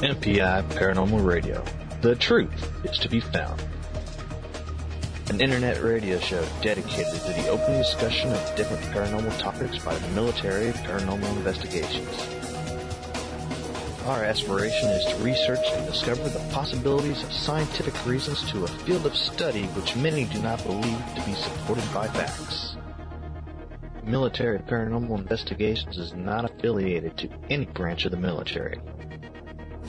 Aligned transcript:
MPI 0.00 0.62
Paranormal 0.70 1.22
Radio. 1.22 1.62
The 2.00 2.16
truth 2.16 2.72
is 2.86 2.96
to 3.00 3.08
be 3.10 3.20
found. 3.20 3.62
An 5.28 5.42
internet 5.42 5.82
radio 5.82 6.18
show 6.18 6.42
dedicated 6.62 7.20
to 7.20 7.32
the 7.34 7.48
open 7.48 7.76
discussion 7.76 8.32
of 8.32 8.56
different 8.56 8.82
paranormal 8.94 9.38
topics 9.38 9.78
by 9.84 9.94
the 9.94 10.08
military 10.14 10.70
paranormal 10.72 11.36
investigations. 11.36 12.08
Our 14.06 14.24
aspiration 14.24 14.88
is 14.88 15.04
to 15.04 15.16
research 15.16 15.66
and 15.70 15.86
discover 15.86 16.30
the 16.30 16.50
possibilities 16.50 17.22
of 17.22 17.30
scientific 17.30 18.06
reasons 18.06 18.50
to 18.52 18.64
a 18.64 18.68
field 18.68 19.04
of 19.04 19.14
study 19.14 19.64
which 19.66 19.96
many 19.96 20.24
do 20.24 20.40
not 20.40 20.64
believe 20.64 21.04
to 21.14 21.22
be 21.26 21.34
supported 21.34 21.84
by 21.92 22.08
facts. 22.08 22.74
Military 24.02 24.60
Paranormal 24.60 25.18
Investigations 25.18 25.98
is 25.98 26.14
not 26.14 26.46
affiliated 26.46 27.18
to 27.18 27.28
any 27.50 27.66
branch 27.66 28.06
of 28.06 28.12
the 28.12 28.16
military. 28.16 28.80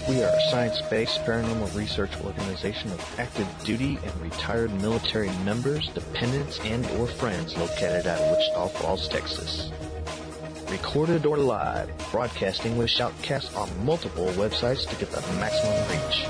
We 0.09 0.23
are 0.23 0.33
a 0.33 0.41
science-based 0.49 1.21
paranormal 1.21 1.75
research 1.75 2.11
organization 2.23 2.91
of 2.91 3.19
active 3.19 3.47
duty 3.63 3.99
and 4.03 4.21
retired 4.21 4.73
military 4.81 5.29
members, 5.45 5.87
dependents, 5.89 6.59
and 6.61 6.85
or 6.97 7.07
friends 7.07 7.55
located 7.55 8.07
out 8.07 8.19
of 8.19 8.37
Wichita 8.37 8.67
Falls, 8.69 9.07
Texas 9.07 9.71
recorded 10.71 11.25
or 11.25 11.37
live, 11.37 11.89
broadcasting 12.11 12.77
with 12.77 12.89
shoutcasts 12.89 13.55
on 13.57 13.85
multiple 13.85 14.27
websites 14.29 14.87
to 14.87 14.95
get 14.95 15.11
the 15.11 15.21
maximum 15.33 15.77
reach. 15.89 16.25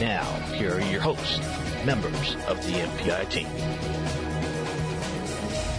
Now, 0.00 0.24
here 0.54 0.74
are 0.74 0.80
your 0.80 1.02
hosts, 1.02 1.38
members 1.84 2.34
of 2.48 2.56
the 2.64 2.72
MPI 2.72 3.30
team. 3.30 3.48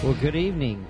Well, 0.04 0.14
good 0.22 0.36
evening. 0.36 0.86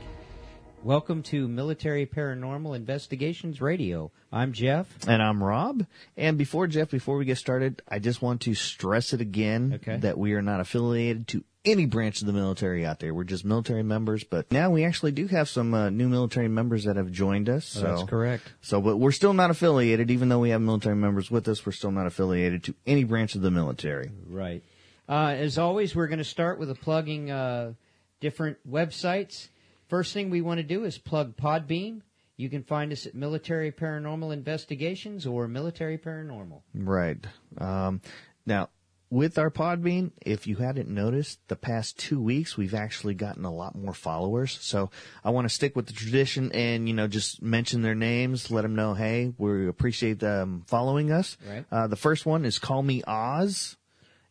Welcome 0.84 1.23
to 1.23 1.48
Military 1.48 2.06
Paranormal 2.06 2.76
Investigations 2.76 3.62
Radio. 3.62 4.12
I'm 4.34 4.52
Jeff. 4.52 4.86
And 5.08 5.23
I'm 5.23 5.42
Rob. 5.42 5.86
And 6.17 6.38
before 6.38 6.67
Jeff, 6.67 6.90
before 6.90 7.16
we 7.16 7.23
get 7.23 7.38
started, 7.38 7.81
I 7.88 8.00
just 8.00 8.22
want 8.22 8.42
to 8.42 8.53
stress 8.53 9.14
it 9.14 9.22
again 9.22 9.75
Okay. 9.75 9.95
that 9.98 10.17
we 10.17 10.34
are 10.34 10.42
not 10.42 10.59
affiliated 10.59 11.30
to 11.30 11.45
any 11.64 11.86
branch 11.86 12.20
of 12.20 12.28
the 12.28 12.34
military 12.34 12.86
out 12.86 13.00
there. 13.00 13.14
We're 13.14 13.23
just 13.23 13.45
military 13.45 13.81
members, 13.84 14.25
but 14.25 14.52
now 14.52 14.72
we 14.72 14.84
actually 14.84 15.14
do 15.14 15.28
have 15.28 15.48
some 15.48 15.73
uh, 15.73 15.90
new 15.90 16.09
military 16.09 16.50
members 16.50 16.84
that 16.84 16.97
have 16.97 17.09
joined 17.12 17.47
us. 17.47 17.64
So, 17.64 17.81
That's 17.84 18.03
correct. 18.03 18.44
So, 18.59 18.81
but 18.81 18.97
we're 18.97 19.14
still 19.14 19.34
not 19.34 19.52
affiliated, 19.52 20.12
even 20.12 20.28
though 20.28 20.40
we 20.40 20.50
have 20.50 20.59
military 20.59 20.97
members 20.97 21.31
with 21.31 21.47
us. 21.47 21.66
We're 21.66 21.72
still 21.72 21.92
not 21.92 22.08
affiliated 22.08 22.66
to 22.66 22.75
any 22.86 23.06
branch 23.06 23.36
of 23.36 23.42
the 23.42 23.52
military. 23.52 24.12
Right. 24.30 24.62
Uh, 25.08 25.28
as 25.38 25.58
always, 25.58 25.95
we're 25.95 26.08
going 26.08 26.18
to 26.20 26.25
start 26.25 26.59
with 26.59 26.70
a 26.70 26.75
plugging 26.75 27.31
uh, 27.31 27.72
different 28.20 28.58
websites. 28.70 29.47
First 29.94 30.14
thing 30.16 30.32
we 30.32 30.42
want 30.42 30.58
to 30.58 30.64
do 30.64 30.86
is 30.86 30.98
plug 30.98 31.38
Podbean. 31.38 32.02
You 32.36 32.50
can 32.50 32.64
find 32.64 32.92
us 32.92 33.06
at 33.06 33.14
Military 33.14 33.72
Paranormal 33.72 34.34
Investigations 34.34 35.28
or 35.28 35.48
Military 35.48 36.00
Paranormal. 36.00 36.64
Right. 36.74 37.24
Um, 37.60 38.02
now, 38.44 38.70
with 39.12 39.38
our 39.38 39.52
Podbean, 39.52 40.09
if 40.26 40.48
you 40.48 40.56
hadn't 40.56 40.90
noticed, 40.90 41.48
the 41.48 41.56
past 41.56 42.00
two 42.00 42.20
weeks 42.20 42.58
we've 42.58 42.74
actually 42.74 43.14
gotten 43.14 43.46
a 43.46 43.53
lot 43.53 43.76
more 43.76 43.94
followers. 43.94 44.58
So 44.62 44.90
I 45.24 45.30
want 45.30 45.48
to 45.48 45.53
stick 45.53 45.76
with 45.76 45.86
the 45.86 45.94
tradition 45.94 46.52
and 46.53 46.88
you 46.88 46.96
know 46.96 47.08
just 47.08 47.44
mention 47.44 47.84
their 47.84 47.94
names, 47.94 48.50
let 48.50 48.64
them 48.64 48.74
know, 48.74 48.96
hey, 48.96 49.32
we 49.38 49.68
appreciate 49.68 50.18
them 50.18 50.64
following 50.66 51.12
us. 51.12 51.38
Right. 51.48 51.66
Uh, 51.72 51.86
the 51.86 51.98
first 51.98 52.26
one 52.26 52.46
is 52.46 52.58
Call 52.58 52.82
Me 52.82 53.03
Oz, 53.06 53.78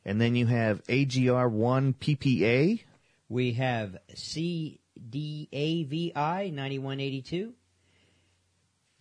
and 0.05 0.21
then 0.21 0.34
you 0.34 0.47
have 0.47 0.83
AGR1 0.89 1.95
PPA. 1.95 2.81
We 3.28 3.53
have 3.53 3.97
CDAVI 5.11 6.53
9182. 6.53 7.55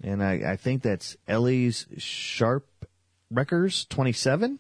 And 0.04 0.24
I, 0.24 0.52
I 0.52 0.56
think 0.56 0.82
that's 0.82 1.16
Ellie's 1.28 1.86
Sharp 1.98 2.68
Wreckers 3.30 3.86
27. 3.86 4.60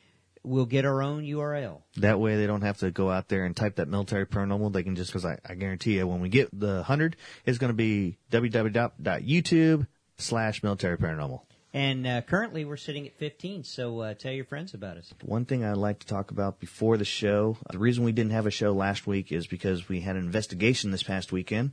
we'll 0.43 0.65
get 0.65 0.85
our 0.85 1.01
own 1.01 1.23
URL. 1.23 1.81
That 1.97 2.19
way 2.19 2.37
they 2.37 2.47
don't 2.47 2.61
have 2.61 2.77
to 2.77 2.91
go 2.91 3.09
out 3.09 3.27
there 3.27 3.43
and 3.43 3.55
type 3.55 3.77
that 3.77 3.87
military 3.87 4.25
paranormal. 4.25 4.71
They 4.71 4.83
can 4.83 4.95
just, 4.95 5.11
cause 5.11 5.25
I, 5.25 5.39
I 5.43 5.55
guarantee 5.55 5.97
you 5.97 6.07
when 6.07 6.21
we 6.21 6.29
get 6.29 6.57
the 6.57 6.83
hundred, 6.83 7.17
it's 7.45 7.57
going 7.57 7.71
to 7.71 7.75
be 7.75 8.17
www.youtube 8.31 9.87
slash 10.17 10.63
military 10.63 10.97
paranormal. 10.97 11.41
And 11.73 12.05
uh, 12.05 12.21
currently, 12.21 12.65
we're 12.65 12.77
sitting 12.77 13.07
at 13.07 13.15
15. 13.15 13.63
So 13.63 13.99
uh, 14.01 14.13
tell 14.13 14.31
your 14.31 14.45
friends 14.45 14.75
about 14.75 14.97
us. 14.97 15.11
One 15.23 15.45
thing 15.45 15.65
I'd 15.65 15.77
like 15.77 15.99
to 15.99 16.07
talk 16.07 16.29
about 16.29 16.59
before 16.59 16.97
the 16.97 17.05
show, 17.05 17.57
the 17.71 17.79
reason 17.79 18.03
we 18.03 18.11
didn't 18.11 18.31
have 18.31 18.45
a 18.45 18.51
show 18.51 18.73
last 18.73 19.07
week 19.07 19.31
is 19.31 19.47
because 19.47 19.89
we 19.89 20.01
had 20.01 20.15
an 20.15 20.23
investigation 20.23 20.91
this 20.91 21.01
past 21.01 21.31
weekend. 21.31 21.71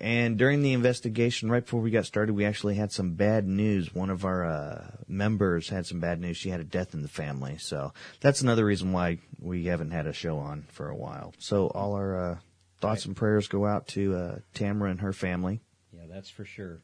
And 0.00 0.36
during 0.36 0.62
the 0.62 0.72
investigation, 0.72 1.50
right 1.50 1.64
before 1.64 1.80
we 1.80 1.90
got 1.90 2.06
started, 2.06 2.34
we 2.34 2.44
actually 2.44 2.74
had 2.76 2.92
some 2.92 3.14
bad 3.14 3.46
news. 3.46 3.94
One 3.94 4.10
of 4.10 4.24
our 4.24 4.44
uh, 4.44 4.90
members 5.06 5.68
had 5.68 5.86
some 5.86 6.00
bad 6.00 6.20
news. 6.20 6.36
She 6.36 6.50
had 6.50 6.60
a 6.60 6.64
death 6.64 6.94
in 6.94 7.02
the 7.02 7.08
family. 7.08 7.58
So 7.58 7.92
that's 8.20 8.40
another 8.40 8.64
reason 8.64 8.92
why 8.92 9.18
we 9.40 9.66
haven't 9.66 9.92
had 9.92 10.06
a 10.06 10.12
show 10.12 10.38
on 10.38 10.66
for 10.68 10.88
a 10.88 10.96
while. 10.96 11.32
So 11.38 11.68
all 11.68 11.94
our 11.94 12.32
uh, 12.32 12.38
thoughts 12.80 13.04
and 13.04 13.16
prayers 13.16 13.46
go 13.46 13.66
out 13.66 13.88
to 13.88 14.14
uh, 14.14 14.38
Tamara 14.52 14.90
and 14.90 15.00
her 15.00 15.12
family. 15.12 15.60
Yeah, 15.92 16.04
that's 16.08 16.30
for 16.30 16.44
sure. 16.44 16.80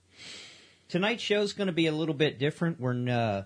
Tonight's 0.90 1.22
show 1.22 1.40
is 1.42 1.52
going 1.52 1.68
to 1.68 1.72
be 1.72 1.86
a 1.86 1.92
little 1.92 2.14
bit 2.14 2.38
different. 2.38 2.80
We're 2.80 3.08
uh, 3.08 3.44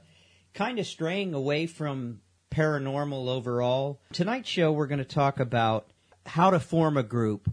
kind 0.54 0.78
of 0.78 0.86
straying 0.86 1.34
away 1.34 1.66
from 1.66 2.20
paranormal 2.50 3.28
overall. 3.28 4.00
Tonight's 4.12 4.48
show, 4.48 4.72
we're 4.72 4.86
going 4.86 4.98
to 4.98 5.04
talk 5.04 5.40
about 5.40 5.86
how 6.26 6.50
to 6.50 6.58
form 6.58 6.96
a 6.96 7.02
group 7.02 7.50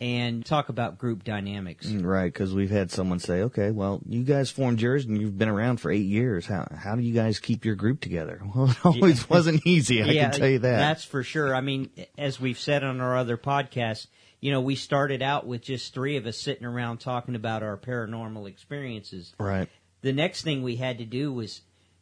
and 0.00 0.44
talk 0.44 0.70
about 0.70 0.98
group 0.98 1.24
dynamics. 1.24 1.86
Right, 1.86 2.32
because 2.32 2.54
we've 2.54 2.70
had 2.70 2.90
someone 2.90 3.18
say, 3.18 3.42
"Okay, 3.42 3.70
well, 3.70 4.00
you 4.06 4.24
guys 4.24 4.50
formed 4.50 4.80
yours 4.80 5.04
and 5.04 5.20
you've 5.20 5.36
been 5.36 5.48
around 5.48 5.78
for 5.78 5.90
eight 5.90 6.06
years. 6.06 6.46
How 6.46 6.66
how 6.74 6.96
do 6.96 7.02
you 7.02 7.12
guys 7.12 7.38
keep 7.38 7.64
your 7.64 7.74
group 7.74 8.00
together?" 8.00 8.40
Well, 8.54 8.70
it 8.70 8.84
always 8.84 9.28
wasn't 9.28 9.66
easy. 9.66 10.02
I 10.02 10.06
yeah, 10.06 10.30
can 10.30 10.40
tell 10.40 10.48
you 10.48 10.58
that. 10.60 10.76
That's 10.76 11.04
for 11.04 11.22
sure. 11.22 11.54
I 11.54 11.60
mean, 11.60 11.90
as 12.18 12.40
we've 12.40 12.58
said 12.58 12.82
on 12.82 13.00
our 13.00 13.16
other 13.16 13.36
podcasts, 13.36 14.06
you 14.40 14.50
know, 14.50 14.60
we 14.60 14.74
started 14.74 15.22
out 15.22 15.46
with 15.46 15.62
just 15.62 15.92
three 15.92 16.16
of 16.16 16.26
us 16.26 16.38
sitting 16.38 16.64
around 16.64 16.98
talking 16.98 17.34
about 17.34 17.62
our 17.62 17.76
paranormal 17.76 18.48
experiences. 18.48 19.34
right. 19.38 19.68
The 20.02 20.14
next 20.14 20.42
thing 20.42 20.62
we 20.62 20.76
had 20.76 20.96
to 20.98 21.04
do 21.04 21.30
was 21.30 21.60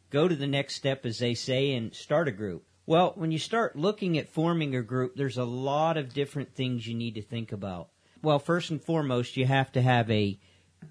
go 0.09 0.27
to 0.29 0.35
the 0.35 0.47
next 0.47 0.75
step, 0.75 1.05
as 1.05 1.19
they 1.19 1.33
say, 1.33 1.73
and 1.73 1.93
start 1.93 2.29
a 2.29 2.31
group. 2.31 2.63
Well, 2.85 3.11
when 3.15 3.31
you 3.31 3.39
start 3.39 3.75
looking 3.75 4.17
at 4.17 4.29
forming 4.29 4.75
a 4.75 4.81
group, 4.81 5.15
there's 5.15 5.37
a 5.37 5.43
lot 5.43 5.97
of 5.97 6.13
different 6.13 6.55
things 6.55 6.87
you 6.87 6.95
need 6.95 7.15
to 7.15 7.21
think 7.21 7.51
about. 7.51 7.89
Well, 8.21 8.39
first 8.39 8.71
and 8.71 8.81
foremost, 8.81 9.37
you 9.37 9.45
have 9.45 9.71
to 9.73 9.81
have 9.81 10.09
a, 10.09 10.39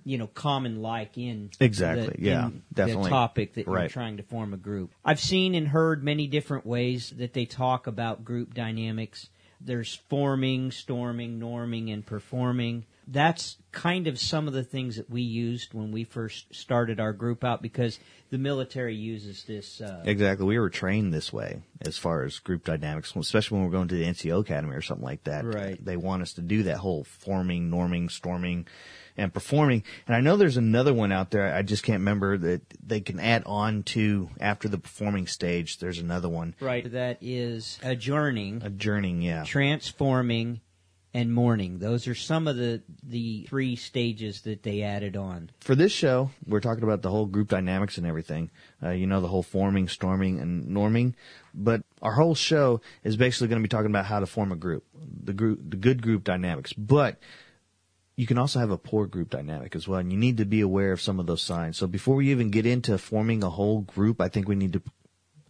you 0.05 0.19
know, 0.19 0.27
common 0.29 0.83
like 0.83 1.17
in 1.19 1.51
Exactly, 1.61 2.15
the, 2.17 2.23
yeah, 2.23 2.47
in 2.47 2.63
definitely. 2.73 3.05
the 3.05 3.09
topic 3.09 3.55
that 3.55 3.67
you're 3.67 3.89
trying 3.89 4.19
to 4.19 4.23
form 4.23 4.55
a 4.55 4.59
group. 4.59 4.93
I've 5.05 5.19
seen 5.19 5.55
and 5.55 5.67
heard 5.67 6.05
many 6.05 6.27
different 6.27 6.67
ways 6.67 7.11
that 7.17 7.33
they 7.33 7.47
talk 7.47 7.87
about 7.87 8.25
group 8.25 8.55
dynamics. 8.55 9.29
There's 9.61 10.01
forming, 10.09 10.71
storming, 10.71 11.41
norming, 11.41 11.93
and 11.93 12.05
performing. 12.05 12.85
That's 13.07 13.57
kind 13.73 14.07
of 14.07 14.19
some 14.19 14.47
of 14.47 14.55
the 14.55 14.63
things 14.63 14.97
that 14.97 15.09
we 15.11 15.23
used 15.23 15.75
when 15.75 15.91
we 15.93 16.05
first 16.05 16.55
started 16.55 17.01
our 17.01 17.13
group 17.13 17.43
out 17.43 17.63
because 17.63 17.99
the 18.31 18.39
military 18.39 18.95
uses 18.95 19.45
this. 19.45 19.81
Uh, 19.81 20.03
Exactly. 20.05 20.47
We 20.47 20.59
were 20.59 20.71
trained 20.71 21.13
this 21.13 21.33
way 21.33 21.63
as 21.81 21.97
far 21.97 22.23
as 22.23 22.39
group 22.39 22.65
dynamics, 22.65 23.15
especially 23.17 23.57
when 23.57 23.65
we're 23.65 23.73
going 23.73 23.89
to 23.89 23.97
the 23.97 24.05
NCO 24.05 24.41
Academy 24.41 24.75
or 24.75 24.83
something 24.83 25.05
like 25.05 25.25
that. 25.25 25.45
Right. 25.45 25.83
They 25.83 25.97
want 25.97 26.23
us 26.23 26.35
to 26.35 26.43
do 26.43 26.65
that 26.65 26.79
whole 26.79 27.05
forming, 27.05 27.71
norming, 27.71 28.11
storming, 28.11 28.67
and 29.19 29.35
performing. 29.35 29.83
And 30.07 30.17
I 30.17 30.21
know 30.21 30.37
there's 30.37 30.57
another 30.57 30.95
one 30.95 31.13
out 31.13 31.31
there. 31.31 31.55
I 31.55 31.63
just 31.63 31.83
can't 31.83 31.99
remember 32.01 32.39
that 32.39 32.63
they 32.83 33.01
can 33.01 33.21
add 33.21 33.43
on 33.45 33.83
to 33.85 34.31
after 34.41 34.69
the 34.69 34.79
performing 34.79 35.27
stage. 35.27 35.79
There's 35.79 35.99
another 35.99 36.29
one. 36.29 36.55
right. 36.61 36.91
That 36.91 37.19
is 37.21 37.79
adjourning, 37.83 38.63
Adjourning, 38.65 39.21
yeah. 39.21 39.45
transforming, 39.45 40.61
and 41.15 41.33
mourning. 41.35 41.79
Those 41.79 42.07
are 42.07 42.15
some 42.15 42.47
of 42.47 42.57
the 42.57 42.83
the 43.03 43.47
three 43.49 43.77
stages 43.77 44.43
that 44.43 44.63
they 44.63 44.83
added 44.83 45.17
on. 45.17 45.51
For 45.61 45.75
this 45.75 45.91
show, 45.91 46.31
we're 46.47 46.61
talking 46.61 46.85
about 46.85 47.03
the 47.03 47.11
whole 47.11 47.27
group 47.27 47.49
dynamics 47.49 47.97
and 47.99 48.07
everything. 48.07 48.51
Uh, 48.83 48.91
you 48.91 49.07
know, 49.07 49.21
the 49.21 49.29
whole 49.29 49.43
forming, 49.43 49.89
storming, 49.89 50.39
and 50.39 50.69
norming. 50.69 51.15
But 51.55 51.83
our 52.03 52.13
whole 52.13 52.35
show 52.35 52.81
is 53.03 53.17
basically 53.17 53.49
going 53.49 53.61
to 53.61 53.67
be 53.67 53.71
talking 53.71 53.91
about 53.91 54.05
how 54.05 54.21
to 54.21 54.27
form 54.27 54.53
a 54.53 54.57
group, 54.57 54.85
the 55.25 55.33
group, 55.33 55.59
the 55.71 55.77
good 55.77 56.03
group 56.03 56.25
dynamics. 56.25 56.73
But 56.75 57.19
you 58.19 58.27
can 58.27 58.37
also 58.37 58.59
have 58.59 58.73
a 58.73 58.77
poor 58.77 59.07
group 59.07 59.31
dynamic 59.31 59.77
as 59.77 59.87
well, 59.87 60.01
and 60.01 60.11
you 60.11 60.19
need 60.19 60.39
to 60.39 60.45
be 60.45 60.61
aware 60.61 60.91
of 60.91 61.01
some 61.01 61.21
of 61.21 61.27
those 61.27 61.41
signs. 61.41 61.79
So 61.79 61.87
before 61.87 62.17
we 62.17 62.33
even 62.33 62.51
get 62.51 62.67
into 62.67 62.99
forming 62.99 63.45
a 63.45 63.49
whole 63.49 63.83
group, 63.83 64.21
I 64.21 64.27
think 64.27 64.49
we 64.49 64.57
need 64.57 64.73
to 64.73 64.83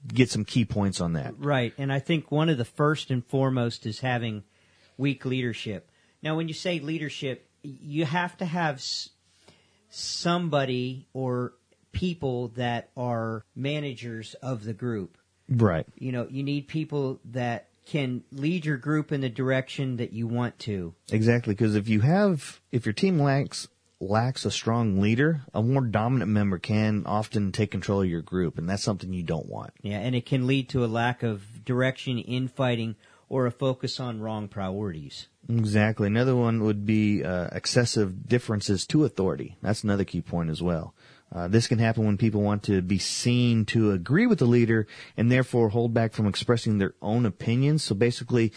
get 0.06 0.28
some 0.28 0.44
key 0.44 0.66
points 0.66 1.00
on 1.00 1.14
that. 1.14 1.32
Right, 1.38 1.72
and 1.78 1.90
I 1.90 1.98
think 1.98 2.30
one 2.30 2.50
of 2.50 2.58
the 2.58 2.66
first 2.66 3.10
and 3.10 3.24
foremost 3.24 3.86
is 3.86 4.00
having 4.00 4.44
weak 4.98 5.24
leadership. 5.24 5.90
Now, 6.22 6.36
when 6.36 6.46
you 6.46 6.52
say 6.52 6.78
leadership, 6.78 7.48
you 7.62 8.04
have 8.04 8.36
to 8.36 8.44
have 8.44 8.84
somebody 9.88 11.08
or 11.14 11.54
people 11.92 12.48
that 12.48 12.90
are 12.98 13.46
managers 13.56 14.34
of 14.42 14.64
the 14.64 14.74
group. 14.74 15.16
Right. 15.48 15.86
You 15.96 16.12
know, 16.12 16.26
you 16.28 16.42
need 16.42 16.68
people 16.68 17.18
that 17.30 17.67
can 17.88 18.22
lead 18.32 18.66
your 18.66 18.76
group 18.76 19.12
in 19.12 19.22
the 19.22 19.28
direction 19.28 19.96
that 19.96 20.12
you 20.12 20.26
want 20.26 20.58
to. 20.60 20.94
Exactly, 21.10 21.54
because 21.54 21.74
if 21.74 21.88
you 21.88 22.00
have, 22.02 22.60
if 22.70 22.84
your 22.84 22.92
team 22.92 23.18
lacks 23.18 23.66
lacks 24.00 24.44
a 24.44 24.50
strong 24.50 25.00
leader, 25.00 25.40
a 25.52 25.62
more 25.62 25.80
dominant 25.80 26.30
member 26.30 26.58
can 26.58 27.02
often 27.06 27.50
take 27.50 27.70
control 27.70 28.02
of 28.02 28.08
your 28.08 28.22
group, 28.22 28.58
and 28.58 28.68
that's 28.68 28.82
something 28.82 29.12
you 29.12 29.22
don't 29.22 29.48
want. 29.48 29.72
Yeah, 29.82 29.98
and 29.98 30.14
it 30.14 30.26
can 30.26 30.46
lead 30.46 30.68
to 30.70 30.84
a 30.84 30.86
lack 30.86 31.22
of 31.22 31.64
direction, 31.64 32.18
infighting, 32.18 32.94
or 33.28 33.46
a 33.46 33.50
focus 33.50 33.98
on 33.98 34.20
wrong 34.20 34.48
priorities. 34.48 35.26
Exactly. 35.48 36.06
Another 36.06 36.36
one 36.36 36.62
would 36.62 36.86
be 36.86 37.24
uh, 37.24 37.48
excessive 37.52 38.28
differences 38.28 38.86
to 38.86 39.04
authority. 39.04 39.56
That's 39.62 39.82
another 39.82 40.04
key 40.04 40.20
point 40.20 40.50
as 40.50 40.62
well. 40.62 40.94
Uh, 41.32 41.46
this 41.48 41.66
can 41.66 41.78
happen 41.78 42.04
when 42.06 42.16
people 42.16 42.40
want 42.40 42.62
to 42.64 42.80
be 42.80 42.98
seen 42.98 43.64
to 43.66 43.92
agree 43.92 44.26
with 44.26 44.38
the 44.38 44.46
leader 44.46 44.86
and 45.16 45.30
therefore 45.30 45.68
hold 45.68 45.92
back 45.92 46.12
from 46.12 46.26
expressing 46.26 46.78
their 46.78 46.94
own 47.02 47.26
opinions. 47.26 47.84
So 47.84 47.94
basically, 47.94 48.52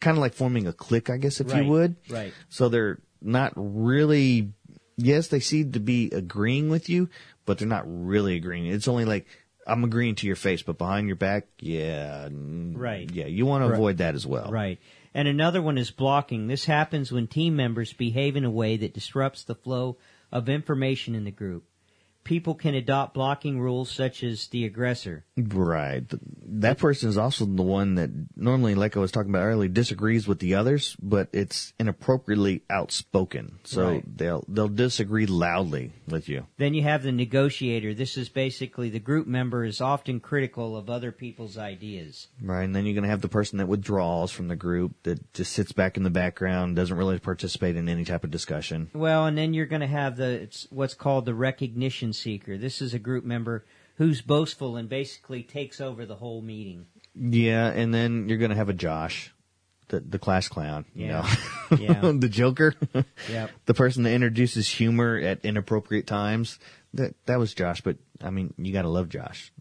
kind 0.00 0.16
of 0.16 0.20
like 0.20 0.34
forming 0.34 0.66
a 0.66 0.72
clique, 0.72 1.08
I 1.10 1.16
guess, 1.16 1.40
if 1.40 1.50
Right, 1.50 1.64
you 1.64 1.70
would. 1.70 1.96
right. 2.10 2.32
So 2.50 2.68
they're 2.68 2.98
not 3.22 3.52
really, 3.56 4.52
yes, 4.96 5.28
they 5.28 5.40
seem 5.40 5.72
to 5.72 5.80
be 5.80 6.10
agreeing 6.10 6.68
with 6.68 6.88
you, 6.90 7.08
but 7.46 7.58
they're 7.58 7.68
not 7.68 7.84
really 7.86 8.36
agreeing. 8.36 8.66
It's 8.66 8.88
only 8.88 9.04
like, 9.06 9.26
I'm 9.66 9.84
agreeing 9.84 10.16
to 10.16 10.26
your 10.26 10.36
face, 10.36 10.62
but 10.62 10.78
behind 10.78 11.06
your 11.06 11.16
back, 11.16 11.46
yeah. 11.60 12.28
Right. 12.30 13.10
Yeah, 13.10 13.26
you 13.26 13.46
want 13.46 13.62
to 13.64 13.68
Right. 13.68 13.74
avoid 13.74 13.98
that 13.98 14.14
as 14.14 14.26
well. 14.26 14.50
Right. 14.50 14.78
And 15.14 15.28
another 15.28 15.60
one 15.62 15.76
is 15.78 15.90
blocking. 15.90 16.46
This 16.46 16.64
happens 16.66 17.10
when 17.12 17.26
team 17.26 17.56
members 17.56 17.92
behave 17.92 18.36
in 18.36 18.44
a 18.44 18.50
way 18.50 18.76
that 18.78 18.94
disrupts 18.94 19.44
the 19.44 19.54
flow 19.54 19.96
of 20.32 20.48
information 20.48 21.14
in 21.14 21.24
the 21.24 21.30
group. 21.30 21.64
People 22.24 22.54
can 22.54 22.74
adopt 22.74 23.14
blocking 23.14 23.60
rules 23.60 23.90
such 23.90 24.22
as 24.22 24.46
the 24.48 24.64
aggressor. 24.64 25.24
Right. 25.36 26.04
That 26.10 26.78
person 26.78 27.08
is 27.08 27.16
also 27.16 27.44
the 27.46 27.62
one 27.62 27.94
that 27.94 28.10
normally, 28.36 28.74
like 28.74 28.96
I 28.96 29.00
was 29.00 29.10
talking 29.10 29.30
about 29.30 29.42
earlier, 29.44 29.68
disagrees 29.68 30.28
with 30.28 30.38
the 30.38 30.54
others, 30.54 30.96
but 31.02 31.28
it's 31.32 31.72
inappropriately 31.80 32.62
outspoken. 32.68 33.58
So 33.64 33.88
Right. 33.88 34.16
they'll 34.18 34.44
they'll 34.48 34.68
disagree 34.68 35.26
loudly 35.26 35.92
with 36.08 36.28
you. 36.28 36.46
Then 36.58 36.74
you 36.74 36.82
have 36.82 37.02
the 37.02 37.12
negotiator. 37.12 37.94
This 37.94 38.16
is 38.16 38.28
basically 38.28 38.90
the 38.90 38.98
group 38.98 39.26
member 39.26 39.64
is 39.64 39.80
often 39.80 40.20
critical 40.20 40.76
of 40.76 40.90
other 40.90 41.12
people's 41.12 41.56
ideas. 41.56 42.28
Right. 42.42 42.64
And 42.64 42.76
then 42.76 42.84
you're 42.84 42.94
going 42.94 43.04
to 43.04 43.10
have 43.10 43.22
the 43.22 43.28
person 43.28 43.58
that 43.58 43.66
withdraws 43.66 44.30
from 44.30 44.48
the 44.48 44.56
group 44.56 44.92
that 45.04 45.32
just 45.32 45.52
sits 45.52 45.72
back 45.72 45.96
in 45.96 46.02
the 46.02 46.10
background, 46.10 46.76
doesn't 46.76 46.96
really 46.96 47.18
participate 47.18 47.76
in 47.76 47.88
any 47.88 48.04
type 48.04 48.24
of 48.24 48.30
discussion. 48.30 48.90
Well, 48.92 49.26
and 49.26 49.36
then 49.38 49.54
you're 49.54 49.66
going 49.66 49.80
to 49.80 49.86
have 49.86 50.16
the 50.16 50.30
it's 50.30 50.66
what's 50.70 50.94
called 50.94 51.24
the 51.24 51.34
recognition 51.34 52.09
seeker. 52.12 52.56
This 52.58 52.80
is 52.82 52.94
a 52.94 52.98
group 52.98 53.24
member 53.24 53.64
who's 53.96 54.22
boastful 54.22 54.76
and 54.76 54.88
basically 54.88 55.42
takes 55.42 55.80
over 55.80 56.06
the 56.06 56.16
whole 56.16 56.42
meeting. 56.42 56.86
Yeah. 57.14 57.68
And 57.68 57.92
then 57.92 58.28
you're 58.28 58.38
going 58.38 58.50
to 58.50 58.56
have 58.56 58.68
a 58.68 58.74
Josh, 58.74 59.32
the 59.88 60.00
the 60.00 60.18
class 60.18 60.48
clown. 60.48 60.84
You 60.94 61.06
Yeah. 61.06 61.12
know? 61.70 61.76
Yeah. 61.78 62.12
the 62.18 62.28
Joker. 62.28 62.74
Yep. 63.28 63.50
the 63.66 63.74
person 63.74 64.02
that 64.04 64.10
introduces 64.12 64.68
humor 64.68 65.18
at 65.18 65.44
inappropriate 65.44 66.06
times. 66.06 66.58
That 66.94 67.14
that 67.26 67.38
was 67.38 67.54
Josh, 67.54 67.80
but 67.82 67.96
I 68.22 68.30
mean, 68.30 68.52
you 68.58 68.72
got 68.72 68.82
to 68.82 68.88
love 68.88 69.08
Josh. 69.08 69.52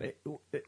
Uh, 0.00 0.08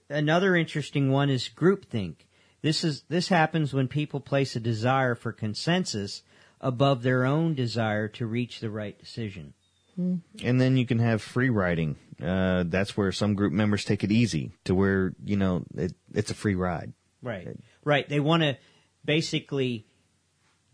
another 0.08 0.54
interesting 0.54 1.10
one 1.10 1.30
is 1.30 1.50
groupthink. 1.54 2.16
This 2.62 2.84
is 2.84 3.02
this 3.08 3.28
happens 3.28 3.74
when 3.74 3.88
people 3.88 4.20
place 4.20 4.54
a 4.54 4.60
desire 4.60 5.14
for 5.16 5.32
consensus 5.32 6.22
above 6.60 7.02
their 7.02 7.24
own 7.24 7.54
desire 7.54 8.06
to 8.08 8.26
reach 8.26 8.60
the 8.60 8.70
right 8.70 8.96
decision. 8.98 9.54
And 9.96 10.60
then 10.60 10.76
you 10.76 10.86
can 10.86 10.98
have 10.98 11.22
free 11.22 11.50
riding. 11.50 11.96
Uh, 12.22 12.64
that's 12.66 12.96
where 12.96 13.12
some 13.12 13.34
group 13.34 13.52
members 13.52 13.84
take 13.84 14.04
it 14.04 14.12
easy 14.12 14.52
to 14.64 14.74
where, 14.74 15.12
you 15.24 15.36
know, 15.36 15.64
it, 15.74 15.92
it's 16.14 16.30
a 16.30 16.34
free 16.34 16.54
ride. 16.54 16.92
Right. 17.22 17.48
Right. 17.84 18.08
They 18.08 18.20
want 18.20 18.42
to 18.42 18.56
basically 19.04 19.86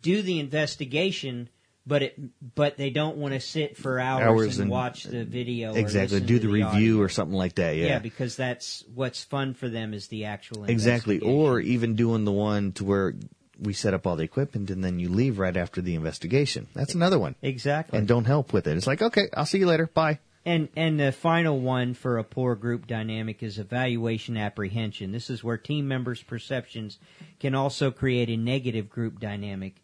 do 0.03 0.23
the 0.23 0.41
investigation, 0.41 1.49
but 1.87 2.03
it 2.03 2.55
but 2.55 2.77
they 2.77 2.91
don't 2.91 3.17
want 3.17 3.35
to 3.35 3.41
sit 3.41 3.77
for 3.77 3.99
hours, 4.01 4.23
Hours 4.23 4.57
and, 4.59 4.63
and- 4.63 4.71
watch 4.71 5.05
the 5.05 5.25
video. 5.25 5.75
exactly. 5.75 6.21
Do 6.21 6.39
to 6.39 6.47
the, 6.47 6.53
review 6.53 6.67
audio. 6.67 7.01
or 7.01 7.09
something 7.09 7.37
like 7.37 7.57
that. 7.57 7.77
Yeah. 7.77 7.87
Yeah. 7.87 7.99
because 7.99 8.37
that's 8.37 8.85
what's 8.95 9.23
fun 9.25 9.55
for 9.55 9.69
them 9.69 9.95
is 9.95 10.09
the 10.09 10.25
actual 10.27 10.65
exactly. 10.65 11.21
Or 11.21 11.61
even 11.61 11.95
doing 11.97 12.25
the 12.25 12.33
one 12.33 12.73
to 12.73 12.85
where 12.85 13.15
we 13.61 13.73
set 13.73 13.95
up 13.95 14.07
all 14.07 14.17
the 14.17 14.25
equipment 14.25 14.71
and 14.71 14.83
then 14.83 14.99
you 14.99 15.09
leave 15.09 15.39
right 15.39 15.57
after 15.57 15.81
the 15.81 15.95
investigation. 15.95 16.69
That's 16.75 16.95
another 16.95 17.19
one. 17.19 17.35
exactly. 17.43 17.99
And 17.99 18.09
don't 18.09 18.25
help 18.25 18.53
with 18.53 18.67
it. 18.67 18.77
It's 18.77 18.87
like, 18.87 19.03
okay, 19.03 19.29
I'll 19.35 19.47
see 19.47 19.59
you 19.59 19.67
later. 19.67 19.87
Bye. 19.93 20.19
And 20.45 20.69
and 20.75 20.99
the 20.99 21.13
final 21.13 21.61
one 21.61 21.95
for 21.95 22.19
a 22.19 22.25
poor 22.25 22.57
group 22.57 22.89
dynamic 22.89 23.45
is 23.45 23.61
evaluation 23.61 24.37
apprehension. 24.37 25.13
This 25.13 25.31
is 25.31 25.45
where 25.45 25.57
team 25.57 25.87
members' 25.87 26.23
perceptions 26.23 26.99
can 27.39 27.55
also 27.55 27.93
create 27.93 28.29
a 28.29 28.37
negative 28.37 28.91
group 28.91 29.21
dynamic. 29.21 29.77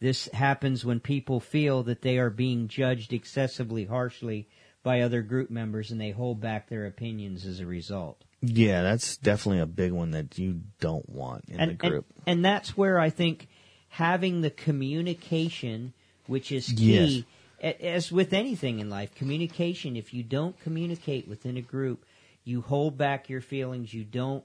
This 0.00 0.28
happens 0.34 0.84
when 0.84 1.00
people 1.00 1.40
feel 1.40 1.82
that 1.84 2.02
they 2.02 2.18
are 2.18 2.28
being 2.28 2.68
judged 2.68 3.12
excessively 3.12 3.86
harshly 3.86 4.48
by 4.82 5.00
other 5.00 5.22
group 5.22 5.48
members 5.48 5.90
and 5.90 6.00
they 6.00 6.10
hold 6.10 6.40
back 6.40 6.68
their 6.68 6.86
opinions 6.86 7.46
as 7.46 7.60
a 7.60 7.66
result. 7.66 8.22
Yeah, 8.42 8.82
that's 8.82 9.16
definitely 9.18 9.60
a 9.60 9.66
big 9.66 9.92
one 9.92 10.10
that 10.10 10.36
you 10.36 10.60
don't 10.80 11.08
want 11.08 11.44
in 11.48 11.60
and, 11.60 11.70
the 11.70 11.74
group. 11.74 12.06
And, 12.26 12.38
and 12.38 12.44
that's 12.44 12.76
where 12.76 12.98
I 12.98 13.08
think 13.08 13.48
having 13.88 14.40
the 14.40 14.50
communication, 14.50 15.92
which 16.26 16.50
is 16.50 16.66
key, 16.66 17.24
Yes. 17.60 17.76
as 17.80 18.10
with 18.10 18.32
anything 18.32 18.80
in 18.80 18.90
life, 18.90 19.14
communication, 19.14 19.96
if 19.96 20.12
you 20.12 20.24
don't 20.24 20.58
communicate 20.60 21.28
within 21.28 21.56
a 21.56 21.62
group, 21.62 22.04
you 22.44 22.62
hold 22.62 22.98
back 22.98 23.28
your 23.28 23.40
feelings, 23.40 23.94
you 23.94 24.02
don't 24.02 24.44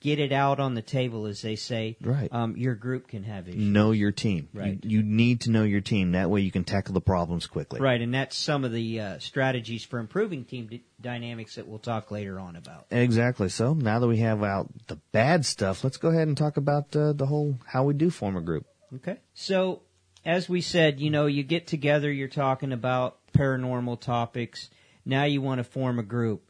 get 0.00 0.18
it 0.18 0.32
out 0.32 0.58
on 0.58 0.74
the 0.74 0.82
table, 0.82 1.26
as 1.26 1.42
they 1.42 1.56
say, 1.56 1.96
Right. 2.00 2.32
um, 2.32 2.56
your 2.56 2.74
group 2.74 3.08
can 3.08 3.22
have 3.24 3.48
issues. 3.48 3.60
know 3.60 3.90
your 3.92 4.12
team. 4.12 4.48
Right. 4.54 4.78
You, 4.82 4.98
you 4.98 5.02
need 5.02 5.42
to 5.42 5.50
know 5.50 5.62
your 5.62 5.80
team. 5.82 6.12
That 6.12 6.30
way 6.30 6.40
you 6.40 6.50
can 6.50 6.64
tackle 6.64 6.94
the 6.94 7.00
problems 7.00 7.46
quickly. 7.46 7.80
Right, 7.80 8.00
and 8.00 8.12
that's 8.14 8.36
some 8.36 8.64
of 8.64 8.72
the 8.72 9.00
uh, 9.00 9.18
strategies 9.18 9.84
for 9.84 9.98
improving 9.98 10.44
team 10.44 10.66
d- 10.68 10.82
dynamics 11.00 11.56
that 11.56 11.68
we'll 11.68 11.78
talk 11.78 12.10
later 12.10 12.40
on 12.40 12.56
about. 12.56 12.86
Exactly. 12.90 13.48
So 13.50 13.74
now 13.74 13.98
that 13.98 14.06
we 14.08 14.18
have 14.18 14.42
out 14.42 14.68
the 14.86 14.96
bad 15.12 15.44
stuff, 15.44 15.84
let's 15.84 15.96
go 15.98 16.08
ahead 16.08 16.28
and 16.28 16.36
talk 16.36 16.56
about 16.56 16.96
uh, 16.96 17.12
the 17.12 17.26
whole 17.26 17.58
how 17.66 17.84
we 17.84 17.94
do 17.94 18.10
form 18.10 18.36
a 18.36 18.40
group. 18.40 18.66
Okay. 18.96 19.18
So, 19.34 19.82
as 20.24 20.48
we 20.48 20.60
said, 20.60 20.98
you 20.98 21.10
know, 21.10 21.26
you 21.26 21.42
get 21.42 21.66
together, 21.66 22.10
you're 22.10 22.26
talking 22.28 22.72
about 22.72 23.18
paranormal 23.32 24.00
topics. 24.00 24.70
Now 25.04 25.24
you 25.24 25.40
want 25.40 25.58
to 25.58 25.64
form 25.64 25.98
a 25.98 26.02
group. 26.02 26.42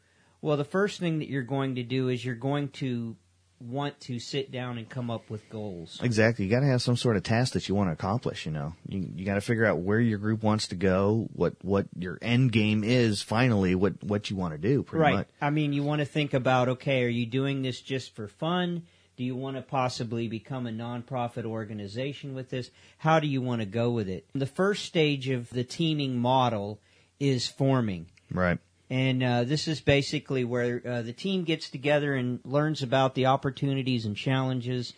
Well, 0.42 0.56
the 0.56 0.64
first 0.64 0.98
thing 1.00 1.18
that 1.18 1.28
you're 1.28 1.42
going 1.42 1.74
to 1.74 1.82
do 1.82 2.08
is 2.08 2.24
you're 2.24 2.34
going 2.34 2.68
to 2.70 3.16
want 3.60 4.00
to 4.00 4.18
sit 4.18 4.50
down 4.50 4.78
and 4.78 4.88
come 4.88 5.10
up 5.10 5.28
with 5.28 5.48
goals. 5.50 6.00
Exactly. 6.02 6.46
You 6.46 6.50
got 6.50 6.60
to 6.60 6.66
have 6.66 6.82
some 6.82 6.96
sort 6.96 7.16
of 7.16 7.22
task 7.22 7.52
that 7.52 7.68
you 7.68 7.74
want 7.74 7.88
to 7.88 7.92
accomplish. 7.92 8.46
You 8.46 8.52
know, 8.52 8.74
you, 8.88 9.06
you 9.14 9.24
got 9.24 9.34
to 9.34 9.40
figure 9.40 9.66
out 9.66 9.78
where 9.78 10.00
your 10.00 10.18
group 10.18 10.42
wants 10.42 10.68
to 10.68 10.76
go, 10.76 11.28
what 11.32 11.54
what 11.62 11.86
your 11.98 12.18
end 12.22 12.52
game 12.52 12.82
is. 12.84 13.22
Finally, 13.22 13.74
what 13.74 14.02
what 14.02 14.30
you 14.30 14.36
want 14.36 14.54
to 14.54 14.58
do. 14.58 14.82
Pretty 14.82 15.02
right. 15.02 15.14
much. 15.14 15.28
I 15.40 15.50
mean, 15.50 15.72
you 15.72 15.82
want 15.82 16.00
to 16.00 16.06
think 16.06 16.32
about 16.32 16.68
okay, 16.68 17.04
are 17.04 17.08
you 17.08 17.26
doing 17.26 17.62
this 17.62 17.80
just 17.80 18.14
for 18.14 18.28
fun? 18.28 18.84
Do 19.16 19.24
you 19.24 19.36
want 19.36 19.56
to 19.56 19.62
possibly 19.62 20.28
become 20.28 20.66
a 20.66 20.70
nonprofit 20.70 21.44
organization 21.44 22.34
with 22.34 22.48
this? 22.48 22.70
How 22.96 23.20
do 23.20 23.26
you 23.26 23.42
want 23.42 23.60
to 23.60 23.66
go 23.66 23.90
with 23.90 24.08
it? 24.08 24.24
The 24.34 24.46
first 24.46 24.86
stage 24.86 25.28
of 25.28 25.50
the 25.50 25.64
teaming 25.64 26.18
model 26.18 26.80
is 27.18 27.46
forming. 27.46 28.06
Right. 28.32 28.58
And 28.90 29.22
uh, 29.22 29.44
this 29.44 29.68
is 29.68 29.80
basically 29.80 30.44
where 30.44 30.82
uh, 30.84 31.02
the 31.02 31.12
team 31.12 31.44
gets 31.44 31.70
together 31.70 32.14
and 32.14 32.40
learns 32.44 32.82
about 32.82 33.14
the 33.14 33.26
opportunities 33.26 34.04
and 34.04 34.16
challenges, 34.16 34.92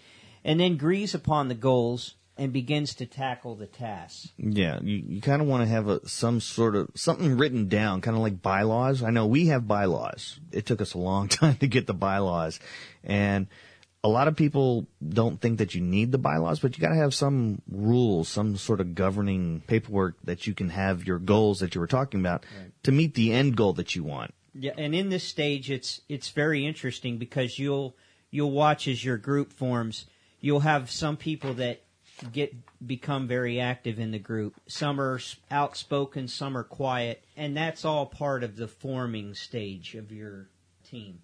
and 0.45 0.59
then 0.59 0.73
agrees 0.73 1.15
upon 1.15 1.49
the 1.49 1.55
goals 1.55 2.15
and 2.39 2.53
begins 2.53 2.95
to 2.95 3.07
tackle 3.07 3.55
the 3.55 3.67
tasks. 3.67 4.31
Yeah, 4.39 4.81
you, 4.83 5.03
you 5.07 5.21
kind 5.21 5.43
of 5.43 5.49
want 5.49 5.63
to 5.63 5.69
have 5.69 5.89
a, 5.89 6.09
some 6.09 6.41
sort 6.41 6.75
of 6.75 6.89
something 6.95 7.37
written 7.37 7.69
down, 7.69 8.01
kind 8.01 8.17
of 8.17 8.23
like 8.23 8.41
bylaws. 8.41 9.03
I 9.03 9.11
know 9.11 9.27
we 9.27 9.49
have 9.49 9.69
bylaws. 9.69 10.41
It 10.51 10.65
took 10.65 10.81
us 10.81 10.95
a 10.95 10.99
long 10.99 11.29
time 11.29 11.57
to 11.57 11.67
get 11.67 11.87
the 11.87 11.95
bylaws, 11.95 12.59
and 13.05 13.47
a 14.05 14.09
lot 14.09 14.27
of 14.29 14.35
people 14.35 14.87
don't 15.07 15.41
think 15.41 15.59
that 15.59 15.75
you 15.75 15.81
need 15.81 16.11
the 16.11 16.19
bylaws, 16.19 16.59
but 16.59 16.77
you 16.77 16.83
got 16.83 16.91
to 16.93 17.01
have 17.01 17.15
some 17.15 17.63
rules, 17.71 18.29
some 18.29 18.57
sort 18.57 18.81
of 18.81 18.95
governing 18.95 19.63
paperwork 19.67 20.17
that 20.25 20.47
you 20.47 20.55
can 20.55 20.71
have 20.71 21.07
your 21.07 21.19
goals 21.19 21.61
that 21.61 21.75
you 21.75 21.81
were 21.81 21.87
talking 21.87 22.21
about 22.21 22.45
to 22.83 22.91
meet 22.91 23.15
the 23.15 23.33
end 23.33 23.57
goal 23.57 23.73
that 23.75 23.95
you 23.95 24.03
want. 24.03 24.35
Yeah, 24.55 24.73
and 24.77 24.95
in 24.95 25.09
this 25.09 25.25
stage, 25.25 25.71
it's 25.71 26.03
it's 26.09 26.29
very 26.29 26.67
interesting 26.67 27.17
because 27.17 27.59
you'll 27.59 27.97
you'll 28.31 28.51
watch 28.51 28.89
as 28.89 29.05
your 29.05 29.17
group 29.17 29.53
forms. 29.53 30.07
You'll 30.41 30.61
have 30.61 30.91
some 30.91 31.17
people 31.17 31.55
that 31.55 31.83
get 32.33 32.55
become 32.85 33.29
very 33.29 33.61
active 33.61 33.99
in 33.99 34.11
the 34.11 34.19
group. 34.19 34.55
Some 34.67 35.01
are 35.01 35.21
outspoken, 35.51 36.29
some 36.29 36.57
are 36.57 36.65
quiet, 36.65 37.25
and 37.37 37.57
that's 37.57 37.85
all 37.85 38.05
part 38.05 38.43
of 38.45 38.57
the 38.57 38.69
forming 38.69 39.35
stage 39.35 39.95
of 39.95 40.13
your 40.13 40.49
team. 40.85 41.21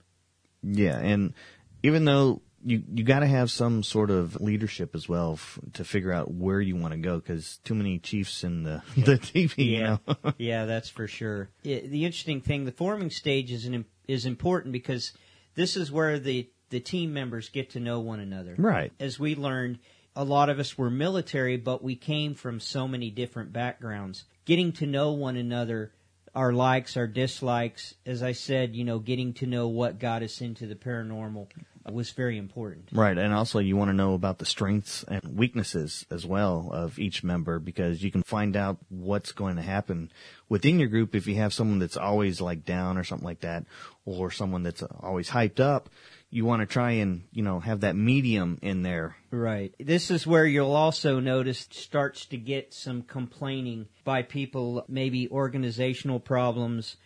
Yeah, 0.63 0.99
and 0.99 1.35
even 1.83 2.05
though 2.05 2.41
you 2.65 2.83
you 2.93 3.05
got 3.05 3.21
to 3.21 3.27
have 3.27 3.51
some 3.51 3.83
sort 3.83 4.11
of 4.11 4.41
leadership 4.41 4.95
as 4.95 5.09
well 5.09 5.35
f- 5.35 5.59
to 5.75 5.85
figure 5.85 6.13
out 6.13 6.33
where 6.33 6.61
you 6.61 6.77
want 6.77 6.93
to 6.93 6.99
go, 6.99 7.19
because 7.19 7.59
too 7.65 7.75
many 7.75 7.99
chiefs 7.99 8.45
in 8.45 8.63
the 8.63 8.83
the 8.97 9.19
TV, 9.19 9.57
you 9.59 9.83
know. 9.83 10.01
yeah, 10.39 10.65
that's 10.65 10.89
for 10.89 11.07
sure. 11.07 11.51
I 11.65 11.83
the 11.87 12.05
interesting 12.05 12.41
thing, 12.41 12.65
the 12.65 12.73
forming 12.73 13.11
stage 13.11 13.53
is 13.53 13.65
an, 13.65 13.85
is 14.07 14.27
important 14.27 14.73
because 14.73 15.13
this 15.55 15.77
is 15.77 15.93
where 15.93 16.19
the 16.19 16.49
the 16.71 16.81
team 16.81 17.13
members 17.13 17.49
get 17.49 17.71
to 17.71 17.81
know 17.81 18.01
one 18.01 18.21
another. 18.21 18.55
Right. 18.59 18.93
As 19.01 19.19
we 19.19 19.35
learned, 19.35 19.79
a 20.15 20.25
lot 20.25 20.49
of 20.51 20.59
us 20.59 20.77
were 20.77 20.91
military, 20.91 21.57
but 21.57 21.83
we 21.83 21.97
came 21.97 22.35
from 22.35 22.61
so 22.61 22.89
many 22.89 23.11
different 23.11 23.53
backgrounds. 23.53 24.25
Getting 24.45 24.73
to 24.73 24.87
know 24.87 25.13
one 25.13 25.37
another, 25.37 25.93
our 26.35 26.53
likes, 26.53 26.97
our 26.97 27.07
dislikes, 27.07 27.95
as 28.05 28.23
I 28.23 28.33
said, 28.33 28.75
you 28.75 28.85
know, 28.85 28.99
getting 28.99 29.33
to 29.35 29.47
know 29.47 29.69
what 29.69 29.99
got 29.99 30.23
us 30.23 30.41
into 30.41 30.67
the 30.67 30.75
paranormal 30.75 31.49
was 31.93 32.11
very 32.11 32.39
important. 32.39 32.89
Right, 32.93 33.17
and 33.17 33.33
also 33.33 33.59
you 33.59 33.77
want 33.77 33.91
to 33.91 33.97
know 33.97 34.15
about 34.15 34.39
the 34.39 34.47
strengths 34.47 35.05
and 35.05 35.37
weaknesses 35.37 36.07
as 36.11 36.27
well 36.27 36.71
of 36.73 36.99
each 36.99 37.23
member 37.25 37.59
because 37.59 38.03
you 38.03 38.11
can 38.11 38.23
find 38.23 38.57
out 38.57 38.79
what's 38.89 39.33
going 39.33 39.57
to 39.57 39.63
happen 39.63 40.11
within 40.49 40.79
your 40.79 40.89
group 40.89 41.15
if 41.15 41.27
you 41.27 41.37
have 41.37 41.53
someone 41.53 41.79
that's 41.79 41.97
always 41.97 42.41
like 42.41 42.65
down 42.65 42.97
or 42.97 43.05
something 43.05 43.27
like 43.27 43.41
that, 43.41 43.65
or 44.05 44.31
someone 44.31 44.63
that's 44.63 44.83
always 44.83 45.31
hyped 45.31 45.61
up. 45.61 45.91
You 46.31 46.45
want 46.45 46.61
to 46.61 46.67
try 46.67 46.93
and 46.93 47.23
you 47.33 47.43
know 47.43 47.61
have 47.61 47.81
that 47.81 47.97
medium 47.97 48.59
in 48.61 48.83
there. 48.83 49.17
Right. 49.31 49.75
This 49.79 50.11
is 50.11 50.27
where 50.27 50.45
you'll 50.45 50.77
also 50.77 51.21
notice 51.21 51.67
starts 51.71 52.27
to 52.27 52.37
get 52.37 52.75
some 52.75 53.03
complaining 53.03 53.87
by 54.05 54.23
people, 54.23 54.85
maybe 54.89 55.29
organizational 55.29 56.21
problems. 56.21 56.97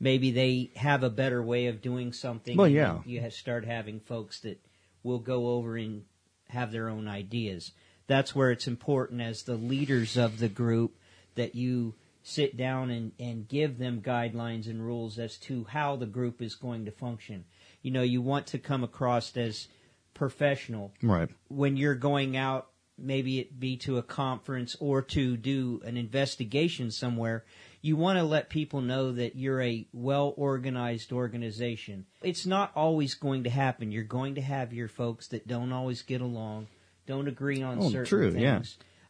Maybe 0.00 0.30
they 0.30 0.70
have 0.76 1.02
a 1.02 1.10
better 1.10 1.42
way 1.42 1.66
of 1.66 1.82
doing 1.82 2.12
something. 2.12 2.56
Well, 2.56 2.68
yeah. 2.68 3.00
You 3.04 3.28
start 3.30 3.66
having 3.66 4.00
folks 4.00 4.40
that 4.40 4.64
will 5.02 5.18
go 5.18 5.48
over 5.48 5.76
and 5.76 6.04
have 6.48 6.72
their 6.72 6.88
own 6.88 7.06
ideas. 7.06 7.72
That's 8.06 8.34
where 8.34 8.50
it's 8.50 8.66
important 8.66 9.20
as 9.20 9.42
the 9.42 9.54
leaders 9.54 10.16
of 10.16 10.38
the 10.38 10.48
group 10.48 10.96
that 11.34 11.54
you 11.54 11.94
sit 12.22 12.56
down 12.56 12.90
and, 12.90 13.12
and 13.18 13.48
give 13.48 13.78
them 13.78 14.02
guidelines 14.02 14.68
and 14.68 14.84
rules 14.84 15.18
as 15.18 15.36
to 15.38 15.64
how 15.64 15.96
the 15.96 16.06
group 16.06 16.42
is 16.42 16.54
going 16.54 16.84
to 16.86 16.90
function. 16.90 17.44
You 17.82 17.90
know, 17.90 18.02
you 18.02 18.20
want 18.20 18.46
to 18.48 18.58
come 18.58 18.84
across 18.84 19.36
as 19.36 19.68
professional 20.14 20.92
Right. 21.02 21.30
when 21.48 21.76
you're 21.76 21.94
going 21.94 22.36
out, 22.36 22.68
maybe 22.98 23.38
it 23.38 23.58
be 23.58 23.76
to 23.78 23.96
a 23.96 24.02
conference 24.02 24.76
or 24.80 25.02
to 25.02 25.36
do 25.36 25.80
an 25.84 25.96
investigation 25.96 26.90
somewhere, 26.90 27.44
you 27.82 27.96
want 27.96 28.18
to 28.18 28.24
let 28.24 28.50
people 28.50 28.80
know 28.82 29.12
that 29.12 29.36
you're 29.36 29.62
a 29.62 29.86
well 29.92 30.34
organized 30.36 31.12
organization. 31.12 32.06
It's 32.22 32.46
not 32.46 32.72
always 32.76 33.14
going 33.14 33.44
to 33.44 33.50
happen. 33.50 33.90
You're 33.92 34.04
going 34.04 34.34
to 34.34 34.42
have 34.42 34.72
your 34.72 34.88
folks 34.88 35.28
that 35.28 35.46
don't 35.48 35.72
always 35.72 36.02
get 36.02 36.20
along, 36.20 36.66
don't 37.06 37.28
agree 37.28 37.62
on 37.62 37.78
Oh, 37.80 37.88
certain 37.90 38.04
true, 38.06 38.30
things. 38.32 38.42
yeah. 38.42 38.62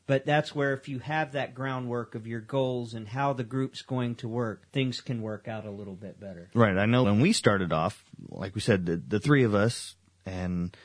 But 0.07 0.27
that's 0.27 0.55
where 0.55 0.73
if 0.75 0.89
you 0.89 0.99
have 0.99 1.33
that 1.33 1.55
groundwork 1.55 2.17
of 2.17 2.27
your 2.27 2.41
goals 2.41 2.95
and 2.95 3.07
how 3.07 3.33
the 3.33 3.45
group's 3.45 3.83
going 3.83 4.17
to 4.17 4.29
work, 4.29 4.67
things 4.73 5.01
can 5.01 5.23
work 5.23 5.47
out 5.47 5.67
a 5.67 5.71
little 5.71 5.95
bit 5.95 6.19
better. 6.19 6.51
Right. 6.53 6.77
I 6.77 6.87
know 6.87 7.05
when 7.05 7.21
we 7.21 7.33
started 7.33 7.73
off, 7.73 8.03
like 8.29 8.57
we 8.57 8.61
said, 8.61 8.87
the, 8.87 8.97
the 8.97 9.21
three 9.21 9.45
of 9.45 9.55
us 9.55 9.95
and 10.27 10.77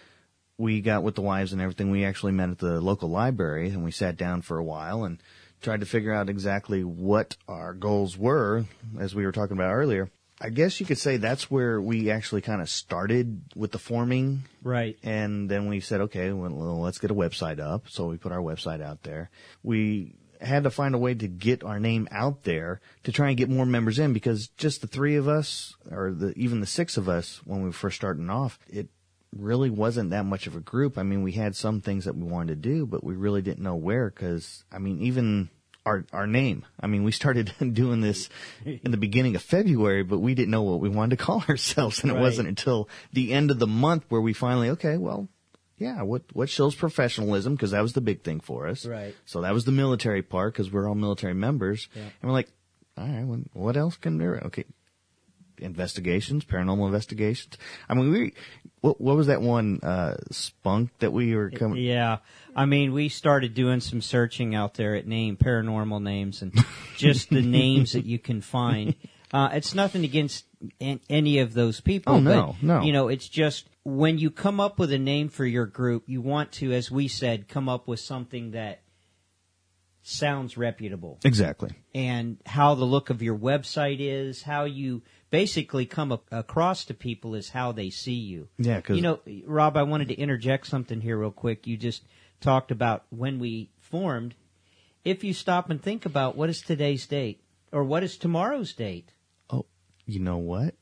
we 0.59 0.79
got 0.81 1.01
with 1.01 1.15
the 1.15 1.21
wives 1.23 1.53
and 1.53 1.61
everything. 1.61 1.89
We 1.89 2.05
actually 2.05 2.33
met 2.33 2.49
at 2.51 2.59
the 2.59 2.79
local 2.79 3.09
library 3.09 3.69
and 3.69 3.83
we 3.83 3.89
sat 3.91 4.15
down 4.15 4.43
for 4.43 4.59
a 4.59 4.63
while 4.63 5.03
and 5.05 5.19
tried 5.61 5.79
to 5.81 5.85
figure 5.85 6.13
out 6.13 6.29
exactly 6.29 6.83
what 6.83 7.37
our 7.47 7.73
goals 7.73 8.17
were, 8.17 8.65
as 8.99 9.15
we 9.15 9.25
were 9.25 9.31
talking 9.31 9.57
about 9.57 9.73
earlier. 9.73 10.09
I 10.39 10.49
guess 10.49 10.79
you 10.79 10.85
could 10.85 10.97
say 10.97 11.17
that's 11.17 11.49
where 11.49 11.81
we 11.81 12.11
actually 12.11 12.41
kind 12.41 12.61
of 12.61 12.69
started 12.69 13.41
with 13.55 13.71
the 13.71 13.79
forming. 13.79 14.43
Right. 14.61 14.97
And 15.01 15.49
then 15.49 15.69
we 15.69 15.79
said, 15.79 16.01
okay, 16.01 16.31
well, 16.33 16.81
let's 16.81 16.97
get 16.97 17.11
a 17.11 17.15
website 17.15 17.59
up. 17.59 17.87
So 17.87 18.07
we 18.07 18.17
put 18.17 18.33
our 18.33 18.41
website 18.41 18.81
out 18.81 19.03
there. 19.03 19.29
We 19.63 20.15
had 20.41 20.63
to 20.63 20.69
find 20.69 20.93
a 20.93 20.97
way 20.97 21.13
to 21.13 21.27
get 21.27 21.63
our 21.63 21.79
name 21.79 22.09
out 22.11 22.43
there 22.43 22.81
to 23.03 23.11
try 23.13 23.29
and 23.29 23.37
get 23.37 23.49
more 23.49 23.65
members 23.65 23.97
in 23.97 24.11
because 24.11 24.49
just 24.57 24.81
the 24.81 24.87
three 24.87 25.15
of 25.15 25.29
us 25.29 25.73
or 25.89 26.11
the, 26.11 26.33
even 26.37 26.59
the 26.59 26.67
six 26.67 26.97
of 26.97 27.07
us 27.07 27.41
when 27.45 27.59
we 27.59 27.67
were 27.67 27.73
first 27.73 27.95
starting 27.95 28.29
off, 28.29 28.59
it 28.67 28.89
really 29.37 29.69
wasn't 29.69 30.11
that 30.11 30.25
much 30.25 30.47
of 30.47 30.55
a 30.55 30.59
group. 30.59 30.97
I 30.97 31.03
mean, 31.03 31.21
we 31.23 31.33
had 31.33 31.55
some 31.55 31.81
things 31.81 32.05
that 32.05 32.15
we 32.15 32.23
wanted 32.23 32.61
to 32.63 32.69
do, 32.69 32.85
but 32.85 33.03
we 33.03 33.15
really 33.15 33.41
didn't 33.41 33.63
know 33.63 33.75
where 33.75 34.09
because, 34.09 34.63
I 34.71 34.79
mean, 34.79 35.01
even 35.01 35.49
our, 35.85 36.05
our 36.13 36.25
name. 36.25 36.65
I 36.79 36.87
mean, 36.87 37.03
we 37.03 37.11
started 37.11 37.53
doing 37.73 38.01
this 38.01 38.29
in 38.65 38.91
the 38.91 38.97
beginning 38.97 39.35
of 39.35 39.41
February, 39.43 40.03
but 40.03 40.19
we 40.19 40.33
didn't 40.33 40.51
know 40.51 40.63
what 40.63 40.79
we 40.79 40.89
wanted 40.89 41.17
to 41.17 41.23
call 41.23 41.43
ourselves. 41.49 42.01
And 42.01 42.11
it 42.11 42.15
Right. 42.15 42.21
wasn't 42.21 42.47
until 42.47 42.89
the 43.13 43.33
end 43.33 43.51
of 43.51 43.59
the 43.59 43.67
month 43.67 44.05
where 44.09 44.21
we 44.21 44.33
finally, 44.33 44.69
okay, 44.71 44.97
well, 44.97 45.27
yeah, 45.77 46.01
what, 46.03 46.23
what 46.33 46.49
shows 46.49 46.73
professionalism? 46.73 47.53
Because 47.55 47.71
that 47.71 47.81
was 47.81 47.93
the 47.93 48.01
big 48.01 48.23
thing 48.23 48.39
for 48.39 48.67
us. 48.67 48.85
Right. 48.85 49.13
So 49.25 49.41
that 49.41 49.53
was 49.53 49.65
the 49.65 49.71
military 49.73 50.21
part 50.21 50.53
because 50.53 50.71
we're 50.71 50.87
all 50.87 50.95
military 50.95 51.33
members. 51.33 51.89
Yeah. 51.93 52.03
And 52.03 52.11
we're 52.23 52.31
like, 52.31 52.49
all 52.97 53.05
right. 53.05 53.25
well, 53.25 53.41
What 53.53 53.75
else 53.75 53.97
can 53.97 54.17
there? 54.17 54.37
Okay, 54.45 54.63
investigations, 55.59 56.45
paranormal 56.45 56.85
investigations. 56.85 57.57
I 57.89 57.93
mean, 57.93 58.11
we. 58.11 58.33
What, 58.81 59.01
what 59.01 59.15
was 59.15 59.27
that 59.27 59.41
one 59.41 59.79
uh, 59.81 60.17
spunk 60.29 60.91
that 60.99 61.11
we 61.11 61.35
were 61.35 61.49
coming? 61.49 61.81
Yeah. 61.81 62.17
I 62.55 62.65
mean, 62.65 62.93
we 62.93 63.09
started 63.09 63.55
doing 63.55 63.79
some 63.79 63.99
searching 63.99 64.53
out 64.53 64.75
there 64.75 64.93
at 64.93 65.07
name 65.07 65.37
paranormal 65.37 66.03
names 66.03 66.43
and 66.43 66.53
just 66.95 67.31
the 67.31 67.41
names 67.41 67.93
that 67.93 68.05
you 68.05 68.19
can 68.19 68.41
find. 68.41 68.93
Uh, 69.33 69.49
it's 69.51 69.73
nothing 69.75 70.05
against 70.05 70.45
an- 70.79 71.01
any 71.09 71.39
of 71.39 71.53
those 71.53 71.81
people. 71.81 72.13
Oh, 72.13 72.19
no, 72.21 72.55
but, 72.61 72.63
no. 72.63 72.81
You 72.83 72.93
know, 72.93 73.09
it's 73.09 73.27
just 73.27 73.67
when 73.83 74.17
you 74.17 74.31
come 74.31 74.61
up 74.61 74.79
with 74.79 74.93
a 74.93 74.97
name 74.97 75.27
for 75.27 75.45
your 75.45 75.65
group, 75.65 76.03
you 76.07 76.21
want 76.21 76.53
to, 76.53 76.71
as 76.71 76.89
we 76.89 77.09
said, 77.09 77.49
come 77.49 77.67
up 77.67 77.85
with 77.85 77.99
something 77.99 78.51
that 78.51 78.81
sounds 80.03 80.55
reputable 80.55 81.19
Exactly. 81.25 81.71
and 81.93 82.37
how 82.45 82.75
the 82.75 82.85
look 82.85 83.09
of 83.09 83.21
your 83.21 83.35
website 83.35 83.97
is, 83.99 84.43
how 84.43 84.65
you 84.65 85.01
basically 85.35 85.85
come 85.85 86.13
a- 86.13 86.21
across 86.31 86.85
to 86.85 86.93
people 86.93 87.35
is 87.35 87.49
how 87.49 87.73
they 87.73 87.89
see 87.89 88.13
you. 88.13 88.47
Yeah, 88.57 88.79
'cause- 88.79 88.95
you 88.95 89.01
know, 89.01 89.19
Rob, 89.45 89.75
I 89.75 89.83
wanted 89.83 90.07
to 90.07 90.15
interject 90.15 90.65
something 90.67 91.01
here 91.01 91.17
real 91.17 91.31
quick. 91.31 91.67
You 91.67 91.75
just 91.75 92.03
talked 92.39 92.71
about 92.71 93.03
when 93.09 93.37
we 93.39 93.69
formed. 93.77 94.35
If 95.03 95.23
you 95.25 95.33
stop 95.33 95.69
and 95.69 95.81
think 95.81 96.05
about 96.05 96.37
what 96.37 96.49
is 96.49 96.61
today's 96.61 97.05
date 97.05 97.41
or 97.73 97.83
what 97.83 98.01
is 98.01 98.17
tomorrow's 98.17 98.71
date, 98.73 99.09
Oh, 99.49 99.65
you 100.05 100.19
know 100.19 100.37
what? 100.37 100.75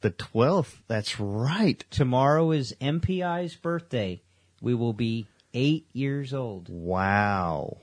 The 0.00 0.10
twelfth. 0.10 0.82
That's 0.88 1.20
right. 1.20 1.84
tomorrow 1.90 2.50
is 2.50 2.74
MPI's 2.80 3.54
birthday. 3.54 4.20
We 4.60 4.74
will 4.74 4.92
be 4.94 5.26
eight 5.54 5.86
years 5.92 6.34
old. 6.34 6.68
Wow. 6.68 7.78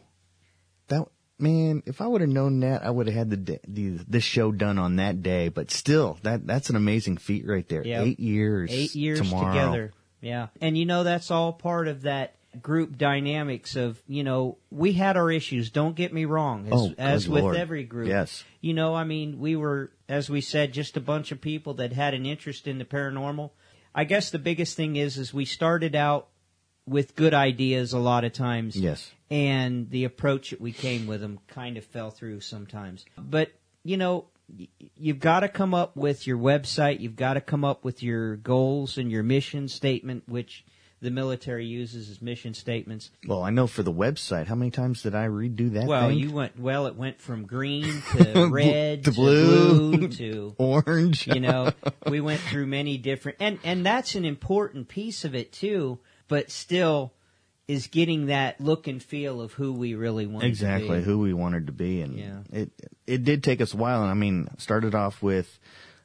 Man, 1.40 1.84
if 1.86 2.02
I 2.02 2.08
would 2.08 2.22
have 2.22 2.30
known 2.30 2.62
that, 2.62 2.84
I 2.84 2.90
would 2.90 3.08
have 3.08 3.16
had 3.16 3.30
the, 3.30 3.60
the 3.68 4.00
this 4.08 4.24
show 4.24 4.52
done 4.52 4.80
on 4.80 4.96
that 4.96 5.22
day. 5.22 5.50
But 5.50 5.70
still, 5.72 6.18
that 6.24 6.48
that's 6.48 6.70
an 6.70 6.76
amazing 6.76 7.18
feat 7.18 7.46
right 7.48 7.68
there. 7.70 7.86
Yep. 7.86 8.06
Eight 8.06 8.20
years. 8.20 8.72
Eight 8.74 8.96
years 8.96 9.20
tomorrow. 9.20 9.54
together. 9.54 9.94
Yeah. 10.20 10.48
And 10.62 10.76
you 10.78 10.86
know, 10.86 11.04
that's 11.04 11.30
all 11.30 11.54
part 11.54 11.88
of 11.88 12.02
that 12.04 12.34
group 12.62 12.98
dynamics 12.98 13.76
of, 13.76 14.02
you 14.08 14.24
know, 14.24 14.58
we 14.72 14.94
had 14.94 15.16
our 15.16 15.30
issues. 15.32 15.70
Don't 15.70 15.96
get 15.96 16.12
me 16.12 16.26
wrong. 16.26 16.66
As, 16.68 16.74
Oh, 16.74 16.94
as 16.98 17.30
with 17.30 17.44
Lord. 17.44 17.56
every 17.56 17.84
group. 17.84 18.08
Yes. 18.08 18.44
You 18.62 18.74
know, 18.74 18.96
I 18.96 19.04
mean, 19.04 19.40
we 19.40 19.56
were, 19.56 19.92
as 20.10 20.30
we 20.30 20.42
said, 20.42 20.74
just 20.74 20.98
a 20.98 21.02
bunch 21.02 21.32
of 21.32 21.40
people 21.40 21.76
that 21.76 21.94
had 21.94 22.16
an 22.16 22.26
interest 22.26 22.66
in 22.66 22.80
the 22.80 22.86
paranormal. 22.86 23.52
I 23.94 24.06
guess 24.06 24.32
the 24.32 24.40
biggest 24.40 24.76
thing 24.76 24.96
is, 24.96 25.18
is 25.18 25.34
we 25.34 25.46
started 25.46 25.96
out 25.96 26.30
with 26.88 27.16
good 27.16 27.34
ideas 27.34 27.94
a 27.94 28.00
lot 28.00 28.24
of 28.24 28.34
times. 28.34 28.76
Yes. 28.76 29.12
And 29.30 29.90
the 29.90 30.06
approach 30.06 30.52
that 30.52 30.62
we 30.62 30.72
came 30.72 31.06
with 31.06 31.22
them 31.22 31.40
kind 31.48 31.78
of 31.78 31.86
fell 31.86 32.12
through 32.12 32.40
sometimes. 32.40 33.06
But, 33.18 33.52
you 33.84 33.98
know, 33.98 34.26
you've 34.98 35.20
got 35.20 35.42
to 35.42 35.50
come 35.50 35.74
up 35.74 35.96
with 35.98 36.26
your 36.26 36.38
website. 36.38 37.02
You've 37.02 37.18
got 37.18 37.34
to 37.34 37.42
come 37.42 37.66
up 37.66 37.84
with 37.84 38.02
your 38.02 38.38
goals 38.38 38.98
and 38.98 39.12
your 39.12 39.24
mission 39.24 39.68
statement, 39.68 40.24
which 40.28 40.64
the 41.00 41.12
military 41.12 41.66
uses 41.66 42.10
as 42.10 42.22
mission 42.22 42.54
statements. 42.54 43.12
Well, 43.28 43.44
I 43.44 43.52
know 43.52 43.68
for 43.68 43.84
the 43.84 43.92
website, 43.92 44.48
how 44.48 44.56
many 44.56 44.72
times 44.72 45.04
did 45.04 45.14
I 45.14 45.28
redo 45.28 45.74
that? 45.74 45.86
Well, 45.86 46.10
thing? 46.10 46.18
you 46.18 46.32
went, 46.32 46.60
well, 46.60 46.88
it 46.88 46.96
went 46.96 47.22
from 47.22 47.46
green 47.46 48.02
to 48.18 48.48
red 48.48 49.04
to 49.04 49.12
to 49.12 49.16
blue, 49.16 49.98
blue 49.98 50.08
to 50.08 50.56
orange. 50.58 51.28
you 51.28 51.40
know 51.40 51.72
we 52.08 52.20
went 52.22 52.40
through 52.42 52.66
many 52.66 52.98
different 52.98 53.38
and 53.40 53.60
and 53.64 53.86
that's 53.86 54.16
an 54.16 54.26
important 54.26 54.88
piece 54.88 55.24
of 55.24 55.36
it 55.36 55.52
too 55.52 56.00
but 56.28 56.52
still 56.52 57.14
is 57.68 57.88
getting 57.88 58.28
that 58.28 58.62
look 58.62 58.88
and 58.88 59.04
feel 59.04 59.42
of 59.42 59.52
who 59.54 59.74
we 59.74 59.94
really 59.94 60.26
want 60.26 60.46
exactly 60.46 60.88
to 60.88 60.96
be. 60.98 61.02
who 61.02 61.20
we 61.20 61.34
wanted 61.34 61.68
to 61.68 61.74
be, 61.74 62.02
and 62.02 62.18
Yeah. 62.18 62.40
it 62.52 62.72
it 63.06 63.24
did 63.24 63.44
take 63.44 63.60
us 63.62 63.74
a 63.74 63.78
while. 63.78 64.02
And 64.02 64.12
I 64.12 64.14
mean, 64.16 64.48
started 64.58 64.96
off 64.96 65.22
with. 65.22 65.60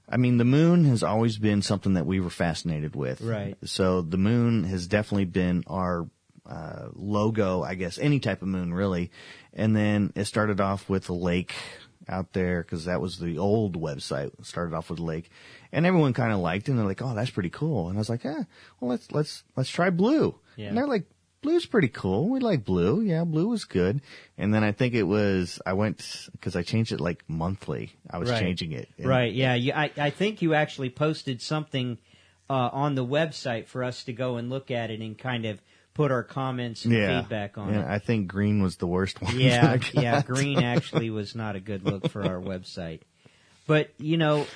I 0.08 0.16
mean, 0.16 0.36
the 0.36 0.44
moon 0.44 0.84
has 0.86 1.02
always 1.02 1.38
been 1.38 1.62
something 1.62 1.94
that 1.94 2.04
we 2.04 2.20
were 2.20 2.28
fascinated 2.28 2.94
with. 2.94 3.20
Right. 3.22 3.56
So 3.64 4.02
the 4.02 4.18
moon 4.18 4.64
has 4.64 4.86
definitely 4.86 5.24
been 5.26 5.62
our 5.68 6.06
uh, 6.44 6.88
logo, 6.94 7.62
I 7.62 7.76
guess, 7.76 7.98
any 7.98 8.18
type 8.18 8.42
of 8.42 8.48
moon 8.48 8.74
really. 8.74 9.10
And 9.54 9.74
then 9.74 10.12
it 10.16 10.24
started 10.24 10.60
off 10.60 10.90
with 10.90 11.08
a 11.08 11.14
lake 11.14 11.54
out 12.08 12.32
there 12.32 12.62
because 12.62 12.86
that 12.86 13.00
was 13.00 13.18
the 13.18 13.38
old 13.38 13.80
website. 13.80 14.32
It 14.38 14.44
started 14.44 14.74
off 14.74 14.90
with 14.90 14.98
a 14.98 15.04
lake, 15.04 15.30
and 15.72 15.86
everyone 15.86 16.12
kind 16.12 16.32
of 16.32 16.38
liked 16.40 16.68
it. 16.68 16.72
And 16.72 16.78
they're 16.78 16.86
like, 16.86 17.02
"Oh, 17.02 17.14
that's 17.14 17.30
pretty 17.30 17.50
cool." 17.50 17.88
And 17.88 17.96
I 17.96 18.00
was 18.00 18.08
like, 18.10 18.24
"Yeah, 18.24 18.42
well, 18.80 18.90
let's 18.90 19.10
let's 19.12 19.42
let's 19.56 19.70
try 19.70 19.90
blue." 19.90 20.34
Yeah. 20.56 20.68
And 20.68 20.76
they're 20.76 20.86
like, 20.86 21.04
"Blue's 21.42 21.66
pretty 21.66 21.88
cool. 21.88 22.28
We 22.28 22.40
like 22.40 22.64
blue. 22.64 23.00
Yeah, 23.00 23.24
blue 23.24 23.48
was 23.48 23.64
good." 23.64 24.00
And 24.38 24.52
then 24.54 24.62
I 24.64 24.72
think 24.72 24.94
it 24.94 25.04
was 25.04 25.60
I 25.64 25.72
went 25.72 26.28
because 26.32 26.54
I 26.56 26.62
changed 26.62 26.92
it 26.92 27.00
like 27.00 27.24
monthly. 27.28 27.92
I 28.10 28.18
was 28.18 28.30
Right. 28.30 28.40
changing 28.40 28.72
it. 28.72 28.88
And- 28.98 29.06
right 29.08 29.32
yeah 29.32 29.54
you, 29.54 29.72
I, 29.72 29.90
I 29.96 30.10
think 30.10 30.42
you 30.42 30.54
actually 30.54 30.90
posted 30.90 31.40
something 31.42 31.98
uh, 32.50 32.68
on 32.72 32.94
the 32.94 33.04
website 33.06 33.66
for 33.66 33.82
us 33.82 34.04
to 34.04 34.12
go 34.12 34.36
and 34.36 34.50
look 34.50 34.70
at 34.70 34.90
it 34.90 35.00
and 35.00 35.16
kind 35.16 35.46
of 35.46 35.60
put 35.94 36.10
our 36.10 36.22
comments 36.22 36.84
and 36.84 36.92
Yeah. 36.94 37.20
feedback 37.22 37.56
on 37.58 37.72
Yeah, 37.72 37.80
it 37.82 37.86
I 37.86 37.98
think 37.98 38.26
green 38.28 38.62
was 38.62 38.76
the 38.76 38.86
worst 38.86 39.20
one. 39.22 39.38
yeah, 39.38 39.76
yeah. 39.94 40.20
Green 40.22 40.58
actually 40.62 41.08
was 41.10 41.34
not 41.34 41.54
a 41.56 41.60
good 41.60 41.84
look 41.84 42.08
for 42.10 42.22
our 42.24 42.40
website, 42.40 43.00
but 43.66 43.90
you 43.98 44.16
know, 44.18 44.46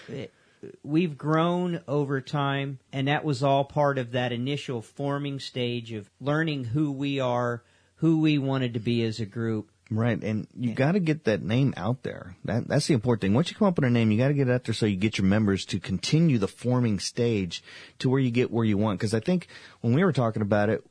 we've 0.83 1.17
grown 1.17 1.81
over 1.89 2.21
time, 2.21 2.79
and 2.93 3.09
that 3.09 3.25
was 3.25 3.43
all 3.43 3.65
part 3.65 3.99
of 3.99 4.13
that 4.13 4.33
initial 4.33 4.83
forming 4.83 5.41
stage 5.41 5.93
of 5.93 6.11
learning 6.21 6.65
who 6.65 6.93
we 6.93 7.21
are, 7.21 7.63
who 7.97 8.21
we 8.21 8.39
wanted 8.39 8.75
to 8.75 8.81
be 8.81 9.03
as 9.05 9.21
a 9.21 9.27
group. 9.27 9.71
Right, 9.89 10.21
and 10.21 10.49
you 10.57 10.75
got 10.75 10.93
to 10.93 11.01
get 11.01 11.25
that 11.25 11.43
name 11.43 11.73
out 11.77 12.03
there. 12.03 12.37
That 12.45 12.67
that's 12.67 12.89
the 12.89 12.95
important 12.95 13.21
thing. 13.21 13.35
Once 13.35 13.51
you 13.51 13.57
come 13.57 13.69
up 13.69 13.77
with 13.77 13.85
a 13.85 13.91
name, 13.91 14.11
you 14.11 14.19
got 14.19 14.29
to 14.29 14.35
get 14.35 14.49
it 14.49 14.53
out 14.53 14.65
there 14.65 14.75
so 14.75 14.85
you 14.85 14.97
get 14.97 15.17
your 15.17 15.27
members 15.27 15.65
to 15.67 15.79
continue 15.79 16.39
the 16.39 16.49
forming 16.49 16.99
stage 16.99 17.63
to 18.01 18.11
where 18.11 18.19
you 18.19 18.33
get 18.33 18.51
where 18.51 18.65
you 18.65 18.77
want. 18.77 18.99
Because 18.99 19.15
I 19.15 19.21
think 19.21 19.47
when 19.83 19.95
we 19.95 20.03
were 20.03 20.13
talking 20.13 20.43
about 20.43 20.71
it, 20.71 20.85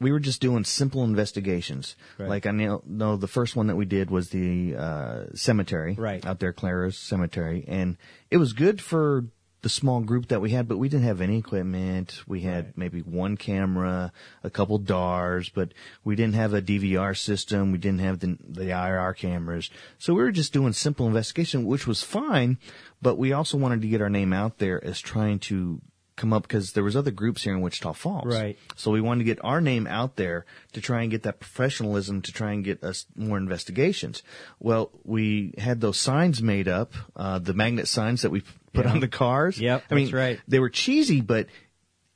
we 0.00 0.12
were 0.12 0.20
just 0.20 0.40
doing 0.40 0.64
simple 0.64 1.04
investigations. 1.04 1.94
Right. 2.18 2.28
Like 2.28 2.46
I 2.46 2.50
know, 2.52 2.82
know 2.86 3.16
the 3.16 3.28
first 3.28 3.54
one 3.54 3.66
that 3.66 3.76
we 3.76 3.84
did 3.84 4.10
was 4.10 4.30
the 4.30 4.74
uh, 4.76 5.24
cemetery, 5.34 5.94
Right. 5.94 6.24
out 6.24 6.40
there, 6.40 6.52
Clara's 6.52 6.98
cemetery, 6.98 7.64
and 7.68 7.96
it 8.30 8.38
was 8.38 8.52
good 8.52 8.80
for 8.80 9.26
the 9.62 9.68
small 9.68 10.00
group 10.00 10.28
that 10.28 10.40
we 10.40 10.52
had, 10.52 10.66
but 10.66 10.78
we 10.78 10.88
didn't 10.88 11.04
have 11.04 11.20
any 11.20 11.36
equipment. 11.36 12.22
We 12.26 12.40
had 12.40 12.78
maybe 12.78 13.00
one 13.00 13.36
camera, 13.36 14.10
a 14.42 14.48
couple 14.48 14.78
DARs, 14.78 15.50
but 15.50 15.74
we 16.02 16.16
didn't 16.16 16.34
have 16.34 16.54
a 16.54 16.62
DVR 16.62 17.14
system. 17.14 17.70
We 17.70 17.76
didn't 17.76 18.00
have 18.00 18.20
the, 18.20 18.38
the 18.40 18.70
IR 18.70 19.12
cameras. 19.12 19.68
So 19.98 20.14
we 20.14 20.22
were 20.22 20.32
just 20.32 20.54
doing 20.54 20.72
simple 20.72 21.06
investigation, 21.06 21.66
which 21.66 21.86
was 21.86 22.02
fine, 22.02 22.56
but 23.02 23.18
we 23.18 23.34
also 23.34 23.58
wanted 23.58 23.82
to 23.82 23.88
get 23.88 24.00
our 24.00 24.08
name 24.08 24.32
out 24.32 24.56
there 24.56 24.82
as 24.82 24.98
trying 24.98 25.40
to 25.40 25.82
come 26.20 26.32
up 26.32 26.42
because 26.42 26.72
there 26.72 26.84
was 26.84 26.94
other 26.94 27.10
groups 27.10 27.42
here 27.42 27.54
in 27.54 27.62
Wichita 27.62 27.92
Falls. 27.94 28.26
Right. 28.26 28.58
So 28.76 28.90
we 28.90 29.00
wanted 29.00 29.20
to 29.20 29.24
get 29.24 29.42
our 29.42 29.60
name 29.60 29.86
out 29.86 30.16
there 30.16 30.44
to 30.72 30.80
try 30.80 31.02
and 31.02 31.10
get 31.10 31.22
that 31.24 31.40
professionalism 31.40 32.22
to 32.22 32.32
try 32.32 32.52
and 32.52 32.62
get 32.62 32.84
us 32.84 33.06
more 33.16 33.38
investigations. 33.38 34.22
Well, 34.58 34.90
we 35.04 35.54
had 35.58 35.80
those 35.80 35.98
signs 35.98 36.42
made 36.42 36.68
up, 36.68 36.92
uh, 37.16 37.38
the 37.38 37.54
magnet 37.54 37.88
signs 37.88 38.22
that 38.22 38.30
we 38.30 38.42
put 38.72 38.84
Yeah. 38.84 38.92
on 38.92 39.00
the 39.00 39.08
cars. 39.08 39.58
Yep, 39.58 39.84
I 39.90 39.94
mean, 39.94 40.10
right. 40.14 40.38
They 40.46 40.60
were 40.60 40.70
cheesy, 40.70 41.20
but 41.22 41.46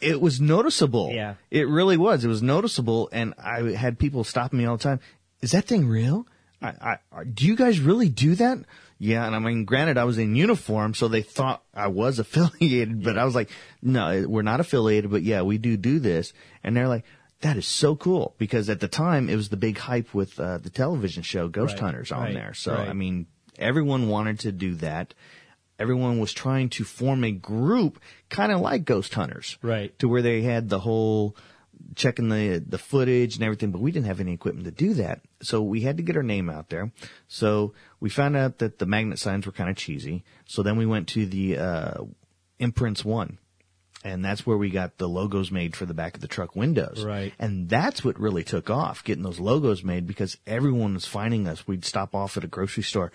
it 0.01 0.21
was 0.21 0.41
noticeable. 0.41 1.11
Yeah. 1.13 1.35
It 1.51 1.67
really 1.69 1.97
was. 1.97 2.25
It 2.25 2.29
was 2.29 2.43
noticeable. 2.43 3.09
And 3.11 3.33
I 3.39 3.73
had 3.73 3.99
people 3.99 4.23
stopping 4.23 4.59
me 4.59 4.67
all 4.67 4.77
the 4.77 4.83
time. 4.83 5.01
Is 5.41 5.53
that 5.53 5.65
thing 5.65 5.89
real? 5.89 6.27
I, 6.63 6.99
I, 7.13 7.25
do 7.25 7.47
you 7.47 7.57
guys 7.57 7.81
really 7.81 8.09
do 8.09 8.35
that? 8.37 8.59
Yeah, 9.05 9.27
and 9.27 9.37
I 9.37 9.39
mean, 9.39 9.67
granted, 9.67 9.99
I 9.99 10.05
was 10.05 10.17
in 10.17 10.35
uniform, 10.35 10.95
so 10.95 11.09
they 11.09 11.21
thought 11.21 11.63
I 11.75 11.89
was 11.89 12.19
affiliated, 12.25 13.05
but 13.05 13.19
I 13.19 13.27
was 13.27 13.35
like, 13.35 13.51
no, 13.83 14.25
we're 14.27 14.41
not 14.41 14.61
affiliated, 14.61 15.11
but 15.11 15.23
yeah, 15.23 15.43
we 15.43 15.59
do 15.59 15.77
do 15.77 15.99
this. 15.99 16.33
And 16.63 16.75
they're 16.75 16.89
like, 16.89 17.05
that 17.43 17.59
is 17.59 17.67
so 17.67 17.97
cool 17.97 18.35
because 18.39 18.71
at 18.71 18.81
the 18.81 18.89
time 18.89 19.29
it 19.29 19.37
was 19.37 19.51
the 19.51 19.59
big 19.59 19.77
hype 19.77 20.15
with 20.15 20.41
uh, 20.41 20.57
the 20.57 20.71
television 20.71 21.23
show 21.23 21.49
Ghost 21.49 21.75
Right, 21.75 21.83
Hunters 21.83 22.13
on 22.13 22.23
right, 22.23 22.35
there. 22.35 22.55
So 22.55 22.73
right. 22.73 22.89
I 22.89 22.95
mean, 22.95 23.27
everyone 23.59 24.09
wanted 24.09 24.41
to 24.41 24.53
do 24.53 24.77
that. 24.77 25.13
Everyone 25.79 26.19
was 26.19 26.33
trying 26.33 26.71
to 26.71 26.85
form 26.85 27.25
a 27.25 27.31
group, 27.33 28.01
kind 28.31 28.53
of 28.53 28.61
like 28.61 28.87
Ghost 28.87 29.13
Hunters, 29.13 29.59
Right. 29.61 29.99
To 29.99 30.09
where 30.09 30.23
they 30.23 30.41
had 30.41 30.71
the 30.71 30.79
whole 30.79 31.37
checking 31.95 32.29
the 32.29 32.63
the 32.67 32.79
footage 32.79 33.35
and 33.37 33.45
everything, 33.45 33.71
but 33.71 33.81
we 33.81 33.93
didn't 33.93 34.07
have 34.07 34.21
any 34.21 34.33
equipment 34.33 34.67
to 34.67 34.71
do 34.71 34.95
that. 34.95 35.21
So 35.43 35.63
we 35.63 35.81
had 35.81 35.97
to 35.99 36.03
get 36.03 36.17
our 36.17 36.23
name 36.23 36.51
out 36.51 36.71
there. 36.71 36.93
So 37.29 37.75
we 38.01 38.11
found 38.11 38.37
out 38.37 38.59
that 38.59 38.79
the 38.79 38.87
magnet 38.87 39.19
signs 39.19 39.47
were 39.47 39.53
kind 39.53 39.71
of 39.71 39.77
cheesy. 39.77 40.25
So 40.47 40.63
then 40.63 40.77
we 40.77 40.87
went 40.87 41.09
to 41.09 41.27
the 41.27 41.59
uh, 41.59 42.05
Imprints 42.59 43.05
One. 43.05 43.39
And 44.07 44.23
that's 44.23 44.47
where 44.47 44.59
we 44.59 44.69
got 44.69 44.99
the 44.99 45.09
logos 45.09 45.51
made 45.51 45.75
for 45.75 45.87
the 45.87 45.95
back 45.95 46.15
of 46.15 46.21
the 46.21 46.29
truck 46.29 46.55
windows. 46.55 47.03
Right. 47.03 47.33
And 47.39 47.71
that's 47.71 48.05
what 48.05 48.21
really 48.21 48.45
took 48.45 48.69
off, 48.69 49.03
getting 49.03 49.23
those 49.23 49.41
logos 49.41 49.83
made 49.83 50.07
because 50.07 50.37
everyone 50.47 50.93
was 50.93 51.07
finding 51.07 51.49
us. 51.49 51.67
We'd 51.67 51.87
stop 51.87 52.15
off 52.15 52.37
at 52.37 52.45
a 52.45 52.47
grocery 52.47 52.83
store. 52.83 53.13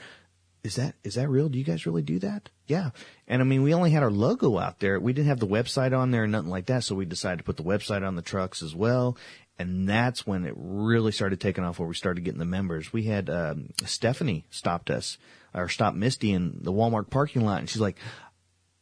Is 0.63 0.75
that 0.75 0.95
is 1.03 1.15
that 1.15 1.29
real? 1.29 1.49
Do 1.49 1.57
you 1.57 1.63
guys 1.63 1.85
really 1.85 2.01
do 2.01 2.19
that? 2.19 2.49
Yeah. 2.67 2.89
And 3.27 3.41
I 3.41 3.45
mean, 3.45 3.63
we 3.63 3.73
only 3.73 3.91
had 3.91 4.03
our 4.03 4.11
logo 4.11 4.57
out 4.57 4.79
there. 4.79 4.99
We 4.99 5.13
didn't 5.13 5.29
have 5.29 5.39
the 5.39 5.47
website 5.47 5.97
on 5.97 6.11
there 6.11 6.23
or 6.23 6.27
nothing 6.27 6.49
like 6.49 6.65
that. 6.67 6.83
So 6.83 6.95
we 6.95 7.05
decided 7.05 7.37
to 7.37 7.43
put 7.43 7.57
the 7.57 7.63
website 7.63 8.05
on 8.05 8.15
the 8.15 8.21
trucks 8.21 8.61
as 8.61 8.75
well. 8.75 9.17
And 9.57 9.87
that's 9.87 10.25
when 10.25 10.45
it 10.45 10.53
really 10.55 11.11
started 11.11 11.41
taking 11.41 11.63
off 11.63 11.79
where 11.79 11.87
we 11.87 11.93
started 11.93 12.23
getting 12.23 12.39
the 12.39 12.45
members. 12.45 12.93
We 12.93 13.03
had, 13.03 13.29
um, 13.29 13.71
Stephanie 13.85 14.45
stopped 14.49 14.89
us 14.89 15.17
or 15.53 15.67
stopped 15.67 15.97
Misty 15.97 16.31
in 16.31 16.59
the 16.61 16.71
Walmart 16.71 17.09
parking 17.09 17.43
lot 17.43 17.59
and 17.59 17.69
she's 17.69 17.81
like, 17.81 17.97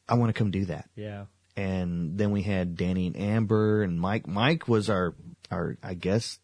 I 0.08 0.16
want 0.16 0.30
to 0.30 0.38
come 0.38 0.52
do 0.52 0.66
that. 0.66 0.90
Yeah. 0.96 1.26
And 1.56 2.18
then 2.18 2.32
we 2.32 2.44
had 2.44 2.76
Danny 2.76 3.08
and 3.08 3.18
Amber 3.18 3.82
and 3.82 4.00
Mike. 4.00 4.28
Mike 4.28 4.68
was 4.68 4.90
our, 4.90 5.16
our, 5.50 5.78
I 5.82 5.96
guess, 5.96 6.40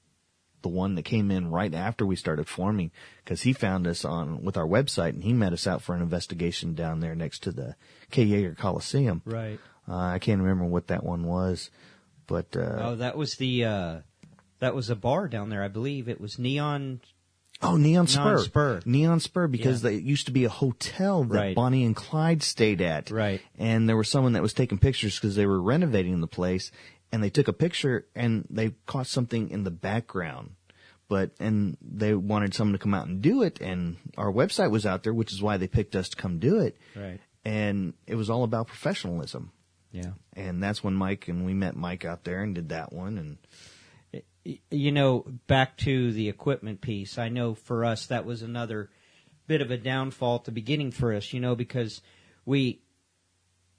the 0.63 0.69
one 0.69 0.95
that 0.95 1.03
came 1.03 1.29
in 1.29 1.51
right 1.51 1.73
after 1.73 2.05
we 2.05 2.15
started 2.15 2.47
forming 2.47 2.89
because 3.23 3.43
he 3.43 3.53
found 3.53 3.85
us 3.85 4.03
on 4.03 4.43
with 4.43 4.57
our 4.57 4.65
website 4.67 5.09
and 5.09 5.23
he 5.23 5.33
met 5.33 5.53
us 5.53 5.67
out 5.67 5.81
for 5.83 5.93
an 5.95 6.01
investigation 6.01 6.73
down 6.73 6.99
there 6.99 7.13
next 7.15 7.43
to 7.43 7.51
the 7.51 7.75
Kay 8.09 8.25
Yeager 8.25 8.57
Coliseum. 8.57 9.21
Right. 9.25 9.59
Uh, 9.87 9.95
I 9.95 10.19
can't 10.19 10.41
remember 10.41 10.65
what 10.65 10.87
that 10.87 11.03
one 11.03 11.25
was, 11.25 11.69
but 12.25 12.55
uh, 12.55 12.77
Oh, 12.79 12.95
that 12.95 13.15
was 13.17 13.35
the 13.35 13.65
uh 13.65 13.97
that 14.59 14.73
was 14.73 14.89
a 14.89 14.95
bar 14.95 15.27
down 15.27 15.49
there, 15.49 15.61
I 15.63 15.67
believe. 15.67 16.07
It 16.09 16.21
was 16.21 16.39
Neon 16.39 17.01
oh 17.61 17.75
Neon 17.75 18.07
Spur, 18.07 18.23
Neon 18.23 18.39
Spur. 18.45 18.81
Neon 18.85 19.19
Spur, 19.19 19.47
because 19.47 19.83
Yeah. 19.83 19.89
they 19.91 19.95
it 19.97 20.03
used 20.03 20.25
to 20.27 20.31
be 20.31 20.45
a 20.45 20.49
hotel 20.49 21.23
that 21.25 21.35
Right. 21.37 21.55
Bonnie 21.55 21.83
and 21.83 21.95
Clyde 21.95 22.41
stayed 22.43 22.81
at. 22.81 23.11
Right. 23.11 23.41
And 23.57 23.87
there 23.89 23.97
was 23.97 24.09
someone 24.09 24.33
that 24.33 24.41
was 24.41 24.53
taking 24.53 24.77
pictures 24.77 25.15
because 25.19 25.35
they 25.35 25.45
were 25.45 25.61
renovating 25.61 26.21
the 26.21 26.27
place, 26.27 26.71
and 27.13 27.23
they 27.23 27.29
took 27.29 27.47
a 27.47 27.53
picture 27.53 28.07
and 28.15 28.45
they 28.49 28.71
caught 28.87 29.05
something 29.05 29.51
in 29.51 29.63
the 29.63 29.71
background. 29.71 30.55
But 31.07 31.31
and 31.39 31.77
they 31.79 32.15
wanted 32.15 32.55
someone 32.55 32.73
to 32.73 32.79
come 32.79 32.95
out 32.95 33.07
and 33.07 33.21
do 33.21 33.43
it, 33.43 33.61
and 33.61 33.97
our 34.17 34.31
website 34.31 34.71
was 34.71 34.85
out 34.85 35.03
there, 35.03 35.13
which 35.13 35.31
is 35.31 35.41
why 35.41 35.57
they 35.57 35.67
picked 35.67 35.95
us 35.95 36.09
to 36.09 36.15
come 36.15 36.39
do 36.39 36.59
it. 36.59 36.75
Right. 36.95 37.19
And 37.45 37.93
it 38.07 38.15
was 38.15 38.31
all 38.31 38.43
about 38.43 38.67
professionalism. 38.67 39.51
Yeah. 39.91 40.13
And 40.35 40.63
that's 40.63 40.83
when 40.83 40.95
Mike 40.95 41.27
and 41.27 41.45
we 41.45 41.53
met 41.53 41.75
Mike 41.75 42.03
out 42.03 42.23
there 42.23 42.41
and 42.41 42.55
did 42.55 42.69
that 42.69 42.91
one 42.91 43.17
and 43.19 43.37
You 44.71 44.91
know, 44.91 45.25
back 45.47 45.77
to 45.77 46.11
the 46.11 46.29
equipment 46.29 46.81
piece, 46.81 47.17
I 47.17 47.29
know 47.29 47.53
for 47.53 47.85
us 47.85 48.07
that 48.07 48.25
was 48.25 48.41
another 48.41 48.89
bit 49.47 49.61
of 49.61 49.71
a 49.71 49.77
downfall 49.77 50.37
at 50.37 50.43
the 50.45 50.51
beginning 50.51 50.91
for 50.91 51.13
us, 51.13 51.31
you 51.31 51.39
know, 51.39 51.55
because 51.55 52.01
we 52.45 52.81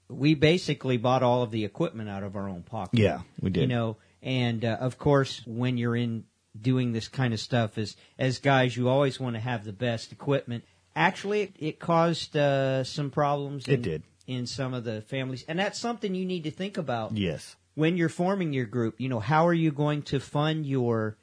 we 0.09 0.35
basically 0.35 0.97
bought 0.97 1.23
all 1.23 1.43
of 1.43 1.51
the 1.51 1.65
equipment 1.65 2.09
out 2.09 2.23
of 2.23 2.35
our 2.35 2.47
own 2.47 2.63
pocket. 2.63 2.99
Yeah, 2.99 3.21
we 3.41 3.49
did. 3.49 3.61
You 3.61 3.67
know, 3.67 3.97
and 4.21 4.63
uh, 4.63 4.77
of 4.79 4.97
course, 4.97 5.41
when 5.45 5.77
you're 5.77 5.95
in 5.95 6.25
doing 6.59 6.93
this 6.93 7.07
kind 7.07 7.33
of 7.33 7.39
stuff, 7.39 7.77
as 7.77 7.95
as 8.17 8.39
guys, 8.39 8.77
you 8.77 8.89
always 8.89 9.19
want 9.19 9.35
to 9.35 9.39
have 9.39 9.65
the 9.65 9.73
best 9.73 10.11
equipment. 10.11 10.63
Actually, 10.95 11.41
it, 11.41 11.55
it 11.59 11.79
caused 11.79 12.37
uh, 12.37 12.83
some 12.83 13.09
problems. 13.09 13.67
It 13.67 13.81
did. 13.81 14.03
in 14.27 14.45
some 14.47 14.73
of 14.73 14.83
the 14.83 15.01
families, 15.01 15.43
and 15.47 15.59
that's 15.59 15.77
something 15.77 16.15
you 16.15 16.25
need 16.25 16.43
to 16.45 16.51
think 16.51 16.77
about 16.77 17.15
yes. 17.15 17.55
when 17.75 17.97
you're 17.97 18.09
forming 18.09 18.53
your 18.53 18.65
group, 18.65 18.95
you 18.99 19.09
know, 19.09 19.19
how 19.19 19.45
are 19.45 19.53
you 19.53 19.71
going 19.71 20.01
to 20.01 20.19
fund 20.19 20.65
your 20.65 21.17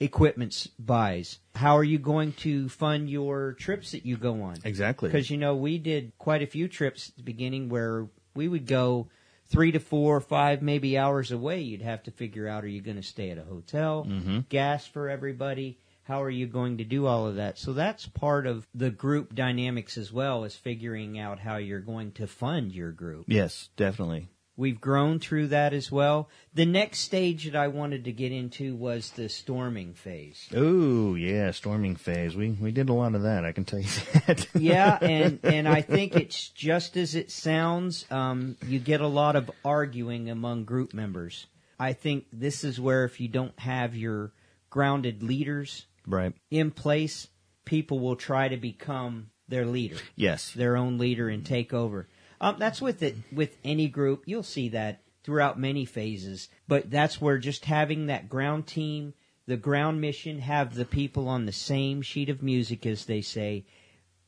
equipment 0.00 0.66
buys? 0.78 1.38
How 1.54 1.76
are 1.76 1.84
you 1.84 1.98
going 1.98 2.32
to 2.32 2.68
fund 2.68 3.10
your 3.10 3.52
trips 3.52 3.92
that 3.92 4.06
you 4.06 4.16
go 4.16 4.42
on? 4.42 4.56
Exactly. 4.64 5.10
Because, 5.10 5.30
you 5.30 5.36
know, 5.36 5.54
we 5.54 5.78
did 5.78 6.12
quite 6.18 6.42
a 6.42 6.46
few 6.46 6.66
trips 6.68 7.10
at 7.10 7.16
the 7.16 7.22
beginning 7.22 7.68
where 7.68 8.08
we 8.34 8.48
would 8.48 8.66
go 8.66 9.08
three 9.48 9.72
to 9.72 9.80
four, 9.80 10.16
or 10.16 10.20
five, 10.20 10.62
maybe 10.62 10.96
hours 10.96 11.32
away. 11.32 11.60
You'd 11.60 11.82
have 11.82 12.02
to 12.04 12.10
figure 12.10 12.46
out, 12.46 12.64
are 12.64 12.68
you 12.68 12.80
going 12.80 12.96
to 12.96 13.02
stay 13.02 13.30
at 13.30 13.38
a 13.38 13.44
hotel? 13.44 14.06
Mm-hmm. 14.08 14.40
Gas 14.48 14.86
for 14.86 15.08
everybody? 15.08 15.78
How 16.04 16.22
are 16.22 16.30
you 16.30 16.46
going 16.46 16.78
to 16.78 16.84
do 16.84 17.06
all 17.06 17.26
of 17.26 17.36
that? 17.36 17.58
So 17.58 17.72
that's 17.72 18.06
part 18.06 18.46
of 18.46 18.66
the 18.74 18.90
group 18.90 19.34
dynamics 19.34 19.96
as 19.96 20.12
well 20.12 20.44
as 20.44 20.56
figuring 20.56 21.18
out 21.18 21.38
how 21.38 21.56
you're 21.56 21.80
going 21.80 22.12
to 22.12 22.26
fund 22.26 22.72
your 22.72 22.90
group. 22.90 23.26
Yes, 23.28 23.68
definitely. 23.76 24.28
We've 24.60 24.78
grown 24.78 25.20
through 25.20 25.46
that 25.48 25.72
as 25.72 25.90
well. 25.90 26.28
The 26.52 26.66
next 26.66 26.98
stage 26.98 27.46
that 27.46 27.56
I 27.56 27.68
wanted 27.68 28.04
to 28.04 28.12
get 28.12 28.30
into 28.30 28.76
was 28.76 29.10
the 29.12 29.30
storming 29.30 29.94
phase. 29.94 30.50
Oh 30.54 31.14
yeah, 31.14 31.50
storming 31.52 31.96
phase. 31.96 32.36
We 32.36 32.50
we 32.50 32.70
did 32.70 32.90
a 32.90 32.92
lot 32.92 33.14
of 33.14 33.22
that. 33.22 33.46
I 33.46 33.52
can 33.52 33.64
tell 33.64 33.78
you 33.78 33.88
that. 34.26 34.46
yeah, 34.54 34.98
and 35.00 35.40
and 35.44 35.66
I 35.66 35.80
think 35.80 36.14
it's 36.14 36.50
just 36.50 36.98
as 36.98 37.14
it 37.14 37.30
sounds. 37.30 38.04
Um, 38.10 38.58
you 38.66 38.78
get 38.78 39.00
a 39.00 39.06
lot 39.06 39.34
of 39.34 39.50
arguing 39.64 40.28
among 40.28 40.64
group 40.64 40.92
members. 40.92 41.46
I 41.78 41.94
think 41.94 42.26
this 42.30 42.62
is 42.62 42.78
where 42.78 43.06
if 43.06 43.18
you 43.18 43.28
don't 43.28 43.58
have 43.58 43.96
your 43.96 44.34
grounded 44.68 45.22
leaders 45.22 45.86
right. 46.06 46.34
in 46.50 46.70
place, 46.70 47.28
people 47.64 47.98
will 47.98 48.16
try 48.16 48.48
to 48.48 48.58
become 48.58 49.30
their 49.48 49.64
leader. 49.64 49.96
Yes. 50.16 50.52
their 50.52 50.76
own 50.76 50.98
leader 50.98 51.30
and 51.30 51.46
take 51.46 51.72
over. 51.72 52.08
Um, 52.40 52.56
that's 52.58 52.80
with 52.80 53.02
it 53.02 53.16
with 53.32 53.56
any 53.64 53.88
group. 53.88 54.22
You'll 54.26 54.42
see 54.42 54.70
that 54.70 55.02
throughout 55.22 55.58
many 55.58 55.84
phases. 55.84 56.48
But 56.66 56.90
that's 56.90 57.20
where 57.20 57.38
just 57.38 57.66
having 57.66 58.06
that 58.06 58.28
ground 58.28 58.66
team, 58.66 59.14
the 59.46 59.56
ground 59.56 60.00
mission, 60.00 60.38
have 60.40 60.74
the 60.74 60.84
people 60.84 61.28
on 61.28 61.46
the 61.46 61.52
same 61.52 62.02
sheet 62.02 62.28
of 62.28 62.42
music, 62.42 62.86
as 62.86 63.04
they 63.04 63.20
say, 63.20 63.64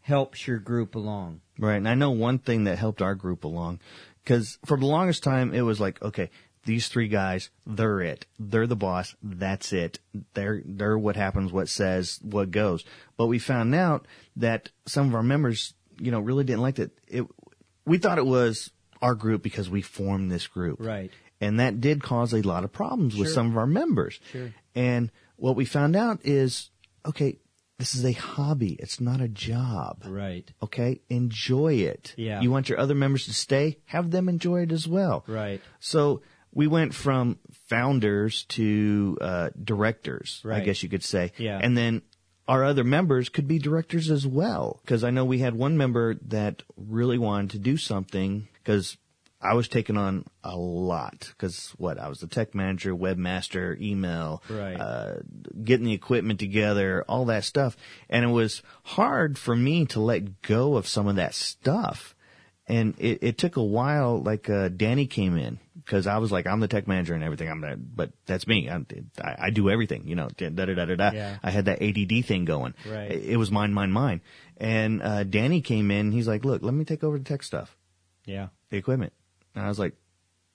helps 0.01 0.47
your 0.47 0.59
group 0.59 0.95
along. 0.95 1.41
Right. 1.59 1.77
And 1.77 1.89
I 1.89 1.95
know 1.95 2.11
one 2.11 2.39
thing 2.39 2.65
that 2.65 2.79
helped 2.79 3.03
our 3.03 3.15
group 3.15 3.45
along 3.45 3.81
because 4.23 4.59
for 4.65 4.77
the 4.77 4.87
longest 4.87 5.23
time 5.23 5.55
it 5.55 5.63
was 5.63 5.81
like, 5.81 6.03
okay, 6.03 6.31
these 6.65 6.89
three 6.89 7.09
guys, 7.09 7.51
they're 7.67 8.01
it. 8.01 8.27
They're 8.39 8.67
the 8.67 8.77
boss. 8.77 9.17
That's 9.23 9.73
it. 9.73 9.99
They're, 10.35 10.63
they're 10.65 10.99
what 10.99 11.17
happens, 11.17 11.53
what 11.53 11.69
says, 11.69 12.21
what 12.23 12.51
goes. 12.51 12.85
But 13.17 13.27
we 13.27 13.39
found 13.39 13.75
out 13.75 14.07
that 14.37 14.71
some 14.87 15.09
of 15.09 15.15
our 15.15 15.23
members, 15.23 15.75
you 15.99 16.11
know, 16.11 16.21
really 16.21 16.45
didn't 16.45 16.63
like 16.63 16.77
that. 16.77 16.91
It, 17.09 17.27
we 17.85 17.99
thought 17.99 18.19
it 18.19 18.27
was 18.27 18.71
our 19.01 19.15
group 19.15 19.43
because 19.43 19.69
we 19.69 19.83
formed 19.83 20.31
this 20.31 20.47
group. 20.47 20.79
Right. 20.81 21.11
And 21.41 21.59
that 21.59 21.81
did 21.81 22.03
cause 22.03 22.33
a 22.33 22.43
lot 22.43 22.63
of 22.63 22.73
problems 22.73 23.17
with 23.17 23.29
some 23.29 23.51
of 23.51 23.57
our 23.57 23.67
members. 23.67 24.21
Sure. 24.31 24.55
And 24.77 25.11
what 25.37 25.57
we 25.57 25.65
found 25.65 25.97
out 25.97 26.21
is, 26.23 26.71
okay, 27.05 27.39
this 27.79 27.97
is 27.97 28.05
a 28.05 28.13
hobby. 28.13 28.77
It's 28.79 29.01
not 29.01 29.21
a 29.21 29.27
job. 29.27 30.05
Right. 30.07 30.49
Okay, 30.63 31.01
enjoy 31.09 31.75
it. 31.75 32.15
Yeah. 32.17 32.41
You 32.41 32.53
want 32.53 32.69
your 32.69 32.79
other 32.79 32.95
members 32.95 33.25
to 33.27 33.35
stay? 33.35 33.79
Have 33.87 34.13
them 34.13 34.29
enjoy 34.29 34.63
it 34.63 34.71
as 34.71 34.87
well. 34.87 35.25
Right. 35.27 35.61
So 35.81 36.23
we 36.53 36.69
went 36.69 36.95
from 36.95 37.41
founders 37.67 38.45
to 38.51 39.19
uh, 39.21 39.51
directors, 39.61 40.43
I 40.49 40.61
guess 40.61 40.85
you 40.85 40.89
could 40.89 41.03
say. 41.03 41.33
Yeah. 41.39 41.59
And 41.61 41.77
then 41.77 42.03
our 42.49 42.65
other 42.65 42.85
members 42.85 43.29
could 43.29 43.47
be 43.49 43.59
directors 43.59 44.11
as 44.11 44.27
well. 44.27 44.81
Because 44.83 45.05
I 45.05 45.11
know 45.11 45.25
we 45.25 45.39
had 45.39 45.55
one 45.55 45.77
member 45.77 46.15
that 46.29 46.63
really 46.77 47.19
wanted 47.19 47.51
to 47.51 47.59
do 47.59 47.77
something 47.77 48.49
because 48.55 48.97
I 49.41 49.55
was 49.55 49.67
taking 49.69 49.97
on 49.97 50.25
a 50.45 50.57
lot. 50.57 51.33
Because 51.37 51.73
what? 51.79 51.99
I 51.99 52.09
was 52.09 52.21
the 52.21 52.27
tech 52.27 52.55
manager, 52.55 52.95
webmaster, 52.95 53.81
email, 53.81 54.43
Right. 54.49 54.77
uh, 54.77 55.15
getting 55.65 55.87
the 55.87 55.93
equipment 55.95 56.39
together, 56.39 57.05
all 57.09 57.25
that 57.27 57.45
stuff. 57.45 57.77
And 58.09 58.25
it 58.25 58.29
was 58.29 58.63
hard 58.85 59.39
for 59.39 59.57
me 59.57 59.87
to 59.87 60.01
let 60.01 60.43
go 60.43 60.77
of 60.77 60.87
some 60.87 61.09
of 61.09 61.17
that 61.17 61.35
stuff. 61.35 62.15
And 62.73 62.95
it, 62.99 63.19
it 63.23 63.39
took 63.39 63.57
a 63.57 63.63
while, 63.63 64.23
like, 64.23 64.49
uh, 64.49 64.69
Danny 64.69 65.07
came 65.07 65.37
in 65.37 65.59
because 65.75 66.07
I 66.07 66.19
was 66.19 66.33
like, 66.33 66.47
I'm 66.47 66.61
the 66.61 66.69
tech 66.69 66.89
manager 66.89 67.13
and 67.15 67.23
everything. 67.23 67.51
I'm 67.51 67.61
that, 67.63 67.97
but 67.97 68.13
that's 68.25 68.47
me. 68.47 68.69
I'm, 68.71 68.87
I, 69.23 69.37
I 69.39 69.51
do 69.51 69.69
everything, 69.69 70.07
you 70.09 70.15
know, 70.15 70.29
da 70.37 70.49
da 70.49 70.65
da 70.65 70.85
da 70.87 70.95
da. 70.95 71.11
Yeah. 71.13 71.37
I 71.43 71.51
had 71.51 71.67
that 71.67 71.83
ADD 71.83 72.25
thing 72.25 72.45
going. 72.47 72.73
Right. 72.89 73.11
It, 73.11 73.25
it 73.33 73.37
was 73.37 73.51
mine, 73.51 73.75
mine, 73.75 73.93
mine. 73.93 74.23
And, 74.57 75.03
uh, 75.03 75.25
Danny 75.25 75.61
came 75.61 75.91
in. 75.91 76.13
He's 76.13 76.27
like, 76.29 76.45
look, 76.45 76.63
let 76.63 76.73
me 76.73 76.85
take 76.87 77.05
over 77.05 77.19
the 77.19 77.25
tech 77.25 77.43
stuff, 77.43 77.77
Yeah. 78.25 78.49
the 78.71 78.79
equipment. 78.79 79.13
And 79.55 79.65
I 79.65 79.69
was 79.69 79.79
like, 79.79 79.95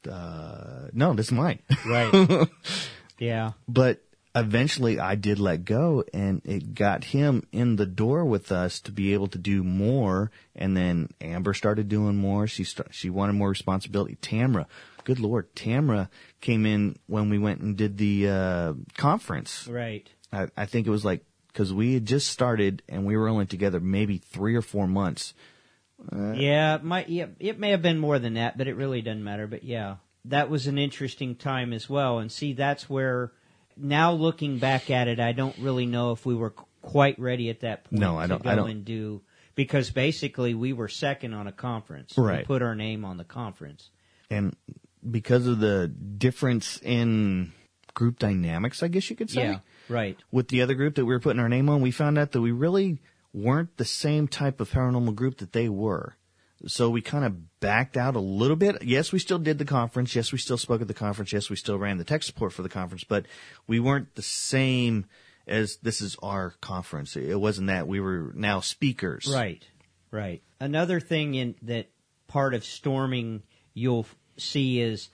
uh, 0.10 0.88
no, 0.94 1.14
this 1.14 1.28
is 1.28 1.32
mine. 1.34 1.60
Right. 1.86 2.48
yeah. 3.20 3.52
but 3.68 4.02
eventually 4.40 5.00
I 5.00 5.16
did 5.16 5.40
let 5.40 5.66
go 5.66 6.04
and 6.14 6.42
it 6.44 6.74
got 6.74 7.04
him 7.06 7.48
in 7.52 7.76
the 7.76 7.86
door 7.86 8.26
with 8.26 8.52
us 8.52 8.80
to 8.82 8.92
be 8.92 9.14
able 9.14 9.28
to 9.28 9.38
do 9.38 9.64
more. 9.64 10.32
And 10.56 10.76
then 10.76 11.10
Amber 11.22 11.54
started 11.54 11.88
doing 11.88 12.16
more. 12.16 12.48
She 12.48 12.64
st- 12.64 12.94
she 12.94 13.10
wanted 13.10 13.34
more 13.34 13.50
responsibility. 13.50 14.18
Tamra, 14.22 14.66
good 15.04 15.20
Lord, 15.20 15.54
Tamra 15.56 16.10
came 16.42 16.66
in 16.66 16.98
when 17.08 17.30
we 17.30 17.38
went 17.38 17.62
and 17.62 17.78
did 17.78 17.98
the, 17.98 18.30
uh, 18.30 18.74
conference. 18.98 19.68
Right. 19.68 20.10
I, 20.32 20.48
I 20.58 20.66
think 20.66 20.88
it 20.88 20.92
was 20.92 21.06
like, 21.06 21.24
cause 21.54 21.74
we 21.74 21.96
had 21.96 22.06
just 22.06 22.28
started 22.28 22.84
and 22.88 23.06
we 23.06 23.18
were 23.18 23.28
only 23.28 23.46
together 23.46 23.80
maybe 23.80 24.18
three 24.18 24.56
or 24.56 24.62
four 24.62 24.88
months. 24.88 25.34
yeah, 26.14 26.76
it 26.76 26.84
might 26.84 27.10
yeah, 27.10 27.26
it 27.40 27.60
may 27.60 27.72
have 27.72 27.82
been 27.82 27.98
more 27.98 28.20
than 28.20 28.36
that, 28.36 28.58
but 28.58 28.68
it 28.68 28.76
really 28.76 29.02
doesn't 29.02 29.24
matter. 29.24 29.48
But 29.48 29.64
yeah, 29.64 29.96
that 30.26 30.50
was 30.50 30.68
an 30.68 30.78
interesting 30.78 31.36
time 31.36 31.74
as 31.74 31.90
well. 31.90 32.20
And 32.20 32.32
see, 32.32 32.54
that's 32.54 32.90
where 32.90 33.32
now 33.80 34.14
looking 34.14 34.58
back 34.60 34.90
at 34.90 35.08
it, 35.08 35.20
I 35.20 35.32
don't 35.32 35.58
really 35.60 35.86
know 35.86 36.12
if 36.12 36.26
we 36.26 36.36
were 36.36 36.52
quite 36.82 37.20
ready 37.20 37.50
at 37.50 37.62
that 37.62 37.86
point. 37.86 38.00
No, 38.02 38.18
I 38.18 38.28
don't- 38.28 38.44
Go 38.44 38.50
I 38.50 38.56
don't- 38.56 38.70
and 38.70 38.86
do 38.86 39.22
because 39.56 39.90
basically 39.90 40.54
we 40.54 40.74
were 40.74 40.88
second 40.88 41.34
on 41.34 41.48
a 41.48 41.52
conference. 41.52 42.18
Right. 42.18 42.40
We 42.40 42.46
put 42.46 42.62
our 42.62 42.76
name 42.76 43.04
on 43.06 43.18
the 43.18 43.24
conference. 43.24 43.90
And 44.30 44.56
because 45.10 45.48
of 45.48 45.60
the 45.60 45.88
difference 45.88 46.80
in 46.84 47.54
group 47.94 48.20
dynamics, 48.20 48.84
I 48.84 48.88
guess 48.90 49.10
you 49.10 49.16
could 49.16 49.30
say. 49.30 49.44
Yeah. 49.44 49.60
Right. 49.90 50.18
with 50.32 50.50
the 50.50 50.62
other 50.62 50.74
group 50.74 50.96
that 50.96 51.06
we 51.06 51.14
were 51.14 51.20
putting 51.22 51.40
our 51.40 51.48
name 51.48 51.70
on, 51.70 51.82
we 51.82 51.92
found 51.92 52.18
out 52.18 52.34
that 52.34 52.42
we 52.42 52.52
really 52.52 53.00
weren't 53.34 53.78
the 53.78 53.86
same 53.86 54.28
type 54.28 54.60
of 54.60 54.70
paranormal 54.70 55.16
group 55.16 55.38
that 55.38 55.54
they 55.54 55.70
were. 55.70 56.17
So 56.66 56.90
we 56.90 57.02
kind 57.02 57.24
of 57.24 57.60
backed 57.60 57.98
out 57.98 58.16
a 58.16 58.20
little 58.20 58.56
bit. 58.56 58.82
Yes, 58.84 59.12
we 59.12 59.20
still 59.20 59.38
did 59.40 59.58
the 59.60 59.66
conference. 59.66 60.16
Yes, 60.16 60.32
we 60.32 60.38
still 60.40 60.58
spoke 60.58 60.82
at 60.82 60.88
the 60.88 60.94
conference. 60.94 61.32
Yes, 61.32 61.50
we 61.50 61.56
still 61.56 61.78
ran 61.78 61.98
the 61.98 62.04
tech 62.04 62.24
support 62.24 62.52
for 62.54 62.64
the 62.64 62.70
conference, 62.70 63.04
but 63.04 63.26
we 63.68 63.80
weren't 63.80 64.16
the 64.16 64.22
same 64.24 65.06
as 65.46 65.78
this 65.78 66.02
is 66.02 66.18
our 66.24 66.56
conference. 66.62 67.16
It 67.16 67.40
wasn't 67.40 67.68
that 67.68 67.88
we 67.88 68.00
were 68.00 68.32
now 68.36 68.60
speakers. 68.60 69.30
Right, 69.32 69.64
right. 70.12 70.42
Another 70.60 71.00
thing 71.00 71.36
in 71.36 71.56
that 71.62 71.90
part 72.28 72.54
of 72.54 72.66
storming 72.66 73.44
you'll 73.74 74.08
see 74.38 74.82
is 74.82 75.10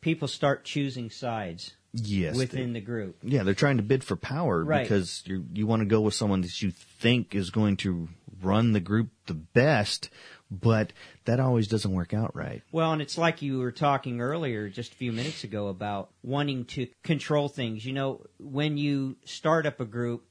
people 0.00 0.26
start 0.26 0.64
choosing 0.64 1.10
sides 1.10 1.74
Yes. 1.92 2.36
within 2.36 2.72
the 2.72 2.80
group. 2.80 3.18
Yeah, 3.22 3.42
they're 3.44 3.54
trying 3.54 3.76
to 3.76 3.82
bid 3.82 4.02
for 4.04 4.16
power 4.16 4.64
Right. 4.64 4.82
because 4.82 5.22
you 5.26 5.44
you 5.54 5.66
want 5.66 5.80
to 5.80 5.86
go 5.86 6.00
with 6.00 6.14
someone 6.14 6.40
that 6.42 6.60
you 6.62 6.70
think 6.70 7.34
is 7.34 7.50
going 7.50 7.76
to 7.78 8.08
run 8.42 8.72
the 8.72 8.80
group 8.80 9.08
the 9.26 9.34
best, 9.34 10.10
but 10.50 10.92
that 11.24 11.40
always 11.40 11.68
doesn't 11.68 11.92
work 11.92 12.14
out 12.14 12.34
right. 12.34 12.62
Well, 12.72 12.92
and 12.92 13.02
it's 13.02 13.18
like 13.18 13.42
you 13.42 13.58
were 13.58 13.72
talking 13.72 14.20
earlier, 14.20 14.68
just 14.68 14.92
a 14.92 14.96
few 14.96 15.12
minutes 15.12 15.44
ago, 15.44 15.68
about 15.68 16.10
wanting 16.22 16.64
to 16.66 16.86
control 17.02 17.48
things. 17.48 17.84
You 17.84 17.92
know, 17.92 18.24
when 18.38 18.76
you 18.76 19.16
start 19.24 19.66
up 19.66 19.80
a 19.80 19.84
group, 19.84 20.24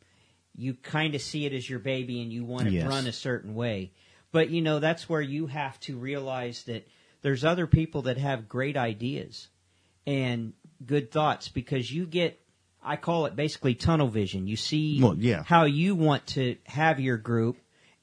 you 0.56 0.74
kind 0.74 1.14
of 1.14 1.22
see 1.22 1.46
it 1.46 1.54
as 1.54 1.70
your 1.70 1.80
baby 1.80 2.22
and 2.22 2.34
you 2.34 2.44
want 2.44 2.68
it 2.68 2.74
Yes. 2.74 2.88
run 2.88 3.06
a 3.06 3.14
certain 3.14 3.54
way. 3.54 3.92
But, 4.32 4.50
you 4.50 4.62
know, 4.62 4.80
that's 4.80 5.08
where 5.08 5.22
you 5.22 5.48
have 5.48 5.80
to 5.82 5.98
realize 5.98 6.64
that 6.64 6.88
there's 7.22 7.44
other 7.46 7.68
people 7.68 8.04
that 8.04 8.18
have 8.18 8.50
great 8.50 8.76
ideas 8.76 9.50
and 10.06 10.54
good 10.86 11.12
thoughts 11.12 11.48
because 11.50 11.92
you 11.92 12.06
get, 12.08 12.40
I 12.84 12.96
call 12.96 13.26
it 13.28 13.36
basically 13.36 13.76
tunnel 13.76 14.08
vision. 14.08 14.48
You 14.48 14.56
see 14.56 15.02
Well, 15.02 15.16
yeah. 15.18 15.44
how 15.44 15.66
you 15.66 15.96
want 15.96 16.26
to 16.28 16.56
have 16.66 17.00
your 17.00 17.18
group 17.18 17.58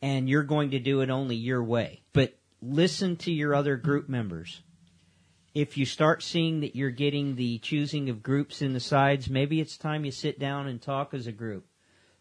and 0.05 0.29
you're 0.29 0.43
going 0.43 0.73
to 0.73 0.79
do 0.79 1.01
it 1.01 1.09
only 1.09 1.35
your 1.35 1.65
way. 1.65 2.03
But 2.13 2.37
listen 2.61 3.17
to 3.17 3.33
your 3.33 3.55
other 3.55 3.79
group 3.79 4.07
members. 4.07 4.61
If 5.55 5.79
you 5.79 5.87
start 5.87 6.23
seeing 6.23 6.61
that 6.61 6.77
you're 6.77 6.91
getting 6.91 7.37
the 7.37 7.57
choosing 7.61 8.11
of 8.11 8.23
groups 8.23 8.61
in 8.61 8.75
the 8.75 8.81
sides, 8.81 9.31
maybe 9.31 9.63
it's 9.63 9.79
time 9.79 10.05
you 10.05 10.11
sit 10.11 10.39
down 10.39 10.67
and 10.67 10.83
talk 10.83 11.15
as 11.15 11.27
a 11.27 11.33
group. 11.33 11.65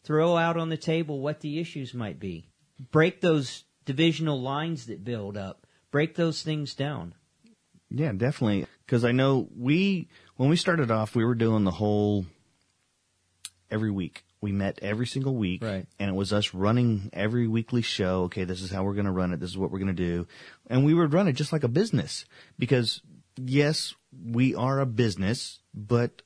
Throw 0.05 0.37
out 0.37 0.55
on 0.55 0.69
the 0.69 0.77
table 0.77 1.19
what 1.19 1.41
the 1.41 1.59
issues 1.59 1.93
might 1.93 2.21
be. 2.21 2.47
Break 2.91 3.19
those 3.19 3.65
divisional 3.83 4.39
lines 4.39 4.85
that 4.85 5.03
build 5.03 5.35
up. 5.35 5.67
Break 5.91 6.15
those 6.15 6.41
things 6.41 6.73
down. 6.75 7.15
Yeah, 7.89 8.13
definitely. 8.13 8.65
Because 8.85 9.03
I 9.03 9.11
know 9.11 9.49
we, 9.57 10.07
when 10.37 10.47
we 10.47 10.55
started 10.55 10.89
off, 10.89 11.15
we 11.15 11.25
were 11.25 11.35
doing 11.35 11.65
the 11.65 11.71
whole 11.71 12.27
every 13.69 13.91
week. 13.91 14.23
We 14.43 14.51
met 14.51 14.77
every 14.81 15.07
single 15.07 15.35
week, 15.35 15.63
Right. 15.63 15.87
and 15.99 16.09
it 16.09 16.13
was 16.13 16.33
us 16.33 16.53
running 16.53 17.09
every 17.13 17.47
weekly 17.47 17.81
show. 17.81 18.23
Okay, 18.23 18.43
this 18.43 18.61
is 18.61 18.69
how 18.71 18.83
we're 18.83 18.93
going 18.93 19.05
to 19.05 19.11
run 19.11 19.31
it. 19.33 19.39
This 19.39 19.49
is 19.51 19.57
what 19.57 19.71
we're 19.71 19.79
going 19.79 19.95
to 19.95 20.05
do, 20.11 20.27
and 20.67 20.83
we 20.83 20.93
would 20.93 21.13
run 21.13 21.29
it 21.29 21.33
just 21.33 21.53
like 21.53 21.63
a 21.63 21.69
business. 21.69 22.25
Because 22.59 23.01
yes, 23.37 23.95
we 24.11 24.53
are 24.53 24.81
a 24.81 24.85
business, 24.85 25.61
but 25.73 26.21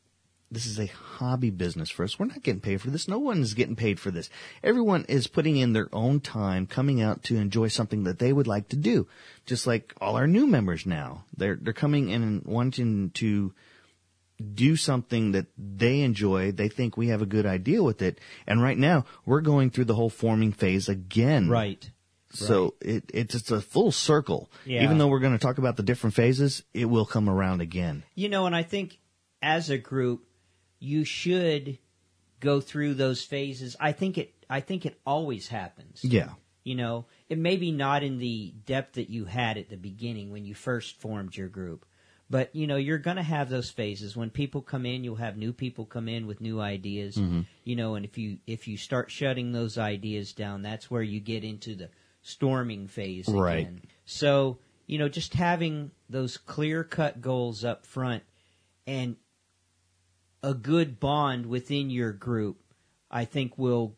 this 0.50 0.66
is 0.66 0.80
a 0.80 0.88
hobby 0.88 1.50
business 1.52 1.90
for 1.92 2.04
us. 2.04 2.18
We're 2.18 2.26
not 2.26 2.42
getting 2.42 2.62
paid 2.62 2.82
for 2.82 2.90
this. 2.90 3.08
No 3.08 3.20
one 3.20 3.42
is 3.42 3.54
getting 3.54 3.76
paid 3.76 4.00
for 4.00 4.12
this. 4.12 4.30
Everyone 4.64 5.06
is 5.10 5.28
putting 5.28 5.58
in 5.58 5.74
their 5.74 5.90
own 5.94 6.20
time, 6.20 6.66
coming 6.68 7.02
out 7.02 7.22
to 7.26 7.36
enjoy 7.36 7.68
something 7.68 8.04
that 8.06 8.18
they 8.18 8.34
would 8.34 8.48
like 8.48 8.70
to 8.70 8.78
do. 8.78 9.08
Just 9.46 9.68
like 9.68 9.94
all 10.02 10.16
our 10.16 10.26
new 10.28 10.48
members 10.48 10.86
now, 10.86 11.26
they're 11.36 11.60
they're 11.62 11.74
coming 11.86 12.10
in 12.10 12.24
and 12.24 12.44
wanting 12.46 13.12
to 13.12 13.54
do 14.54 14.76
something 14.76 15.32
that 15.32 15.48
they 15.58 16.02
enjoy. 16.02 16.52
They 16.52 16.70
think 16.70 16.96
we 16.96 17.08
have 17.08 17.22
a 17.22 17.26
good 17.26 17.46
idea 17.46 17.82
with 17.82 18.02
it. 18.02 18.20
And 18.46 18.62
right 18.62 18.78
now, 18.78 19.06
we're 19.26 19.42
going 19.42 19.70
through 19.70 19.86
the 19.86 19.96
whole 19.96 20.10
forming 20.10 20.52
phase 20.52 20.90
again. 20.90 21.50
Right. 21.50 21.90
So 22.32 22.76
it, 22.82 23.10
it's 23.14 23.36
it's 23.36 23.52
a 23.52 23.62
full 23.62 23.92
circle. 23.92 24.52
Yeah. 24.66 24.84
Even 24.84 24.98
though 24.98 25.08
we're 25.08 25.20
going 25.20 25.38
to 25.38 25.44
talk 25.44 25.58
about 25.58 25.78
the 25.78 25.84
different 25.84 26.16
phases, 26.16 26.64
it 26.74 26.86
will 26.86 27.06
come 27.06 27.30
around 27.30 27.62
again. 27.62 28.04
You 28.16 28.30
know, 28.30 28.46
and 28.46 28.56
I 28.56 28.64
think 28.64 29.00
as 29.42 29.70
a 29.70 29.78
group, 29.78 30.26
you 30.80 31.04
should 31.04 31.80
go 32.40 32.60
through 32.62 32.96
those 32.96 33.24
phases. 33.24 33.76
I 33.80 33.92
think 33.92 34.18
it. 34.18 34.34
I 34.50 34.60
think 34.60 34.86
it 34.86 35.00
always 35.06 35.48
happens. 35.48 36.04
Yeah. 36.04 36.30
You 36.64 36.76
know, 36.76 37.06
it 37.30 37.38
may 37.38 37.56
be 37.56 37.72
not 37.72 38.04
in 38.04 38.18
the 38.18 38.54
depth 38.66 38.96
that 38.96 39.10
you 39.10 39.24
had 39.24 39.58
at 39.58 39.70
the 39.70 39.78
beginning 39.78 40.32
when 40.32 40.44
you 40.44 40.54
first 40.54 41.00
formed 41.00 41.36
your 41.36 41.48
group, 41.48 41.86
but 42.30 42.54
you 42.56 42.68
know, 42.68 42.76
you're 42.76 42.98
going 42.98 43.18
to 43.18 43.24
have 43.24 43.50
those 43.50 43.70
phases. 43.70 44.16
When 44.16 44.30
people 44.30 44.62
come 44.62 44.86
in, 44.86 45.04
you'll 45.04 45.16
have 45.16 45.38
new 45.38 45.54
people 45.54 45.86
come 45.86 46.10
in 46.10 46.28
with 46.28 46.42
new 46.42 46.60
ideas. 46.60 47.16
Mm-hmm. 47.16 47.42
You 47.64 47.76
know, 47.76 47.96
and 47.96 48.06
if 48.06 48.18
you 48.18 48.40
if 48.48 48.68
you 48.68 48.78
start 48.78 49.12
shutting 49.12 49.52
those 49.52 49.78
ideas 49.78 50.34
down, 50.34 50.62
that's 50.62 50.92
where 50.92 51.02
you 51.02 51.20
get 51.20 51.44
into 51.44 51.76
the 51.76 51.90
storming 52.22 52.88
phase 52.88 53.28
Right. 53.30 53.60
again. 53.60 53.82
So, 54.06 54.58
you 54.86 54.98
know, 54.98 55.08
just 55.10 55.34
having 55.34 55.92
those 56.10 56.38
clear 56.38 56.84
cut 56.84 57.22
goals 57.22 57.64
up 57.64 57.86
front 57.86 58.24
and 58.86 59.16
a 60.44 60.54
good 60.54 61.00
bond 61.00 61.46
within 61.46 61.90
your 61.90 62.12
group, 62.12 62.62
I 63.10 63.26
think 63.26 63.58
will 63.58 63.96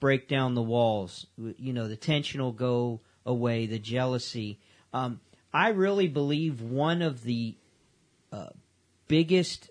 break 0.00 0.28
down 0.28 0.54
the 0.54 0.62
walls. 0.62 1.26
You 1.36 1.72
know, 1.72 1.88
the 1.88 1.96
tension 1.96 2.40
will 2.40 2.52
go 2.52 3.00
away, 3.26 3.66
the 3.66 3.78
jealousy. 3.78 4.60
Um, 4.92 5.20
I 5.52 5.70
really 5.70 6.08
believe 6.08 6.60
one 6.60 7.02
of 7.02 7.24
the 7.24 7.56
uh, 8.32 8.50
biggest 9.06 9.70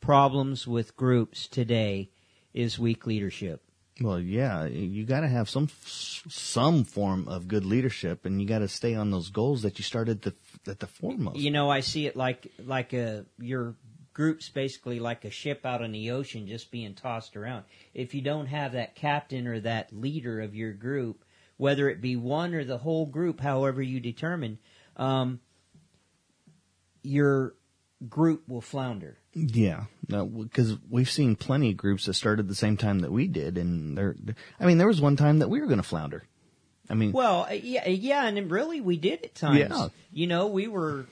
problems 0.00 0.66
with 0.66 0.96
groups 0.96 1.48
today 1.48 2.10
is 2.54 2.78
weak 2.78 3.06
leadership. 3.06 3.62
Well, 4.00 4.20
yeah, 4.20 4.66
you 4.66 5.04
got 5.04 5.20
to 5.20 5.28
have 5.28 5.48
some 5.48 5.70
some 6.28 6.84
form 6.84 7.28
of 7.28 7.48
good 7.48 7.64
leadership, 7.64 8.26
and 8.26 8.40
you 8.42 8.46
got 8.46 8.58
to 8.58 8.68
stay 8.68 8.94
on 8.94 9.10
those 9.10 9.30
goals 9.30 9.62
that 9.62 9.78
you 9.78 9.84
started 9.84 10.22
the, 10.22 10.34
at 10.66 10.80
the 10.80 10.86
foremost. 10.86 11.38
You 11.38 11.50
know, 11.50 11.70
I 11.70 11.80
see 11.80 12.06
it 12.06 12.14
like 12.14 12.52
like 12.62 12.92
a 12.92 13.24
your 13.38 13.74
group's 14.12 14.48
basically 14.48 14.98
like 15.00 15.24
a 15.24 15.30
ship 15.30 15.66
out 15.66 15.82
in 15.82 15.92
the 15.92 16.10
ocean 16.10 16.46
just 16.46 16.70
being 16.70 16.94
tossed 16.94 17.36
around. 17.36 17.64
If 17.94 18.14
you 18.14 18.20
don't 18.20 18.46
have 18.46 18.72
that 18.72 18.94
captain 18.94 19.46
or 19.46 19.60
that 19.60 19.94
leader 19.94 20.40
of 20.40 20.54
your 20.54 20.72
group, 20.72 21.24
whether 21.56 21.88
it 21.88 22.00
be 22.00 22.16
one 22.16 22.54
or 22.54 22.64
the 22.64 22.78
whole 22.78 23.06
group, 23.06 23.40
however 23.40 23.82
you 23.82 24.00
determine, 24.00 24.58
um, 24.96 25.40
your 27.02 27.54
group 28.08 28.48
will 28.48 28.60
flounder. 28.60 29.16
Yeah, 29.32 29.84
because 30.08 30.76
we've 30.88 31.10
seen 31.10 31.36
plenty 31.36 31.70
of 31.70 31.76
groups 31.76 32.06
that 32.06 32.14
started 32.14 32.48
the 32.48 32.54
same 32.54 32.76
time 32.76 33.00
that 33.00 33.12
we 33.12 33.26
did, 33.26 33.58
and 33.58 33.96
they're. 33.96 34.16
I 34.58 34.66
mean, 34.66 34.78
there 34.78 34.86
was 34.86 35.00
one 35.00 35.16
time 35.16 35.40
that 35.40 35.48
we 35.48 35.60
were 35.60 35.66
going 35.66 35.78
to 35.80 35.82
flounder. 35.86 36.24
I 36.88 36.94
mean, 36.94 37.12
Well, 37.12 37.46
uh, 37.50 37.54
yeah, 37.54 37.88
yeah, 37.88 38.26
and 38.26 38.50
really 38.50 38.80
we 38.80 38.96
did 38.96 39.24
at 39.24 39.34
times. 39.34 39.58
Yeah. 39.58 39.88
You 40.12 40.26
know, 40.28 40.46
we 40.46 40.68
were, 40.68 41.06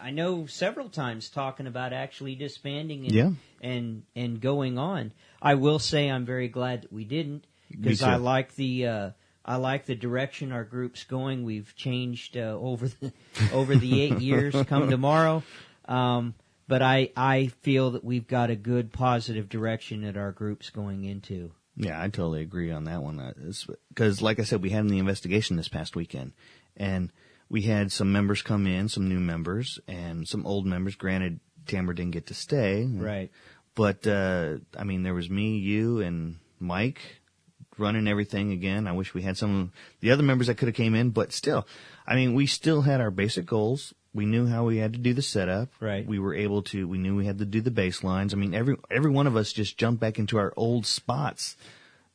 I 0.00 0.10
know 0.10 0.46
several 0.46 0.90
times 0.90 1.30
talking 1.30 1.66
about 1.66 1.92
actually 1.94 2.34
disbanding 2.34 3.06
and 3.06 3.12
Yeah. 3.12 3.30
and 3.62 4.02
and 4.14 4.40
going 4.40 4.76
on. 4.78 5.12
I 5.40 5.54
will 5.54 5.78
say 5.78 6.10
I'm 6.10 6.26
very 6.26 6.48
glad 6.48 6.82
that 6.82 6.92
we 6.92 7.04
didn't 7.04 7.46
because. 7.70 8.02
I 8.02 8.16
like 8.16 8.54
the 8.54 8.86
uh, 8.86 9.10
I 9.44 9.56
like 9.56 9.86
the 9.86 9.94
direction 9.94 10.52
our 10.52 10.64
group's 10.64 11.04
going. 11.04 11.44
We've 11.44 11.74
changed 11.76 12.36
uh, 12.36 12.56
over 12.60 12.88
the 12.88 13.12
over 13.52 13.76
the 13.76 14.02
eight 14.02 14.20
years. 14.20 14.54
Come 14.66 14.90
tomorrow. 14.90 15.42
Um, 15.86 16.34
but 16.66 16.80
I, 16.80 17.10
I 17.14 17.48
feel 17.60 17.90
that 17.92 18.04
we've 18.04 18.26
got 18.26 18.50
a 18.50 18.56
good 18.56 18.92
positive 18.92 19.48
direction 19.48 20.02
that 20.02 20.16
our 20.16 20.32
group's 20.32 20.70
going 20.70 21.04
into. 21.04 21.52
Yeah, 21.76 22.00
I 22.00 22.04
totally 22.04 22.40
agree 22.40 22.70
on 22.70 22.84
that 22.84 23.02
one. 23.02 23.34
Because, 23.88 24.22
like 24.22 24.38
I 24.38 24.44
said, 24.44 24.62
we 24.62 24.70
had 24.70 24.88
the 24.88 24.98
investigation 24.98 25.56
this 25.56 25.68
past 25.68 25.96
weekend, 25.96 26.32
and 26.76 27.10
we 27.50 27.62
had 27.62 27.92
some 27.92 28.12
members 28.12 28.42
come 28.42 28.66
in, 28.66 28.88
some 28.88 29.08
new 29.08 29.20
members, 29.20 29.78
and 29.88 30.26
some 30.26 30.46
old 30.46 30.66
members. 30.66 30.94
Granted, 30.94 31.40
Tamara 31.66 31.96
didn't 31.96 32.12
get 32.12 32.28
to 32.28 32.34
stay, 32.34 32.86
Right. 32.86 33.30
But 33.74 34.06
uh, 34.06 34.58
I 34.78 34.84
mean, 34.84 35.02
there 35.02 35.14
was 35.14 35.28
me, 35.28 35.58
you, 35.58 36.00
and 36.00 36.36
Mike 36.60 37.00
running 37.78 38.06
everything 38.08 38.52
again. 38.52 38.86
I 38.86 38.92
wish 38.92 39.14
we 39.14 39.22
had 39.22 39.36
some 39.36 39.60
of 39.60 39.70
the 40.00 40.10
other 40.10 40.22
members 40.22 40.46
that 40.48 40.56
could 40.56 40.68
have 40.68 40.74
came 40.74 40.94
in, 40.94 41.10
but 41.10 41.32
still, 41.32 41.66
I 42.06 42.14
mean, 42.14 42.34
we 42.34 42.46
still 42.46 42.82
had 42.82 43.00
our 43.00 43.10
basic 43.10 43.46
goals. 43.46 43.94
We 44.12 44.26
knew 44.26 44.46
how 44.46 44.64
we 44.64 44.76
had 44.78 44.92
to 44.92 44.98
do 44.98 45.12
the 45.12 45.22
setup. 45.22 45.70
Right. 45.80 46.06
We 46.06 46.18
were 46.20 46.34
able 46.34 46.62
to. 46.64 46.86
We 46.86 46.98
knew 46.98 47.16
we 47.16 47.26
had 47.26 47.38
to 47.38 47.44
do 47.44 47.60
the 47.60 47.70
baselines. 47.72 48.32
I 48.32 48.36
mean, 48.36 48.54
every 48.54 48.76
every 48.90 49.10
one 49.10 49.26
of 49.26 49.34
us 49.36 49.52
just 49.52 49.76
jumped 49.76 50.00
back 50.00 50.18
into 50.18 50.38
our 50.38 50.52
old 50.56 50.86
spots. 50.86 51.56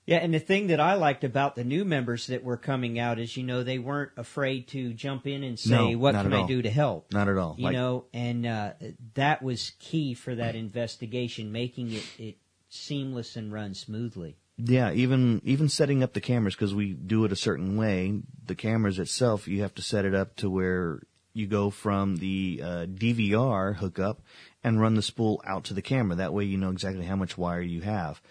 Yeah, 0.06 0.18
and 0.18 0.34
the 0.34 0.40
thing 0.40 0.68
that 0.68 0.80
I 0.80 0.96
liked 0.96 1.24
about 1.24 1.56
the 1.56 1.64
new 1.64 1.86
members 1.86 2.28
that 2.28 2.44
were 2.44 2.58
coming 2.58 2.98
out 2.98 3.20
is, 3.20 3.38
you 3.38 3.44
know, 3.44 3.62
they 3.62 3.78
weren't 3.78 4.10
afraid 4.18 4.68
to 4.70 4.92
jump 4.94 5.28
in 5.28 5.44
and 5.44 5.60
say, 5.60 5.92
No, 5.92 5.98
"What 6.00 6.16
can 6.16 6.34
I 6.34 6.38
all. 6.38 6.48
do 6.48 6.64
to 6.64 6.70
help?" 6.72 7.12
Not 7.14 7.28
at 7.28 7.38
all. 7.38 7.54
You 7.60 7.66
Like- 7.66 7.74
know, 7.74 8.06
and 8.12 8.44
uh, 8.48 8.74
that 9.14 9.44
was 9.44 9.74
key 9.78 10.16
for 10.16 10.34
that 10.34 10.56
investigation, 10.56 11.52
making 11.52 11.92
it, 11.92 12.04
it 12.18 12.38
seamless 12.70 13.36
and 13.36 13.54
run 13.54 13.74
smoothly. 13.76 14.38
Yeah, 14.62 14.92
even 14.92 15.42
even 15.46 15.70
setting 15.70 16.04
up 16.04 16.12
the 16.12 16.20
cameras 16.20 16.54
because 16.54 16.76
we 16.76 16.92
do 16.92 17.24
it 17.24 17.32
a 17.32 17.38
certain 17.38 17.78
way. 17.78 18.22
The 18.46 18.56
cameras 18.56 19.00
itself, 19.00 19.48
you 19.48 19.62
have 19.62 19.74
to 19.76 19.82
set 19.82 20.04
it 20.04 20.14
up 20.14 20.36
to 20.38 20.50
where 20.50 21.02
you 21.34 21.48
go 21.48 21.70
from 21.70 22.18
the 22.18 22.60
uh, 22.62 22.86
DVR 22.86 23.78
hookup 23.78 24.22
and 24.62 24.82
run 24.82 24.96
the 24.96 25.02
spool 25.02 25.42
out 25.48 25.64
to 25.66 25.74
the 25.74 25.82
camera. 25.82 26.18
That 26.18 26.34
way, 26.34 26.44
you 26.44 26.58
know 26.58 26.72
exactly 26.72 27.06
how 27.06 27.16
much 27.16 27.38
wire 27.38 27.62
you 27.62 27.82
have. 27.82 28.22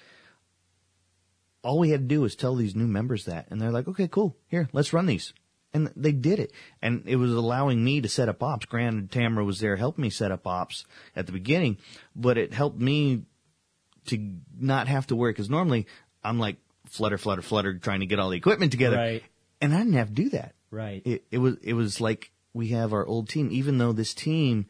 All 1.62 1.78
we 1.78 1.90
had 1.90 2.00
to 2.00 2.14
do 2.14 2.20
was 2.20 2.36
tell 2.36 2.54
these 2.54 2.76
new 2.76 2.86
members 2.86 3.24
that, 3.24 3.46
and 3.50 3.58
they're 3.58 3.72
like, 3.72 3.88
"Okay, 3.88 4.06
cool. 4.06 4.36
Here, 4.48 4.68
let's 4.74 4.92
run 4.92 5.06
these." 5.06 5.32
And 5.72 5.90
they 5.96 6.12
did 6.12 6.38
it. 6.40 6.52
And 6.82 7.04
it 7.06 7.16
was 7.16 7.32
allowing 7.32 7.82
me 7.82 8.02
to 8.02 8.08
set 8.08 8.28
up 8.28 8.42
ops. 8.42 8.66
Granted, 8.66 9.10
Tamara 9.10 9.44
was 9.44 9.60
there 9.60 9.76
helping 9.76 10.02
me 10.02 10.10
set 10.10 10.32
up 10.32 10.46
ops 10.46 10.84
at 11.16 11.24
the 11.24 11.32
beginning, 11.32 11.78
but 12.14 12.36
it 12.36 12.52
helped 12.52 12.78
me 12.78 13.22
to 14.08 14.36
not 14.58 14.88
have 14.88 15.06
to 15.06 15.16
worry 15.16 15.32
because 15.32 15.50
normally 15.50 15.86
I'm 16.24 16.38
like 16.38 16.56
flutter, 16.86 17.18
flutter, 17.18 17.42
flutter 17.42 17.74
trying 17.78 18.00
to 18.00 18.06
get 18.06 18.18
all 18.18 18.30
the 18.30 18.36
equipment 18.36 18.72
together. 18.72 18.96
Right. 18.96 19.22
And 19.60 19.74
I 19.74 19.78
didn't 19.78 19.94
have 19.94 20.08
to 20.08 20.14
do 20.14 20.30
that. 20.30 20.54
Right. 20.70 21.02
It, 21.04 21.24
it 21.30 21.38
was, 21.38 21.56
it 21.62 21.72
was 21.74 22.00
like 22.00 22.30
we 22.54 22.68
have 22.68 22.92
our 22.92 23.06
old 23.06 23.28
team, 23.28 23.48
even 23.52 23.78
though 23.78 23.92
this 23.92 24.14
team 24.14 24.66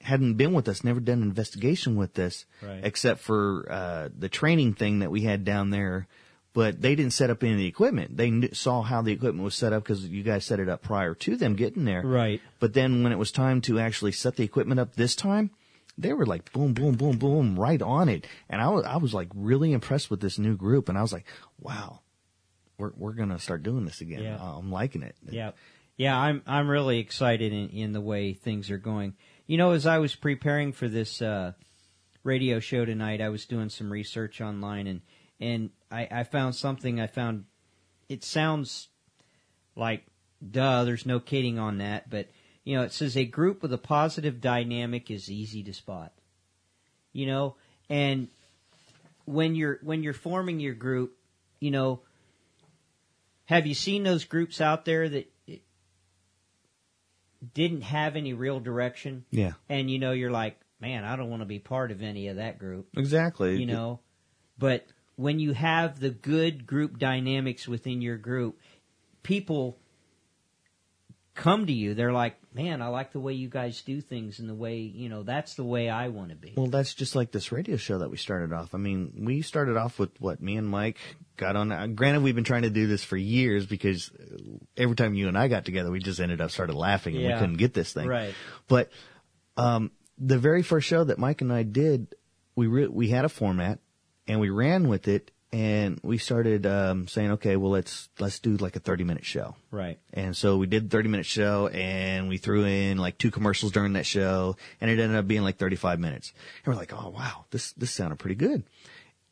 hadn't 0.00 0.34
been 0.34 0.52
with 0.52 0.68
us, 0.68 0.84
never 0.84 1.00
done 1.00 1.22
an 1.22 1.28
investigation 1.28 1.96
with 1.96 2.14
this, 2.14 2.44
Right. 2.62 2.80
except 2.82 3.20
for, 3.20 3.66
uh, 3.70 4.08
the 4.18 4.28
training 4.28 4.74
thing 4.74 4.98
that 4.98 5.10
we 5.10 5.22
had 5.22 5.44
down 5.44 5.70
there. 5.70 6.06
But 6.52 6.80
they 6.80 6.94
didn't 6.94 7.14
set 7.14 7.30
up 7.30 7.42
any 7.42 7.52
of 7.52 7.58
the 7.58 7.66
equipment. 7.66 8.16
They 8.16 8.28
kn- 8.30 8.54
saw 8.54 8.82
how 8.82 9.02
the 9.02 9.10
equipment 9.12 9.44
was 9.44 9.56
set 9.56 9.72
up 9.72 9.82
because 9.82 10.06
you 10.06 10.22
guys 10.22 10.44
set 10.44 10.60
it 10.60 10.68
up 10.68 10.82
prior 10.82 11.14
to 11.14 11.34
them 11.36 11.56
getting 11.56 11.84
there. 11.84 12.02
Right. 12.02 12.40
But 12.60 12.74
then 12.74 13.02
when 13.02 13.10
it 13.12 13.18
was 13.18 13.32
time 13.32 13.60
to 13.62 13.80
actually 13.80 14.12
set 14.12 14.36
the 14.36 14.44
equipment 14.44 14.78
up 14.78 14.94
this 14.94 15.16
time, 15.16 15.50
they 15.96 16.12
were 16.12 16.26
like 16.26 16.52
boom, 16.52 16.72
boom, 16.72 16.94
boom, 16.94 17.18
boom, 17.18 17.58
right 17.58 17.80
on 17.80 18.08
it. 18.08 18.26
And 18.48 18.60
I 18.60 18.68
was, 18.68 18.84
I 18.84 18.96
was 18.96 19.14
like 19.14 19.28
really 19.34 19.72
impressed 19.72 20.10
with 20.10 20.20
this 20.20 20.38
new 20.38 20.56
group. 20.56 20.88
And 20.88 20.98
I 20.98 21.02
was 21.02 21.12
like, 21.12 21.26
wow, 21.58 22.00
we're, 22.78 22.92
we're 22.96 23.12
going 23.12 23.28
to 23.28 23.38
start 23.38 23.62
doing 23.62 23.84
this 23.84 24.00
again. 24.00 24.22
Yeah. 24.22 24.38
I'm 24.40 24.70
liking 24.70 25.02
it. 25.02 25.16
Yeah, 25.28 25.52
yeah, 25.96 26.18
I'm 26.18 26.42
I'm 26.46 26.68
really 26.68 26.98
excited 26.98 27.52
in, 27.52 27.68
in 27.70 27.92
the 27.92 28.00
way 28.00 28.32
things 28.32 28.70
are 28.70 28.78
going. 28.78 29.14
You 29.46 29.58
know, 29.58 29.72
as 29.72 29.86
I 29.86 29.98
was 29.98 30.14
preparing 30.14 30.72
for 30.72 30.88
this 30.88 31.22
uh, 31.22 31.52
radio 32.24 32.58
show 32.58 32.84
tonight, 32.84 33.20
I 33.20 33.28
was 33.28 33.46
doing 33.46 33.68
some 33.68 33.92
research 33.92 34.40
online, 34.40 34.86
and 34.86 35.00
and 35.38 35.70
I, 35.90 36.08
I 36.10 36.24
found 36.24 36.56
something. 36.56 37.00
I 37.00 37.06
found 37.06 37.44
it 38.08 38.24
sounds 38.24 38.88
like 39.76 40.04
duh. 40.50 40.84
There's 40.84 41.06
no 41.06 41.20
kidding 41.20 41.58
on 41.58 41.78
that, 41.78 42.10
but 42.10 42.28
you 42.64 42.76
know, 42.76 42.82
it 42.82 42.92
says 42.92 43.16
a 43.16 43.24
group 43.24 43.62
with 43.62 43.72
a 43.72 43.78
positive 43.78 44.40
dynamic 44.40 45.10
is 45.10 45.30
easy 45.30 45.62
to 45.64 45.74
spot. 45.74 46.12
You 47.12 47.26
know, 47.26 47.56
and 47.88 48.28
when 49.24 49.54
you're 49.54 49.78
when 49.82 50.02
you're 50.02 50.12
forming 50.12 50.60
your 50.60 50.74
group, 50.74 51.16
you 51.60 51.70
know, 51.70 52.00
have 53.44 53.66
you 53.66 53.74
seen 53.74 54.02
those 54.02 54.24
groups 54.24 54.60
out 54.60 54.84
there 54.84 55.08
that 55.08 55.30
didn't 57.52 57.82
have 57.82 58.16
any 58.16 58.32
real 58.32 58.60
direction? 58.60 59.24
Yeah. 59.30 59.52
And 59.68 59.90
you 59.90 59.98
know, 59.98 60.12
you're 60.12 60.30
like, 60.30 60.58
man, 60.80 61.04
I 61.04 61.16
don't 61.16 61.30
want 61.30 61.42
to 61.42 61.46
be 61.46 61.58
part 61.58 61.90
of 61.90 62.02
any 62.02 62.28
of 62.28 62.36
that 62.36 62.58
group. 62.58 62.88
Exactly. 62.96 63.58
You 63.58 63.66
know, 63.66 64.00
but 64.58 64.86
when 65.16 65.38
you 65.38 65.52
have 65.52 66.00
the 66.00 66.10
good 66.10 66.66
group 66.66 66.98
dynamics 66.98 67.68
within 67.68 68.00
your 68.00 68.16
group, 68.16 68.58
people 69.22 69.78
come 71.34 71.66
to 71.66 71.72
you. 71.72 71.94
They're 71.94 72.12
like, 72.12 72.36
man, 72.54 72.80
I 72.80 72.86
like 72.88 73.12
the 73.12 73.20
way 73.20 73.32
you 73.32 73.48
guys 73.48 73.82
do 73.82 74.00
things 74.00 74.38
and 74.38 74.48
the 74.48 74.54
way, 74.54 74.76
you 74.78 75.08
know, 75.08 75.22
that's 75.24 75.54
the 75.54 75.64
way 75.64 75.88
I 75.88 76.08
want 76.08 76.30
to 76.30 76.36
be. 76.36 76.52
Well, 76.56 76.68
that's 76.68 76.94
just 76.94 77.16
like 77.16 77.32
this 77.32 77.50
radio 77.50 77.76
show 77.76 77.98
that 77.98 78.10
we 78.10 78.16
started 78.16 78.52
off. 78.52 78.74
I 78.74 78.78
mean, 78.78 79.24
we 79.26 79.42
started 79.42 79.76
off 79.76 79.98
with 79.98 80.10
what 80.20 80.40
me 80.40 80.56
and 80.56 80.68
Mike 80.68 80.98
got 81.36 81.56
on. 81.56 81.72
uh, 81.72 81.88
Granted, 81.88 82.22
we've 82.22 82.34
been 82.36 82.44
trying 82.44 82.62
to 82.62 82.70
do 82.70 82.86
this 82.86 83.02
for 83.02 83.16
years 83.16 83.66
because 83.66 84.10
every 84.76 84.94
time 84.94 85.14
you 85.14 85.26
and 85.28 85.36
I 85.36 85.48
got 85.48 85.64
together, 85.64 85.90
we 85.90 85.98
just 85.98 86.20
ended 86.20 86.40
up 86.40 86.52
started 86.52 86.76
laughing 86.76 87.16
and 87.16 87.24
we 87.24 87.32
couldn't 87.32 87.56
get 87.56 87.74
this 87.74 87.92
thing. 87.92 88.06
Right. 88.06 88.34
But 88.68 88.90
um, 89.56 89.90
the 90.18 90.38
very 90.38 90.62
first 90.62 90.86
show 90.86 91.02
that 91.04 91.18
Mike 91.18 91.40
and 91.40 91.52
I 91.52 91.64
did, 91.64 92.14
we 92.54 92.68
re- 92.68 92.86
we 92.86 93.08
had 93.08 93.24
a 93.24 93.28
format 93.28 93.80
and 94.28 94.38
we 94.38 94.50
ran 94.50 94.88
with 94.88 95.08
it, 95.08 95.32
and 95.54 96.00
we 96.02 96.18
started 96.18 96.66
um, 96.66 97.06
saying, 97.06 97.30
okay, 97.32 97.54
well 97.54 97.70
let's 97.70 98.08
let's 98.18 98.40
do 98.40 98.56
like 98.56 98.74
a 98.74 98.80
thirty 98.80 99.04
minute 99.04 99.24
show. 99.24 99.54
Right. 99.70 100.00
And 100.12 100.36
so 100.36 100.56
we 100.56 100.66
did 100.66 100.90
30 100.90 101.08
minute 101.08 101.26
show 101.26 101.68
and 101.68 102.28
we 102.28 102.38
threw 102.38 102.64
in 102.64 102.98
like 102.98 103.18
two 103.18 103.30
commercials 103.30 103.70
during 103.70 103.92
that 103.92 104.04
show 104.04 104.56
and 104.80 104.90
it 104.90 104.98
ended 104.98 105.16
up 105.16 105.28
being 105.28 105.42
like 105.42 105.56
35 105.56 106.00
minutes. 106.00 106.32
And 106.64 106.74
we're 106.74 106.78
like, 106.78 106.92
oh 106.92 107.10
wow, 107.10 107.44
this, 107.52 107.70
this 107.74 107.92
sounded 107.92 108.18
pretty 108.18 108.34
good. 108.34 108.64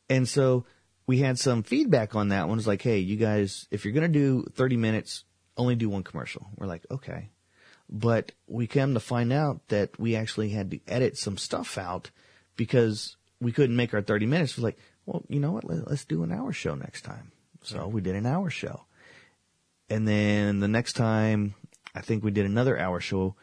And 0.09 0.27
so 0.27 0.65
we 1.07 1.17
had 1.17 1.37
some 1.37 1.61
feedback 1.61 2.15
on 2.15 2.29
that 2.29 2.47
one. 2.47 2.57
It's 2.57 2.67
like, 2.67 2.81
hey, 2.81 2.99
you 2.99 3.17
guys, 3.17 3.67
if 3.69 3.83
you're 3.83 3.93
going 3.93 4.09
to 4.09 4.19
do 4.19 4.45
30 4.53 4.77
minutes, 4.77 5.25
only 5.57 5.75
do 5.75 5.89
one 5.89 6.03
commercial. 6.03 6.47
We're 6.57 6.67
like, 6.67 6.85
okay. 6.89 7.31
But 7.89 8.31
we 8.47 8.65
came 8.67 8.93
to 8.93 9.01
find 9.01 9.33
out 9.33 9.67
that 9.67 9.99
we 9.99 10.15
actually 10.15 10.49
had 10.49 10.71
to 10.71 10.79
edit 10.87 11.17
some 11.17 11.37
stuff 11.37 11.77
out 11.77 12.11
because 12.55 13.17
we 13.41 13.51
couldn't 13.51 13.75
make 13.75 13.93
our 13.93 14.01
30 14.01 14.25
minutes. 14.25 14.57
We're 14.57 14.63
like, 14.63 14.79
well, 15.05 15.23
you 15.27 15.39
know 15.39 15.51
what? 15.51 15.63
Let- 15.63 15.89
Let's 15.89 16.05
do 16.05 16.23
an 16.23 16.31
hour 16.31 16.51
show 16.53 16.75
next 16.75 17.01
time. 17.01 17.31
So 17.63 17.87
we 17.87 18.01
did 18.01 18.15
an 18.15 18.25
hour 18.25 18.49
show. 18.49 18.85
And 19.89 20.07
then 20.07 20.59
the 20.59 20.67
next 20.67 20.93
time, 20.93 21.55
I 21.95 22.01
think 22.01 22.23
we 22.23 22.31
did 22.31 22.45
another 22.45 22.77
hour 22.77 22.99
show. 22.99 23.35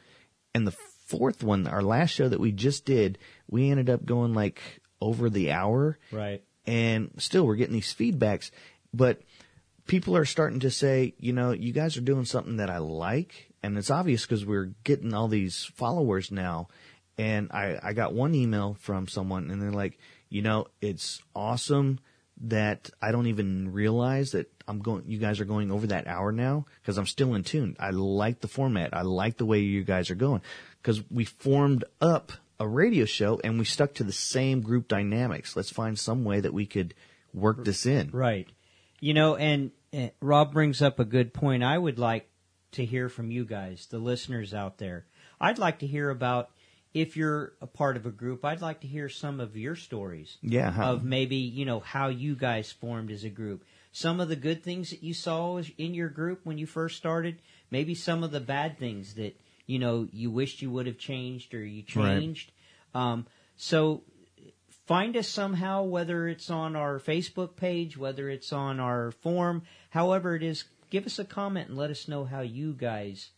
And 0.55 0.67
the 0.67 0.73
fourth 1.07 1.43
one, 1.43 1.67
our 1.67 1.83
last 1.83 2.11
show 2.11 2.29
that 2.29 2.41
we 2.41 2.53
just 2.53 2.85
did, 2.85 3.19
we 3.49 3.71
ended 3.71 3.89
up 3.91 4.05
going 4.05 4.35
like 4.35 4.61
over 5.01 5.31
the 5.31 5.53
hour. 5.53 5.99
Right. 6.13 6.43
And 6.67 7.11
still, 7.19 7.47
we're 7.47 7.57
getting 7.57 7.75
these 7.75 7.95
feedbacks. 7.95 8.51
But 8.93 9.23
people 9.87 10.17
are 10.17 10.25
starting 10.25 10.61
to 10.61 10.71
say, 10.71 11.15
you 11.19 11.33
know, 11.33 11.53
you 11.53 11.73
guys 11.73 11.97
are 11.97 12.03
doing 12.03 12.25
something 12.25 12.57
that 12.57 12.71
I 12.71 12.79
like. 12.79 13.53
And 13.63 13.77
it's 13.77 13.91
obvious 13.91 14.23
because 14.23 14.45
we're 14.45 14.73
getting 14.85 15.15
all 15.15 15.29
these 15.29 15.65
followers 15.75 16.31
now. 16.31 16.69
And 17.19 17.51
I, 17.53 17.79
I 17.83 17.93
got 17.93 18.15
one 18.15 18.35
email 18.35 18.77
from 18.81 19.07
someone 19.07 19.51
and 19.51 19.61
they're 19.61 19.73
like, 19.73 19.99
you 20.31 20.43
know, 20.43 20.69
it's 20.81 21.21
awesome 21.35 21.99
that 22.43 22.89
I 23.03 23.13
don't 23.13 23.27
even 23.27 23.73
realize 23.73 24.33
that 24.33 24.51
I'm 24.67 24.79
going, 24.79 25.05
you 25.07 25.19
guys 25.19 25.41
are 25.41 25.45
going 25.45 25.71
over 25.71 25.89
that 25.89 26.07
hour 26.07 26.33
now 26.33 26.65
because 26.81 26.97
I'm 26.97 27.07
still 27.07 27.35
in 27.35 27.43
tune. 27.43 27.77
I 27.79 27.91
like 27.91 28.41
the 28.41 28.49
format. 28.49 28.97
I 28.97 29.03
like 29.03 29.37
the 29.37 29.45
way 29.45 29.59
you 29.59 29.85
guys 29.85 30.11
are 30.11 30.15
going 30.15 30.41
because 30.83 31.03
we 31.11 31.25
formed 31.25 31.85
up 32.01 32.33
a 32.59 32.67
radio 32.67 33.05
show 33.05 33.41
and 33.43 33.59
we 33.59 33.65
stuck 33.65 33.95
to 33.95 34.05
the 34.05 34.13
same 34.13 34.63
group 34.63 34.89
dynamics. 34.89 35.57
Let's 35.57 35.71
find 35.71 35.99
some 35.99 36.25
way 36.25 36.41
that 36.41 36.55
we 36.55 36.65
could 36.65 36.95
work 37.35 37.65
this 37.65 37.85
in. 37.85 38.11
Right. 38.11 38.49
You 39.01 39.13
know, 39.13 39.37
and 39.37 39.73
uh, 39.93 40.09
Rob 40.21 40.53
brings 40.53 40.81
up 40.81 40.99
a 40.99 41.05
good 41.05 41.35
point. 41.35 41.63
I 41.63 41.77
would 41.77 41.99
like 41.99 42.31
to 42.73 42.85
hear 42.85 43.09
from 43.09 43.31
you 43.31 43.45
guys, 43.45 43.87
the 43.91 43.99
listeners 43.99 44.55
out 44.55 44.79
there. 44.79 45.07
I'd 45.41 45.59
like 45.59 45.81
to 45.81 45.87
hear 45.87 46.11
about 46.11 46.51
if 46.93 47.17
you're 47.17 47.53
a 47.61 47.67
part 47.67 47.97
of 47.97 48.07
a 48.07 48.11
group. 48.11 48.45
I'd 48.45 48.61
like 48.61 48.81
to 48.81 48.87
hear 48.89 49.09
some 49.09 49.41
of 49.41 49.57
your 49.57 49.77
stories. 49.77 50.39
Yeah, 50.43 50.75
Of 50.83 51.05
maybe 51.05 51.37
you 51.37 51.65
know 51.65 51.81
how 51.81 52.09
you 52.09 52.35
guys 52.35 52.73
formed 52.73 53.11
as 53.11 53.25
a 53.25 53.31
group. 53.31 53.65
Some 53.93 54.21
of 54.21 54.29
the 54.29 54.37
good 54.37 54.63
things 54.63 54.91
that 54.91 55.03
you 55.03 55.15
saw 55.15 55.61
in 55.79 55.95
your 55.95 56.09
group 56.09 56.41
when 56.45 56.59
you 56.59 56.67
first 56.67 56.97
started. 56.97 57.41
Maybe 57.71 57.95
some 57.95 58.25
of 58.25 58.31
the 58.31 58.41
bad 58.41 58.79
things 58.79 59.15
that 59.15 59.41
you 59.67 59.79
know 59.79 60.09
you 60.13 60.31
wished 60.31 60.63
you 60.63 60.71
would 60.71 60.87
have 60.87 60.99
changed 60.99 61.55
or 61.55 61.65
you 61.65 61.85
Right. 61.95 62.21
changed. 62.21 62.53
Um, 62.95 63.27
so 63.57 64.03
find 64.87 65.17
us 65.17 65.29
somehow, 65.29 65.85
whether 65.85 66.27
it's 66.27 66.51
on 66.51 66.75
our 66.75 66.99
Facebook 66.99 67.55
page, 67.55 67.97
whether 67.97 68.29
it's 68.29 68.53
on 68.53 68.81
our 68.81 69.13
forum, 69.13 69.63
however 69.91 70.35
it 70.35 70.43
is, 70.43 70.65
give 70.91 71.07
us 71.07 71.21
a 71.21 71.25
comment 71.25 71.69
and 71.69 71.79
let 71.79 71.91
us 71.91 72.09
know 72.09 72.25
how 72.25 72.41
you 72.41 72.73
guys 72.73 73.31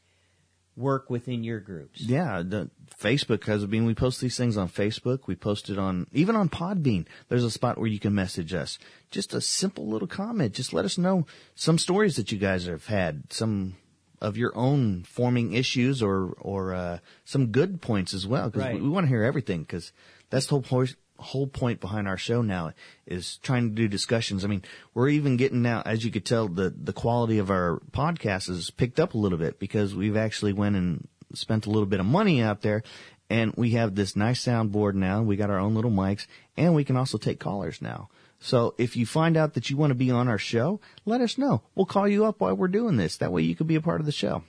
work 0.77 1.11
within 1.11 1.45
your 1.45 1.61
groups. 1.61 2.01
Yeah, 2.01 2.43
the 2.45 2.71
Facebook 2.99 3.45
has 3.45 3.65
been. 3.67 3.85
We 3.85 3.95
post 3.95 4.21
these 4.21 4.37
things 4.37 4.57
on 4.57 4.69
Facebook. 4.69 5.27
We 5.27 5.35
post 5.37 5.69
it 5.71 5.79
on 5.79 6.07
even 6.13 6.37
on 6.37 6.49
Podbean. 6.49 7.07
There's 7.29 7.45
a 7.45 7.51
spot 7.51 7.79
where 7.79 7.89
you 7.89 7.99
can 7.99 8.15
message 8.15 8.55
us. 8.55 8.79
Just 9.11 9.35
a 9.35 9.41
simple 9.41 9.87
little 9.89 10.09
comment. 10.09 10.55
Just 10.55 10.73
let 10.73 10.85
us 10.85 10.97
know 10.99 11.27
some 11.55 11.79
stories 11.79 12.17
that 12.17 12.33
you 12.33 12.39
guys 12.39 12.67
have 12.67 12.87
had, 12.87 13.33
some 13.33 13.77
of 14.21 14.37
your 14.37 14.57
own 14.57 15.03
forming 15.03 15.53
issues, 15.53 16.03
or 16.03 16.35
or 16.41 16.73
uh, 16.75 16.99
some 17.25 17.49
good 17.49 17.83
points 17.83 18.15
as 18.15 18.27
well. 18.27 18.49
Because 18.49 18.63
Right. 18.67 18.75
we, 18.77 18.83
we 18.83 18.89
want 18.89 19.05
to 19.05 19.09
hear 19.09 19.25
everything. 19.25 19.63
Because 19.63 19.93
that's 20.31 20.47
the 20.47 20.51
whole 20.51 20.63
point. 20.63 20.95
Whole 21.23 21.47
point 21.47 21.81
behind 21.81 22.07
our 22.07 22.19
show 22.19 22.43
now 22.43 22.73
is 23.07 23.39
trying 23.39 23.71
to 23.71 23.75
do 23.75 23.89
discussions. 23.89 24.45
I 24.45 24.49
mean, 24.49 24.63
we're 24.95 25.09
even 25.09 25.37
getting 25.37 25.63
now, 25.63 25.83
as 25.87 26.05
you 26.05 26.11
could 26.11 26.27
tell, 26.27 26.49
the 26.49 26.71
the 26.71 26.93
quality 26.93 27.39
of 27.39 27.51
our 27.51 27.81
podcast 27.93 28.49
has 28.49 28.71
picked 28.71 29.01
up 29.01 29.15
a 29.15 29.19
little 29.19 29.39
bit 29.39 29.59
because 29.59 29.95
we've 29.95 30.17
actually 30.17 30.53
went 30.53 30.77
and 30.77 31.09
spent 31.35 31.67
a 31.67 31.71
little 31.71 31.87
bit 31.87 32.01
of 32.01 32.07
money 32.07 32.43
out 32.43 32.61
there 32.63 32.83
and 33.31 33.55
we 33.57 33.71
have 33.71 33.95
this 33.95 34.15
nice 34.15 34.45
soundboard 34.45 34.95
now. 34.95 35.23
We 35.23 35.37
got 35.37 35.49
our 35.49 35.59
own 35.59 35.75
little 35.75 35.91
mics 35.91 36.27
and 36.57 36.75
we 36.75 36.85
can 36.85 36.97
also 36.97 37.17
take 37.17 37.41
callers 37.41 37.81
now. 37.81 38.11
So 38.41 38.75
if 38.77 38.97
you 38.97 39.07
find 39.07 39.37
out 39.37 39.55
that 39.55 39.71
you 39.71 39.77
want 39.77 39.93
to 39.93 39.95
be 39.95 40.11
on 40.11 40.29
our 40.29 40.39
show, 40.39 40.81
let 41.07 41.21
us 41.21 41.39
know. 41.39 41.63
We'll 41.75 41.87
call 41.87 42.09
you 42.09 42.27
up 42.27 42.41
while 42.41 42.55
we're 42.55 42.69
doing 42.69 42.97
this. 42.97 43.17
That 43.19 43.33
way 43.33 43.43
you 43.43 43.55
can 43.55 43.67
be 43.67 43.77
a 43.77 43.81
part 43.81 44.01
of 44.01 44.07
the 44.07 44.13
show. 44.13 44.43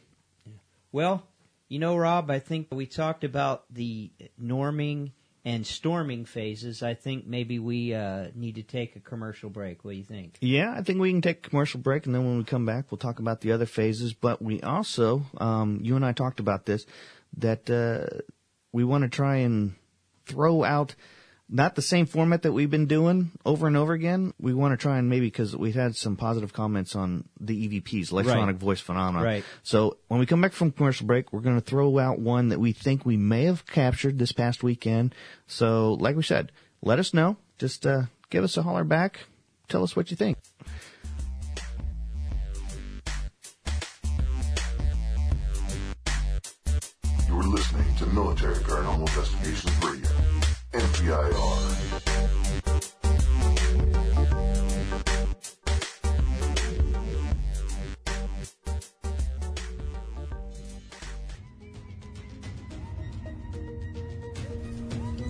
Well, 0.91 1.23
you 1.69 1.79
know, 1.79 1.95
Rob, 1.95 2.29
I 2.29 2.39
think 2.39 2.67
we 2.71 2.86
talked 2.86 3.23
about 3.23 3.63
the 3.71 4.12
norming 4.41 5.12
and 5.46 5.67
storming 5.67 6.25
phases. 6.25 6.81
I 6.81 6.94
think 6.94 7.27
maybe 7.27 7.60
we 7.60 7.94
uh, 7.94 8.27
need 8.33 8.56
to 8.56 8.63
take 8.63 8.96
a 8.96 9.00
commercial 9.00 9.50
break. 9.50 9.83
What 9.83 9.91
do 9.91 9.98
you 9.98 10.04
think? 10.04 10.37
Yeah, 10.39 10.73
I 10.75 10.81
think 10.81 11.00
we 11.00 11.12
can 11.12 11.21
take 11.21 11.46
a 11.46 11.50
commercial 11.50 11.79
break, 11.79 12.06
and 12.06 12.15
then 12.15 12.25
when 12.25 12.37
we 12.37 12.44
come 12.44 12.65
back, 12.65 12.91
we'll 12.91 12.98
talk 12.98 13.19
about 13.19 13.41
the 13.41 13.52
other 13.52 13.65
phases. 13.65 14.13
But 14.13 14.41
we 14.41 14.62
also, 14.62 15.23
um, 15.37 15.79
you 15.81 15.96
and 15.96 16.06
I 16.06 16.13
talked 16.13 16.39
about 16.39 16.65
this, 16.65 16.85
that 17.37 17.69
uh, 17.69 18.21
we 18.71 18.83
want 18.83 19.04
to 19.04 19.10
try 19.10 19.37
and 19.37 19.75
throw 20.25 20.63
out 20.63 20.96
not 21.54 21.75
the 21.75 21.81
same 21.83 22.08
format 22.08 22.41
that 22.41 22.51
we've 22.51 22.71
been 22.71 22.87
doing 22.87 23.29
over 23.45 23.67
and 23.67 23.77
over 23.77 23.93
again. 23.93 24.33
We 24.39 24.56
want 24.56 24.73
to 24.73 24.77
try 24.77 24.97
and 24.97 25.08
maybe 25.08 25.27
because 25.27 25.56
we've 25.56 25.75
had 25.75 25.95
some 25.95 26.15
positive 26.15 26.51
comments 26.51 26.95
on 26.95 27.25
the 27.39 27.67
EVPs, 27.81 28.12
electronic 28.12 28.56
Right. 28.56 28.62
voice 28.62 28.81
phenomenon. 28.81 29.23
Right. 29.23 29.43
So 29.62 29.97
when 30.08 30.19
we 30.19 30.25
come 30.25 30.41
back 30.41 30.54
from 30.54 30.71
commercial 30.71 31.06
break, 31.06 31.31
we're 31.31 31.41
going 31.41 31.56
to 31.56 31.62
throw 31.65 31.99
out 31.99 32.17
one 32.19 32.49
that 32.49 32.60
we 32.60 32.71
think 32.71 33.06
we 33.06 33.17
may 33.17 33.43
have 33.43 33.67
captured 33.67 34.17
this 34.17 34.31
past 34.31 34.63
weekend. 34.63 35.13
So, 35.45 35.93
like 35.93 36.15
we 36.15 36.23
said, 36.23 36.51
let 36.81 36.97
us 36.97 37.13
know. 37.13 37.37
Just 37.60 37.85
uh, 37.85 38.04
give 38.31 38.43
us 38.43 38.58
a 38.58 38.63
holler 38.63 38.83
back. 38.83 39.19
Tell 39.69 39.83
us 39.83 39.95
what 39.95 40.10
you 40.10 40.17
think. 40.17 40.37
You're 47.27 47.43
listening 47.43 47.95
to 47.97 48.06
Military 48.08 48.56
Paranormal 48.56 49.01
Investigations 49.08 49.79
MPIR. 51.04 51.73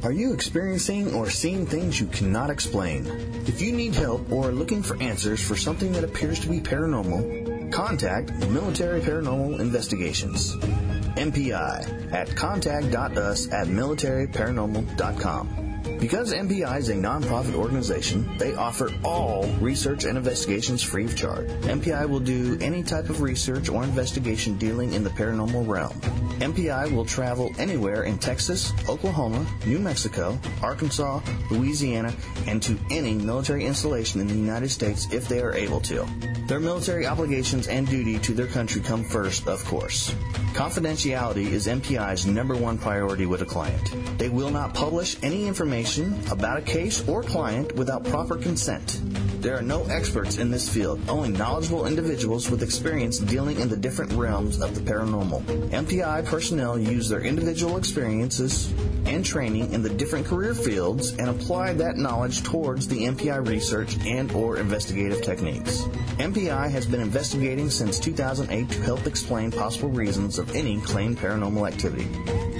Are 0.03 0.11
you 0.11 0.33
experiencing 0.33 1.13
or 1.13 1.29
seeing 1.29 1.65
things 1.65 1.99
you 1.99 2.07
cannot 2.07 2.49
explain? 2.49 3.07
If 3.47 3.61
you 3.61 3.71
need 3.71 3.95
help 3.95 4.29
or 4.31 4.49
are 4.49 4.51
looking 4.51 4.83
for 4.83 5.01
answers 5.01 5.41
for 5.41 5.55
something 5.55 5.93
that 5.93 6.03
appears 6.03 6.39
to 6.41 6.49
be 6.49 6.59
paranormal, 6.59 7.71
contact 7.71 8.31
Military 8.47 8.99
Paranormal 8.99 9.59
Investigations. 9.59 10.55
MPI 11.15 12.11
at 12.11 12.35
contact.us 12.35 13.51
at 13.51 13.67
militaryparanormal.com. 13.67 15.62
Because 16.03 16.33
MPI 16.33 16.79
is 16.79 16.89
a 16.89 16.95
nonprofit 16.95 17.55
organization, 17.55 18.37
they 18.37 18.53
offer 18.55 18.91
all 19.05 19.47
research 19.61 20.03
and 20.03 20.17
investigations 20.17 20.83
free 20.83 21.05
of 21.05 21.15
charge. 21.15 21.47
MPI 21.61 22.09
will 22.09 22.19
do 22.19 22.57
any 22.59 22.83
type 22.83 23.09
of 23.09 23.21
research 23.21 23.69
or 23.69 23.85
investigation 23.85 24.57
dealing 24.57 24.91
in 24.91 25.05
the 25.05 25.09
paranormal 25.11 25.65
realm. 25.65 25.93
MPI 26.41 26.91
will 26.91 27.05
travel 27.05 27.53
anywhere 27.57 28.03
in 28.03 28.17
Texas, 28.17 28.73
Oklahoma, 28.89 29.45
New 29.65 29.79
Mexico, 29.79 30.37
Arkansas, 30.61 31.21
Louisiana, 31.49 32.13
and 32.47 32.61
to 32.63 32.77
any 32.91 33.13
military 33.13 33.65
installation 33.65 34.19
in 34.19 34.27
the 34.27 34.33
United 34.33 34.71
States 34.71 35.07
if 35.13 35.29
they 35.29 35.39
are 35.39 35.53
able 35.53 35.79
to. 35.79 36.05
Their 36.47 36.59
military 36.59 37.07
obligations 37.07 37.69
and 37.69 37.87
duty 37.87 38.19
to 38.19 38.33
their 38.33 38.47
country 38.47 38.81
come 38.81 39.05
first, 39.05 39.47
of 39.47 39.63
course. 39.63 40.13
Confidentiality 40.53 41.47
is 41.47 41.67
MPI's 41.67 42.25
number 42.25 42.55
one 42.55 42.77
priority 42.77 43.25
with 43.25 43.41
a 43.41 43.45
client. 43.45 44.19
They 44.19 44.29
will 44.29 44.51
not 44.51 44.73
publish 44.73 45.15
any 45.23 45.47
information 45.47 45.92
about 46.31 46.57
a 46.57 46.61
case 46.61 47.07
or 47.07 47.23
client 47.23 47.75
without 47.75 48.03
proper 48.03 48.35
consent. 48.35 48.99
There 49.41 49.57
are 49.57 49.61
no 49.61 49.83
experts 49.85 50.37
in 50.37 50.49
this 50.49 50.69
field, 50.69 51.01
only 51.09 51.29
knowledgeable 51.29 51.85
individuals 51.85 52.49
with 52.49 52.63
experience 52.63 53.19
dealing 53.19 53.59
in 53.59 53.67
the 53.67 53.75
different 53.75 54.13
realms 54.13 54.61
of 54.61 54.73
the 54.73 54.81
paranormal. 54.81 55.43
MPI 55.69 56.25
personnel 56.25 56.79
use 56.79 57.09
their 57.09 57.21
individual 57.21 57.77
experiences 57.77 58.73
and 59.05 59.25
training 59.25 59.73
in 59.73 59.83
the 59.83 59.89
different 59.89 60.25
career 60.25 60.55
fields 60.55 61.11
and 61.17 61.27
apply 61.27 61.73
that 61.73 61.97
knowledge 61.97 62.41
towards 62.43 62.87
the 62.87 63.05
MPI 63.05 63.45
research 63.45 63.97
and 64.05 64.31
or 64.31 64.57
investigative 64.57 65.21
techniques. 65.21 65.81
MPI 66.19 66.71
has 66.71 66.85
been 66.85 67.01
investigating 67.01 67.69
since 67.69 67.99
2008 67.99 68.69
to 68.69 68.81
help 68.81 69.05
explain 69.05 69.51
possible 69.51 69.89
reasons 69.89 70.39
of 70.39 70.55
any 70.55 70.79
claimed 70.79 71.17
paranormal 71.17 71.67
activity. 71.67 72.07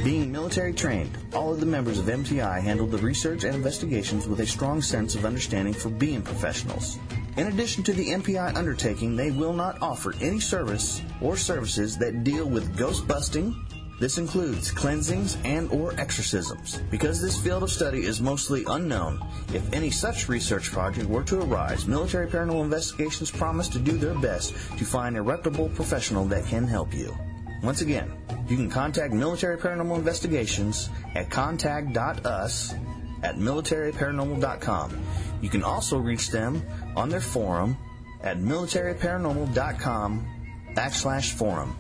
Being 0.04 0.34
military 0.34 0.74
trained, 0.74 1.18
all 1.34 1.54
of 1.54 1.62
the 1.62 1.66
members 1.66 1.98
of 1.98 2.08
MPI 2.08 2.62
handle 2.62 2.86
the 2.86 2.98
research 2.98 3.46
and 3.46 3.56
investigations 3.56 4.28
with 4.28 4.42
a 4.42 4.46
strong 4.46 4.82
sense 4.82 5.16
of 5.16 5.24
understanding 5.24 5.74
for 5.74 5.88
being 5.88 6.22
professionals. 6.22 7.00
In 7.38 7.48
addition 7.48 7.84
to 7.84 7.94
the 7.94 8.10
MPI 8.10 8.54
undertaking, 8.54 9.16
they 9.16 9.32
will 9.32 9.54
not 9.54 9.82
offer 9.82 10.14
any 10.20 10.42
service 10.42 11.02
or 11.22 11.38
services 11.38 11.98
that 12.00 12.26
deal 12.26 12.46
with 12.46 12.78
ghost 12.78 13.08
busting. 13.08 13.56
This 13.98 14.18
includes 14.18 14.72
cleansings 14.72 15.38
and 15.46 15.72
or 15.72 15.98
exorcisms. 15.98 16.82
Because 16.92 17.22
this 17.22 17.42
field 17.42 17.64
of 17.64 17.72
study 17.72 18.04
is 18.04 18.20
mostly 18.20 18.66
unknown, 18.68 19.26
if 19.54 19.72
any 19.72 19.90
such 19.90 20.28
research 20.28 20.70
project 20.70 21.08
were 21.08 21.24
to 21.24 21.40
arise, 21.40 21.88
military 21.88 22.28
paranormal 22.28 22.66
investigations 22.66 23.32
promise 23.32 23.70
to 23.70 23.80
do 23.80 23.94
their 23.94 24.16
best 24.16 24.54
to 24.78 24.84
find 24.84 25.16
a 25.16 25.22
reputable 25.22 25.70
professional 25.70 26.26
that 26.26 26.46
can 26.46 26.68
help 26.68 26.94
you. 26.94 27.16
Once 27.64 27.82
again, 27.82 28.12
you 28.50 28.58
can 28.58 28.70
contact 28.70 29.14
Military 29.14 29.58
Paranormal 29.58 29.98
Investigations 29.98 30.90
at 31.16 31.30
contact.us 31.30 32.74
at 33.24 33.38
militaryparanormal.com. 33.38 35.02
You 35.42 35.50
can 35.50 35.64
also 35.64 35.98
reach 35.98 36.30
them 36.30 36.62
on 36.98 37.08
their 37.08 37.22
forum 37.22 37.78
at 38.22 38.38
militaryparanormal.com 38.38 40.28
backslash 40.76 41.32
forum. 41.32 41.78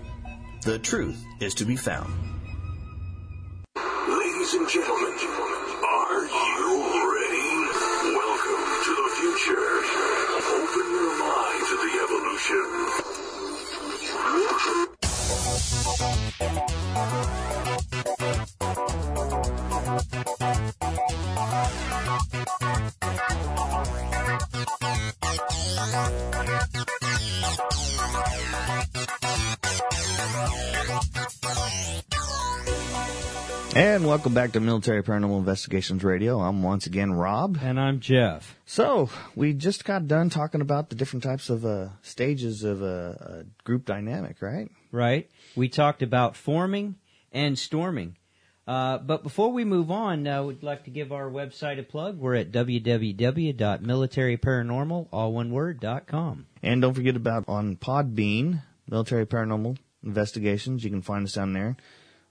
The 0.64 0.80
truth 0.80 1.22
is 1.42 1.54
to 1.56 1.66
be 1.66 1.76
found. 1.76 2.33
And 33.76 34.06
welcome 34.06 34.36
back 34.36 34.52
to 34.52 34.60
Military 34.60 35.02
Paranormal 35.02 35.40
Investigations 35.40 36.04
Radio. 36.04 36.40
I'm 36.40 36.62
once 36.62 36.86
again 36.86 37.12
Rob. 37.12 37.58
And 37.60 37.80
I'm 37.80 38.02
Jeff. 38.02 38.56
So 38.66 39.10
we 39.36 39.54
just 39.54 39.84
got 39.84 40.08
done 40.08 40.30
talking 40.30 40.62
about 40.62 40.90
the 40.90 40.96
different 40.96 41.24
types 41.24 41.50
of 41.50 41.66
uh, 41.66 41.90
stages 42.04 42.64
of 42.64 42.84
a, 42.84 43.46
a 43.46 43.64
group 43.64 43.86
dynamic, 43.86 44.44
right? 44.44 44.70
Right? 44.92 45.28
We 45.56 45.70
talked 45.70 46.04
about 46.04 46.36
forming 46.36 46.98
and 47.34 47.60
storming. 47.60 48.16
Uh, 48.66 48.98
but 48.98 49.24
before 49.24 49.52
we 49.52 49.66
move 49.66 49.92
on, 49.92 50.26
uh, 50.26 50.42
we'd 50.42 50.64
like 50.64 50.86
to 50.86 50.90
give 50.90 51.12
our 51.12 51.30
website 51.30 51.78
a 51.80 51.84
plug. 51.84 52.18
We're 52.18 52.36
at 52.36 52.54
www.militaryparanormal, 52.54 55.08
all 55.12 55.34
one 55.34 55.52
word, 55.52 55.82
dot 55.82 56.08
com. 56.08 56.46
And 56.62 56.82
don't 56.82 56.94
forget 56.94 57.18
about 57.18 57.44
on 57.50 57.76
Podbean, 57.76 58.62
Military 58.90 59.26
Paranormal 59.26 59.78
Investigations. 60.04 60.86
You 60.86 60.92
can 60.92 61.02
find 61.02 61.26
us 61.26 61.34
down 61.34 61.52
there. 61.52 61.76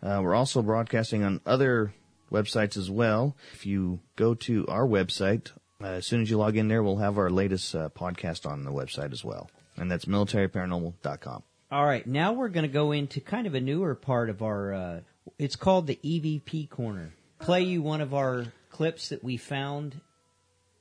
Uh, 0.03 0.21
we're 0.23 0.35
also 0.35 0.63
broadcasting 0.63 1.23
on 1.23 1.43
other 1.45 1.93
websites 2.31 2.79
as 2.79 2.91
well. 2.91 3.37
If 3.53 3.67
you 3.67 4.01
go 4.17 4.33
to 4.35 4.67
our 4.69 4.87
website, 4.87 5.53
uh, 5.83 5.87
as 5.87 6.07
soon 6.07 6.23
as 6.23 6.31
you 6.31 6.39
log 6.39 6.57
in 6.57 6.69
there, 6.69 6.83
we'll 6.83 6.97
have 6.97 7.19
our 7.19 7.29
latest 7.29 7.75
uh, 7.75 7.91
podcast 7.91 8.47
on 8.47 8.65
the 8.65 8.73
website 8.73 9.13
as 9.13 9.23
well. 9.23 9.51
And 9.77 9.91
that's 9.91 10.07
militaryparanormal.com. 10.07 11.43
All 11.73 11.87
right, 11.87 12.07
now 12.07 12.35
we're 12.35 12.51
going 12.51 12.67
to 12.67 12.73
go 12.73 12.93
into 12.93 13.23
kind 13.23 13.47
of 13.47 13.55
a 13.55 13.61
newer 13.61 13.95
part 13.95 14.29
of 14.29 14.43
our. 14.43 14.75
Uh, 14.75 15.01
it's 15.39 15.57
called 15.57 15.87
the 15.87 15.99
EVP 16.05 16.69
corner. 16.69 17.15
Play 17.39 17.63
you 17.63 17.81
one 17.81 18.03
of 18.03 18.13
our 18.13 18.45
clips 18.69 19.09
that 19.09 19.25
we 19.25 19.39
found 19.39 19.99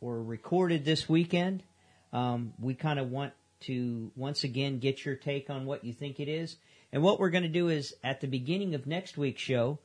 or 0.01 0.21
recorded 0.21 0.83
this 0.83 1.07
weekend. 1.07 1.63
Um, 2.11 2.51
we 2.59 2.73
kind 2.73 2.99
of 2.99 3.09
want 3.09 3.31
to 3.61 4.11
once 4.17 4.43
again 4.43 4.79
get 4.79 5.05
your 5.05 5.15
take 5.15 5.49
on 5.49 5.65
what 5.65 5.85
you 5.85 5.93
think 5.93 6.19
it 6.19 6.27
is. 6.27 6.57
And 6.91 7.01
what 7.01 7.21
we're 7.21 7.29
going 7.29 7.43
to 7.43 7.49
do 7.49 7.69
is 7.69 7.93
at 8.03 8.19
the 8.19 8.27
beginning 8.27 8.75
of 8.75 8.85
next 8.85 9.17
week's 9.17 9.41
show, 9.41 9.79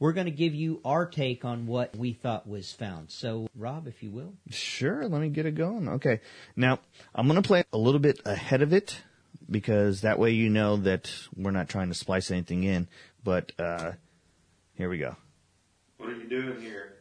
we're 0.00 0.12
going 0.12 0.26
to 0.26 0.32
give 0.32 0.56
you 0.56 0.80
our 0.84 1.06
take 1.06 1.44
on 1.44 1.68
what 1.68 1.94
we 1.94 2.14
thought 2.14 2.48
was 2.48 2.72
found. 2.72 3.12
So, 3.12 3.46
Rob, 3.54 3.86
if 3.86 4.02
you 4.02 4.10
will. 4.10 4.32
Sure, 4.50 5.06
let 5.06 5.20
me 5.20 5.28
get 5.28 5.46
it 5.46 5.54
going. 5.54 5.88
Okay. 5.88 6.20
Now, 6.56 6.80
I'm 7.14 7.28
going 7.28 7.40
to 7.40 7.46
play 7.46 7.62
a 7.72 7.78
little 7.78 8.00
bit 8.00 8.20
ahead 8.24 8.62
of 8.62 8.72
it 8.72 9.02
because 9.50 10.02
that 10.02 10.18
way 10.18 10.30
you 10.30 10.50
know 10.50 10.76
that 10.76 11.10
we're 11.36 11.50
not 11.50 11.68
trying 11.68 11.88
to 11.88 11.94
splice 11.94 12.30
anything 12.30 12.64
in. 12.64 12.88
But 13.24 13.52
uh, 13.58 13.92
here 14.74 14.88
we 14.88 14.98
go. 14.98 15.16
What 15.98 16.10
are 16.10 16.16
you 16.16 16.28
doing 16.28 16.60
here? 16.60 16.94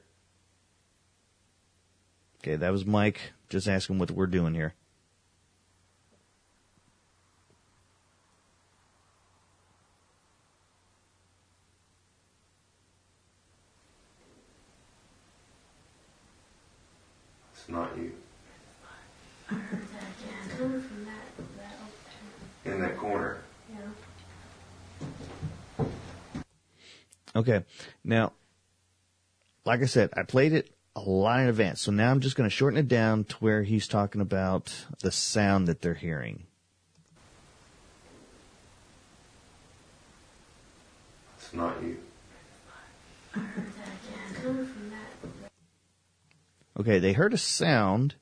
Okay, 2.41 2.55
that 2.55 2.71
was 2.71 2.85
Mike 2.85 3.33
just 3.49 3.67
asking 3.67 3.99
what 3.99 4.11
we're 4.11 4.25
doing 4.25 4.53
here. 4.53 4.73
It's 17.53 17.69
not 17.69 17.97
you. 17.97 18.13
In 22.65 22.81
that 22.81 22.97
corner. 22.97 23.37
Okay. 27.38 27.63
Now, 28.03 28.33
like 29.63 29.83
I 29.83 29.85
said, 29.85 30.09
I 30.17 30.23
played 30.23 30.53
it 30.53 30.71
a 30.95 31.01
lot 31.01 31.41
in 31.41 31.47
advance. 31.47 31.81
So 31.81 31.91
now 31.91 32.09
I'm 32.09 32.19
just 32.19 32.35
going 32.35 32.49
to 32.49 32.55
shorten 32.55 32.79
it 32.79 32.88
down 32.88 33.25
to 33.25 33.35
where 33.35 33.61
he's 33.61 33.88
talking 33.88 34.21
about 34.21 34.73
the 35.01 35.11
sound 35.11 35.67
that 35.67 35.81
they're 35.81 35.93
hearing. 35.93 36.47
It's 41.38 41.53
not 41.53 41.75
you. 41.83 41.97
Okay, 46.79 46.97
they 46.97 47.13
heard 47.13 47.33
a 47.33 47.38
sound, 47.38 48.15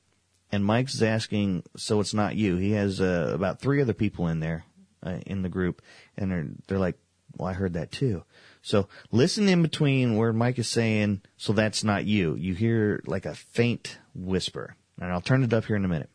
and 0.52 0.62
Mike's 0.64 1.00
asking, 1.00 1.62
so 1.76 2.00
it's 2.00 2.14
not 2.14 2.36
you. 2.36 2.56
He 2.56 2.72
has 2.72 3.00
uh, 3.00 3.32
about 3.34 3.60
three 3.60 3.80
other 3.80 3.94
people 3.94 4.28
in 4.28 4.40
there 4.40 4.64
uh, 5.02 5.20
in 5.26 5.40
the 5.40 5.48
group, 5.48 5.80
and 6.18 6.30
they're 6.30 6.48
they're 6.66 6.78
like, 6.78 6.96
well, 7.36 7.48
I 7.48 7.52
heard 7.52 7.74
that 7.74 7.92
too. 7.92 8.24
So 8.66 8.88
listen 9.12 9.48
in 9.48 9.62
between 9.62 10.16
where 10.16 10.32
Mike 10.32 10.58
is 10.58 10.66
saying, 10.66 11.20
so 11.36 11.52
that's 11.52 11.84
not 11.84 12.04
you. 12.04 12.34
You 12.34 12.52
hear 12.52 13.00
like 13.06 13.24
a 13.24 13.36
faint 13.36 13.98
whisper, 14.12 14.74
and 15.00 15.12
I'll 15.12 15.20
turn 15.20 15.44
it 15.44 15.52
up 15.52 15.66
here 15.66 15.76
in 15.76 15.84
a 15.84 15.88
minute. 15.88 16.10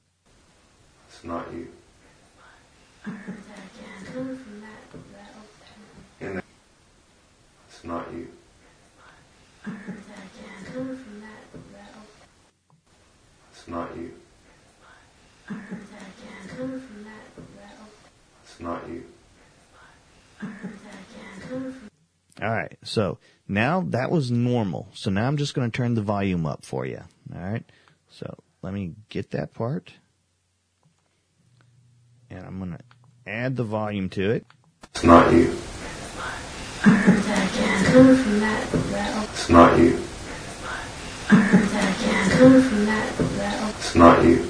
It's 1.07 1.23
not 1.23 1.47
you. 1.53 1.69
In 6.19 6.35
the, 6.35 6.43
it's 7.69 7.85
not 7.85 8.11
you. 8.11 8.27
It's 13.53 13.67
not 13.69 13.95
you. 13.95 14.11
It's 18.43 18.59
not 18.59 18.89
you. 18.89 19.05
All 22.41 22.49
right. 22.49 22.77
So 22.83 23.19
now 23.47 23.81
that 23.89 24.09
was 24.09 24.31
normal. 24.31 24.89
So 24.93 25.11
now 25.11 25.27
I'm 25.27 25.37
just 25.37 25.53
going 25.53 25.69
to 25.69 25.75
turn 25.75 25.93
the 25.93 26.01
volume 26.01 26.45
up 26.45 26.65
for 26.65 26.85
you. 26.85 27.01
All 27.33 27.41
right. 27.41 27.63
So 28.09 28.35
let 28.61 28.73
me 28.73 28.93
get 29.09 29.31
that 29.31 29.53
part. 29.53 29.93
And 32.29 32.45
I'm 32.45 32.57
going 32.57 32.71
to 32.71 32.79
add 33.27 33.55
the 33.55 33.63
volume 33.63 34.09
to 34.09 34.31
it. 34.31 34.45
It's 34.95 35.03
not 35.03 35.31
you. 35.31 35.55
It's 39.33 39.49
not 39.49 39.77
you. 39.77 40.03
It's 43.77 43.95
not 43.95 44.23
you. 44.23 44.47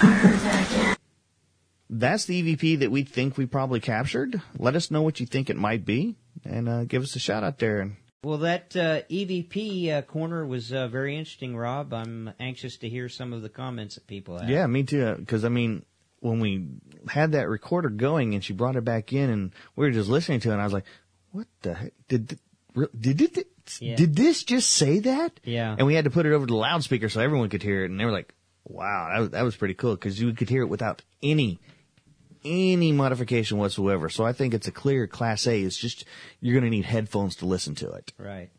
That's 1.88 2.24
the 2.24 2.42
EVP 2.42 2.80
that 2.80 2.90
we 2.90 3.04
think 3.04 3.38
we 3.38 3.46
probably 3.46 3.78
captured. 3.78 4.42
Let 4.58 4.74
us 4.74 4.90
know 4.90 5.02
what 5.02 5.20
you 5.20 5.26
think 5.26 5.48
it 5.48 5.56
might 5.56 5.84
be 5.84 6.16
and 6.44 6.68
uh, 6.68 6.84
give 6.84 7.02
us 7.02 7.16
a 7.16 7.18
shout 7.18 7.44
out 7.44 7.58
there. 7.58 7.96
Well, 8.22 8.38
that 8.38 8.74
uh, 8.74 9.02
EVP 9.08 9.92
uh, 9.92 10.02
corner 10.02 10.44
was 10.44 10.72
uh, 10.72 10.88
very 10.88 11.16
interesting, 11.16 11.56
Rob. 11.56 11.94
I'm 11.94 12.32
anxious 12.40 12.76
to 12.78 12.88
hear 12.88 13.08
some 13.08 13.32
of 13.32 13.42
the 13.42 13.48
comments 13.48 13.94
that 13.94 14.06
people 14.06 14.38
have. 14.38 14.48
Yeah, 14.50 14.66
me 14.66 14.82
too. 14.82 15.14
Because 15.14 15.44
I 15.44 15.48
mean, 15.48 15.84
when 16.20 16.40
we 16.40 16.66
had 17.08 17.32
that 17.32 17.48
recorder 17.48 17.88
going 17.88 18.34
and 18.34 18.42
she 18.42 18.52
brought 18.52 18.76
it 18.76 18.84
back 18.84 19.12
in 19.12 19.30
and 19.30 19.52
we 19.76 19.86
were 19.86 19.92
just 19.92 20.08
listening 20.08 20.40
to 20.40 20.50
it, 20.50 20.52
and 20.54 20.60
I 20.60 20.64
was 20.64 20.72
like, 20.72 20.86
"What 21.30 21.46
the 21.62 21.74
heck 21.74 21.92
did 22.08 22.28
th- 22.30 22.90
did 22.98 23.38
it?" 23.38 23.48
Yeah. 23.80 23.96
Did 23.96 24.16
this 24.16 24.44
just 24.44 24.70
say 24.70 25.00
that? 25.00 25.40
Yeah. 25.44 25.74
And 25.76 25.86
we 25.86 25.94
had 25.94 26.04
to 26.04 26.10
put 26.10 26.26
it 26.26 26.32
over 26.32 26.46
the 26.46 26.56
loudspeaker 26.56 27.08
so 27.08 27.20
everyone 27.20 27.48
could 27.48 27.62
hear 27.62 27.84
it, 27.84 27.90
and 27.90 28.00
they 28.00 28.04
were 28.04 28.12
like, 28.12 28.34
"Wow, 28.64 29.08
that 29.12 29.20
was, 29.20 29.30
that 29.30 29.42
was 29.42 29.56
pretty 29.56 29.74
cool," 29.74 29.94
because 29.94 30.20
you 30.20 30.32
could 30.32 30.48
hear 30.48 30.62
it 30.62 30.68
without 30.68 31.02
any 31.22 31.60
any 32.46 32.92
modification 32.92 33.58
whatsoever. 33.58 34.08
So 34.08 34.24
I 34.24 34.32
think 34.32 34.54
it's 34.54 34.68
a 34.68 34.72
clear 34.72 35.06
Class 35.06 35.46
A. 35.46 35.60
It's 35.60 35.76
just 35.76 36.04
you're 36.40 36.54
going 36.54 36.70
to 36.70 36.76
need 36.76 36.84
headphones 36.84 37.36
to 37.36 37.46
listen 37.46 37.74
to 37.76 37.90
it. 37.90 38.12
Right. 38.18 38.50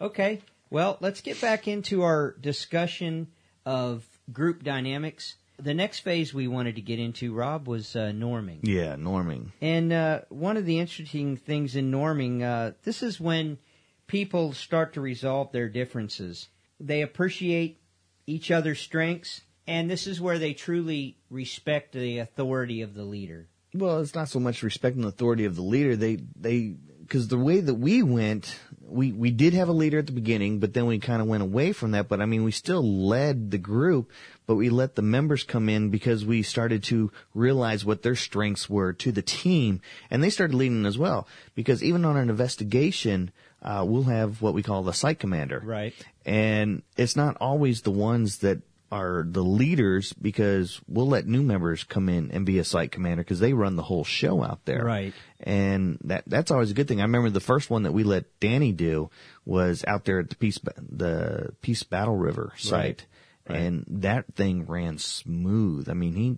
Okay. 0.00 0.40
Well, 0.70 0.96
let's 1.00 1.20
get 1.20 1.40
back 1.40 1.68
into 1.68 2.02
our 2.02 2.36
discussion 2.40 3.28
of 3.64 4.04
group 4.32 4.62
dynamics. 4.62 5.36
The 5.58 5.74
next 5.74 6.00
phase 6.00 6.34
we 6.34 6.48
wanted 6.48 6.74
to 6.74 6.82
get 6.82 6.98
into, 6.98 7.32
Rob, 7.32 7.66
was 7.66 7.96
uh, 7.96 8.12
norming. 8.14 8.58
Yeah, 8.62 8.96
norming. 8.96 9.52
And 9.60 9.92
uh, 9.92 10.20
one 10.28 10.56
of 10.56 10.66
the 10.66 10.78
interesting 10.78 11.36
things 11.36 11.76
in 11.76 11.90
norming, 11.90 12.42
uh, 12.42 12.72
this 12.84 13.02
is 13.02 13.20
when 13.20 13.58
people 14.06 14.52
start 14.52 14.92
to 14.94 15.00
resolve 15.00 15.52
their 15.52 15.68
differences. 15.68 16.48
They 16.78 17.00
appreciate 17.00 17.80
each 18.26 18.50
other's 18.50 18.80
strengths, 18.80 19.42
and 19.66 19.90
this 19.90 20.06
is 20.06 20.20
where 20.20 20.38
they 20.38 20.54
truly 20.54 21.16
respect 21.30 21.92
the 21.92 22.18
authority 22.18 22.82
of 22.82 22.94
the 22.94 23.04
leader. 23.04 23.48
Well, 23.74 24.00
it's 24.00 24.14
not 24.14 24.28
so 24.28 24.40
much 24.40 24.62
respecting 24.62 25.02
the 25.02 25.08
authority 25.08 25.44
of 25.44 25.56
the 25.56 25.62
leader. 25.62 25.96
They 25.96 26.18
they 26.40 26.76
because 27.00 27.28
the 27.28 27.38
way 27.38 27.60
that 27.60 27.74
we 27.74 28.02
went, 28.02 28.58
we 28.80 29.12
we 29.12 29.30
did 29.30 29.52
have 29.54 29.68
a 29.68 29.72
leader 29.72 29.98
at 29.98 30.06
the 30.06 30.12
beginning, 30.12 30.58
but 30.60 30.72
then 30.74 30.86
we 30.86 30.98
kind 30.98 31.20
of 31.22 31.28
went 31.28 31.42
away 31.42 31.72
from 31.72 31.90
that. 31.92 32.08
But 32.08 32.20
I 32.20 32.26
mean, 32.26 32.42
we 32.42 32.52
still 32.52 32.82
led 32.82 33.50
the 33.50 33.58
group, 33.58 34.10
but 34.46 34.54
we 34.56 34.70
let 34.70 34.94
the 34.94 35.02
members 35.02 35.44
come 35.44 35.68
in 35.68 35.90
because 35.90 36.24
we 36.24 36.42
started 36.42 36.82
to 36.84 37.12
realize 37.34 37.84
what 37.84 38.02
their 38.02 38.16
strengths 38.16 38.68
were 38.70 38.92
to 38.94 39.12
the 39.12 39.22
team, 39.22 39.82
and 40.10 40.22
they 40.22 40.30
started 40.30 40.54
leading 40.56 40.86
as 40.86 40.96
well. 40.98 41.28
Because 41.54 41.82
even 41.82 42.04
on 42.04 42.16
an 42.16 42.30
investigation, 42.30 43.30
uh, 43.62 43.84
we'll 43.86 44.04
have 44.04 44.40
what 44.40 44.54
we 44.54 44.62
call 44.62 44.82
the 44.82 44.92
site 44.92 45.18
commander, 45.18 45.60
Right. 45.64 45.94
and 46.24 46.82
it's 46.96 47.16
not 47.16 47.36
always 47.40 47.82
the 47.82 47.90
ones 47.90 48.38
that 48.38 48.62
are 48.92 49.24
the 49.28 49.42
leaders 49.42 50.12
because 50.12 50.80
we'll 50.86 51.08
let 51.08 51.26
new 51.26 51.42
members 51.42 51.82
come 51.84 52.08
in 52.08 52.30
and 52.30 52.46
be 52.46 52.58
a 52.58 52.64
site 52.64 52.92
commander 52.92 53.22
because 53.24 53.40
they 53.40 53.52
run 53.52 53.74
the 53.76 53.82
whole 53.82 54.04
show 54.04 54.42
out 54.44 54.60
there. 54.64 54.84
Right. 54.84 55.12
And 55.40 55.98
that 56.04 56.24
that's 56.26 56.50
always 56.50 56.70
a 56.70 56.74
good 56.74 56.86
thing. 56.88 57.00
I 57.00 57.04
remember 57.04 57.30
the 57.30 57.40
first 57.40 57.68
one 57.68 57.82
that 57.82 57.92
we 57.92 58.04
let 58.04 58.24
Danny 58.40 58.72
do 58.72 59.10
was 59.44 59.84
out 59.86 60.04
there 60.04 60.20
at 60.20 60.30
the 60.30 60.36
Pease 60.36 60.60
the 60.78 61.52
Pease 61.62 61.82
Battle 61.82 62.16
River 62.16 62.52
site. 62.56 63.06
Right. 63.48 63.58
And 63.60 63.84
that 63.88 64.24
thing 64.34 64.66
ran 64.66 64.98
smooth. 64.98 65.88
I 65.88 65.94
mean, 65.94 66.14
he 66.14 66.36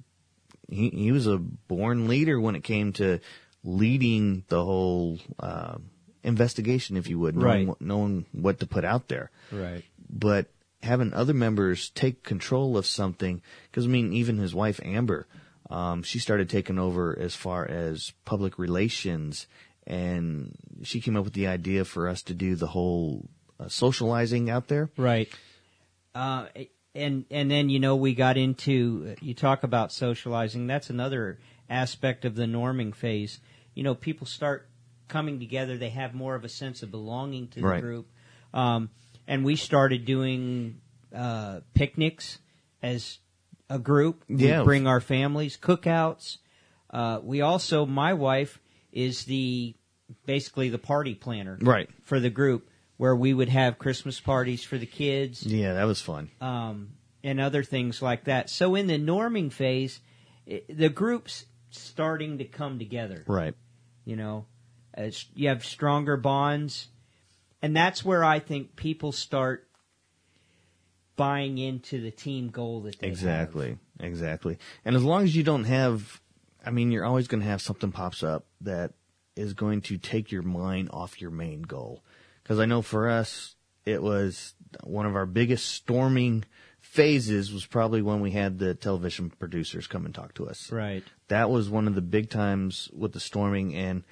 he 0.69 0.89
he 0.91 1.13
was 1.13 1.27
a 1.27 1.39
born 1.39 2.09
leader 2.09 2.41
when 2.41 2.55
it 2.55 2.65
came 2.65 2.93
to 2.95 3.21
leading 3.65 4.45
the 4.49 4.65
whole 4.65 5.19
uh, 5.39 5.77
investigation, 6.23 6.97
if 6.97 7.09
you 7.09 7.19
would, 7.19 7.37
knowing, 7.37 7.47
Right. 7.47 7.67
what, 7.69 7.81
knowing 7.81 8.27
what 8.33 8.61
to 8.61 8.67
put 8.67 8.85
out 8.85 9.09
there 9.09 9.31
Right. 9.53 9.85
but 10.09 10.47
having 10.83 11.13
other 11.13 11.35
members 11.35 11.91
take 11.91 12.23
control 12.23 12.77
of 12.77 12.87
something, 12.87 13.43
because 13.71 13.85
I 13.85 13.89
mean, 13.89 14.13
even 14.13 14.39
his 14.39 14.55
wife 14.55 14.81
Amber, 14.85 15.27
um, 15.71 16.03
she 16.03 16.19
started 16.19 16.49
taking 16.49 16.79
over 16.79 17.17
as 17.19 17.35
far 17.35 17.69
as 17.69 18.13
public 18.25 18.59
relations, 18.59 19.47
and 19.87 20.55
she 20.83 21.01
came 21.01 21.17
up 21.17 21.25
with 21.25 21.35
the 21.35 21.47
idea 21.47 21.85
for 21.85 22.09
us 22.09 22.23
to 22.23 22.35
do 22.35 22.55
the 22.55 22.69
whole 22.69 23.29
uh, 23.61 23.69
socializing 23.69 24.49
out 24.51 24.69
there. 24.69 24.91
Right. 24.97 25.29
Uh, 26.15 26.47
and 26.95 27.27
and 27.31 27.51
then 27.51 27.69
you 27.69 27.79
know 27.79 27.97
we 27.97 28.15
got 28.15 28.37
into 28.37 29.15
you 29.21 29.35
talk 29.35 29.63
about 29.63 29.93
socializing. 29.93 30.67
That's 30.67 30.91
another 30.91 31.39
aspect 31.69 32.25
of 32.25 32.35
the 32.35 32.45
norming 32.45 32.95
phase. 32.95 33.41
You 33.75 33.83
know, 33.83 33.95
people 33.95 34.27
start 34.27 34.69
coming 35.07 35.39
together. 35.39 35.77
They 35.77 35.91
have 35.91 36.15
more 36.15 36.35
of 36.35 36.45
a 36.45 36.49
sense 36.49 36.83
of 36.83 36.91
belonging 36.91 37.49
to 37.49 37.61
the 37.61 37.67
Right. 37.67 37.81
group. 37.81 38.09
Um, 38.53 38.91
and 39.29 39.45
we 39.45 39.55
started 39.55 40.05
doing 40.05 40.81
uh, 41.15 41.61
picnics 41.75 42.39
as 42.83 43.19
a 43.71 43.79
group. 43.79 44.25
Yeah. 44.29 44.61
We 44.61 44.65
bring 44.65 44.87
our 44.89 45.01
families, 45.01 45.57
cookouts. 45.57 46.39
Uh, 46.91 47.21
we 47.23 47.43
also, 47.43 47.87
my 47.87 48.15
wife 48.15 48.59
is 48.91 49.25
the 49.27 49.77
basically 50.25 50.71
the 50.71 50.79
party 50.79 51.15
planner 51.15 51.59
Right. 51.61 51.89
for 52.03 52.19
the 52.19 52.31
group, 52.31 52.71
where 52.97 53.15
we 53.15 53.35
would 53.35 53.51
have 53.51 53.79
Christmas 53.79 54.19
parties 54.19 54.65
for 54.65 54.79
the 54.79 54.87
kids 54.87 55.45
Yeah, 55.47 55.75
that 55.75 55.85
was 55.85 56.01
fun. 56.01 56.31
um, 56.41 56.95
and 57.23 57.39
other 57.41 57.63
things 57.63 58.01
like 58.01 58.25
that. 58.25 58.49
So 58.49 58.75
in 58.75 58.87
the 58.87 58.99
norming 58.99 59.53
phase, 59.53 60.01
the 60.47 60.89
group's 60.89 61.45
starting 61.71 62.39
to 62.39 62.45
come 62.45 62.79
together. 62.79 63.23
Right. 63.27 63.55
You 64.07 64.17
know, 64.17 64.47
as 64.95 65.27
you 65.35 65.49
have 65.49 65.63
stronger 65.67 66.17
bonds, 66.17 66.89
and 67.63 67.77
that's 67.77 68.05
where 68.05 68.25
I 68.25 68.39
think 68.39 68.77
people 68.77 69.13
start 69.13 69.69
buying 71.17 71.59
into 71.59 72.01
the 72.01 72.11
team 72.11 72.49
goal 72.49 72.83
that 72.83 72.99
they 73.01 73.09
have. 73.09 73.13
Exactly. 73.13 73.79
Exactly. 74.01 74.59
And 74.85 74.97
as 74.97 75.03
long 75.03 75.25
as 75.25 75.35
you 75.35 75.43
don't 75.43 75.65
have, 75.65 76.21
I 76.65 76.71
mean, 76.71 76.91
you're 76.91 77.05
always 77.05 77.29
going 77.29 77.43
to 77.43 77.49
have 77.49 77.61
something 77.61 77.93
pops 77.93 78.23
up 78.23 78.47
that 78.61 78.93
is 79.37 79.55
going 79.55 79.83
to 79.83 79.99
take 79.99 80.33
your 80.33 80.43
mind 80.43 80.91
off 80.93 81.21
your 81.21 81.31
main 81.31 81.63
goal. 81.63 82.05
Because 82.43 82.61
I 82.61 82.67
know 82.67 82.83
for 82.83 83.09
us, 83.09 83.57
it 83.85 84.03
was 84.03 84.55
one 84.85 85.07
of 85.07 85.17
our 85.17 85.27
biggest 85.27 85.67
storming 85.67 86.45
phases 86.81 87.53
was 87.53 87.67
probably 87.67 88.01
when 88.01 88.21
we 88.21 88.31
had 88.31 88.59
the 88.59 88.75
television 88.75 89.31
producers 89.31 89.87
come 89.87 90.07
and 90.07 90.15
talk 90.15 90.35
to 90.35 90.49
us. 90.49 90.71
Right. 90.71 91.05
That 91.29 91.51
was 91.51 91.69
one 91.69 91.89
of 91.89 91.95
the 91.95 92.01
big 92.01 92.31
times 92.31 92.89
with 92.93 93.13
the 93.13 93.21
storming, 93.21 93.75
and 93.75 94.05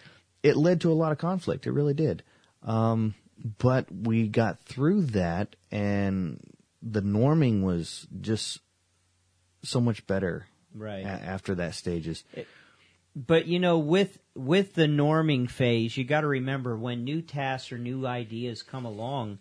it 0.43 0.57
led 0.57 0.81
to 0.83 0.91
a 0.91 0.95
lot 0.95 1.13
of 1.13 1.19
conflict. 1.19 1.67
It 1.67 1.73
really 1.73 1.95
did. 1.95 2.23
Um, 2.63 3.15
but 3.59 3.87
we 3.93 4.29
got 4.29 4.61
through 4.61 5.03
that, 5.07 5.57
and 5.71 6.41
the 6.83 7.03
norming 7.03 7.63
was 7.63 8.07
just 8.21 8.61
so 9.63 9.81
much 9.81 10.07
better 10.07 10.47
Right. 10.75 11.05
a- 11.05 11.09
after 11.09 11.55
that 11.57 11.75
stages. 11.75 12.23
But 13.15 13.47
you 13.47 13.59
know, 13.59 13.79
with 13.79 14.19
with 14.35 14.75
the 14.75 14.87
norming 14.87 15.49
phase, 15.51 15.97
you 15.97 16.05
got 16.05 16.21
to 16.21 16.27
remember 16.27 16.77
when 16.77 17.05
new 17.05 17.23
tasks 17.23 17.73
or 17.73 17.79
new 17.79 18.07
ideas 18.07 18.63
come 18.63 18.85
along, 18.85 19.39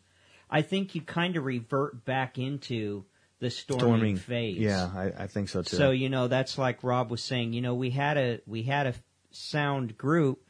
I 0.50 0.62
think 0.62 0.96
you 0.96 1.02
kind 1.02 1.36
of 1.36 1.44
revert 1.44 2.06
back 2.06 2.38
into 2.38 3.04
the 3.40 3.50
storming, 3.50 3.82
Storming 3.86 4.16
phase. 4.18 4.58
Yeah, 4.60 4.90
I, 4.96 5.24
I 5.24 5.28
think 5.28 5.50
so 5.50 5.62
too. 5.62 5.76
So 5.76 5.92
you 5.92 6.08
know 6.08 6.30
that's 6.30 6.58
like 6.58 6.84
Rob 6.84 7.12
was 7.12 7.22
saying. 7.22 7.52
You 7.52 7.62
know 7.62 7.76
we 7.76 7.90
had 7.90 8.18
a 8.18 8.40
we 8.48 8.64
had 8.64 8.88
a 8.88 8.94
sound 9.32 9.98
group, 9.98 10.42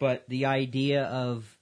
but 0.00 0.24
the 0.28 0.46
idea 0.46 1.04
of 1.04 1.55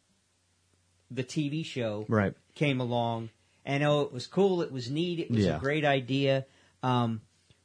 the 1.11 1.25
TV 1.25 1.65
show 1.65 2.07
right. 2.09 2.35
came 2.55 2.81
along, 2.81 3.31
and 3.65 3.83
oh, 3.83 4.03
it 4.03 4.13
was 4.13 4.27
cool. 4.27 4.63
It 4.63 4.73
was 4.73 4.91
neat. 4.91 5.19
It 5.21 5.31
was 5.31 5.45
Yeah. 5.45 5.57
a 5.57 5.61
great 5.61 5.85
idea. 5.85 6.47
Um, 6.83 7.23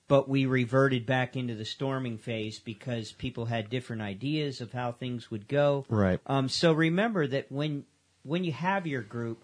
but 0.07 0.27
we 0.27 0.45
reverted 0.45 1.05
back 1.05 1.35
into 1.35 1.53
the 1.55 1.65
storming 1.65 2.17
phase 2.17 2.59
because 2.59 3.11
people 3.11 3.45
had 3.45 3.69
different 3.69 4.01
ideas 4.01 4.59
of 4.59 4.73
how 4.73 4.91
things 4.91 5.29
would 5.29 5.47
go. 5.47 5.85
Right. 5.87 6.19
Um, 6.25 6.49
so 6.49 6.73
remember 6.73 7.27
that 7.27 7.51
when 7.51 7.85
when 8.23 8.43
you 8.43 8.51
have 8.51 8.85
your 8.87 9.01
group, 9.03 9.43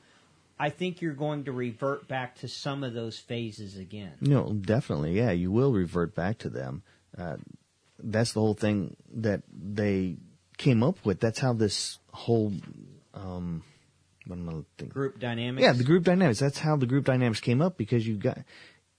I 0.60 0.70
think 0.70 1.02
you're 1.02 1.14
going 1.14 1.46
to 1.46 1.52
revert 1.52 2.08
back 2.08 2.36
to 2.38 2.48
some 2.48 2.84
of 2.84 2.94
those 2.94 3.18
phases 3.18 3.78
again. 3.78 4.14
No, 4.22 4.54
definitely. 4.54 5.14
Yeah, 5.18 5.32
you 5.32 5.52
will 5.52 5.72
revert 5.72 6.16
back 6.16 6.40
to 6.40 6.50
them. 6.50 6.84
Uh, 7.18 7.38
that's 8.00 8.34
the 8.34 8.40
whole 8.40 8.54
thing 8.54 8.96
that 9.14 9.44
they 9.52 10.18
came 10.58 10.84
up 10.84 10.98
with. 11.06 11.20
That's 11.20 11.40
how 11.40 11.54
this 11.54 12.00
whole, 12.12 12.54
um, 13.14 13.64
am 14.34 14.50
I 14.50 14.54
thinking? 14.78 14.90
Group 14.90 15.20
dynamics. 15.20 15.64
Yeah, 15.64 15.74
the 15.74 15.84
group 15.84 16.04
dynamics. 16.04 16.40
That's 16.40 16.60
how 16.60 16.76
the 16.76 16.86
group 16.86 17.06
dynamics 17.06 17.40
came 17.40 17.62
up 17.62 17.78
because 17.78 18.08
you 18.08 18.16
got, 18.18 18.40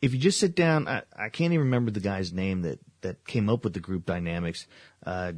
if 0.00 0.12
you 0.14 0.18
just 0.20 0.38
sit 0.40 0.54
down, 0.54 0.86
I, 0.88 1.02
I 1.16 1.28
can't 1.28 1.52
even 1.52 1.66
remember 1.66 1.90
the 1.90 2.00
guy's 2.00 2.32
name 2.32 2.62
that, 2.62 2.78
that 3.02 3.26
came 3.26 3.48
up 3.48 3.64
with 3.64 3.72
the 3.74 3.80
group 3.80 4.06
dynamics. 4.06 4.66
Uh, 5.04 5.32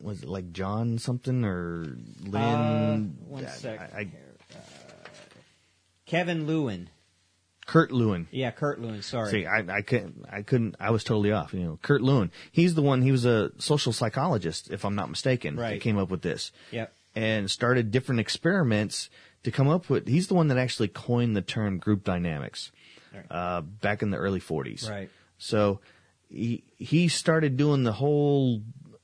was 0.00 0.22
it 0.22 0.28
like 0.28 0.52
John 0.52 0.98
something 0.98 1.44
or 1.44 1.96
Lynn? 2.22 2.34
Uh, 2.42 2.96
one 3.26 3.46
I- 3.46 3.48
sec. 3.50 3.80
I- 3.94 4.04
here. 4.04 4.36
Uh, 4.52 4.58
Kevin 6.06 6.46
Lewin. 6.46 6.90
Kurt 7.66 7.90
Lewin. 7.90 8.28
Yeah, 8.30 8.50
Kurt 8.50 8.78
Lewin. 8.78 9.00
Sorry. 9.00 9.30
See, 9.30 9.46
I, 9.46 9.60
I 9.76 9.80
couldn't, 9.80 10.26
I 10.30 10.42
couldn't, 10.42 10.76
I 10.78 10.90
was 10.90 11.02
totally 11.02 11.32
off. 11.32 11.54
You 11.54 11.60
know, 11.60 11.78
Kurt 11.80 12.02
Lewin. 12.02 12.30
He's 12.52 12.74
the 12.74 12.82
one. 12.82 13.00
He 13.00 13.10
was 13.10 13.24
a 13.24 13.52
social 13.58 13.92
psychologist, 13.94 14.70
if 14.70 14.84
I'm 14.84 14.94
not 14.94 15.08
mistaken. 15.08 15.56
Right. 15.56 15.70
That 15.70 15.80
came 15.80 15.96
up 15.96 16.10
with 16.10 16.20
this 16.20 16.52
Yep. 16.72 16.92
and 17.16 17.50
started 17.50 17.90
different 17.90 18.20
experiments 18.20 19.08
to 19.44 19.50
come 19.50 19.68
up 19.68 19.88
with. 19.88 20.06
He's 20.08 20.26
the 20.28 20.34
one 20.34 20.48
that 20.48 20.58
actually 20.58 20.88
coined 20.88 21.36
the 21.36 21.42
term 21.42 21.78
group 21.78 22.04
dynamics 22.04 22.72
Right. 23.14 23.24
uh, 23.30 23.60
back 23.60 24.02
in 24.02 24.10
the 24.10 24.16
early 24.16 24.40
40s. 24.40 24.90
Right. 24.90 25.08
So 25.38 25.80
he 26.28 26.64
he 26.76 27.06
started 27.08 27.56
doing 27.56 27.84
the 27.84 27.92
whole 27.92 28.60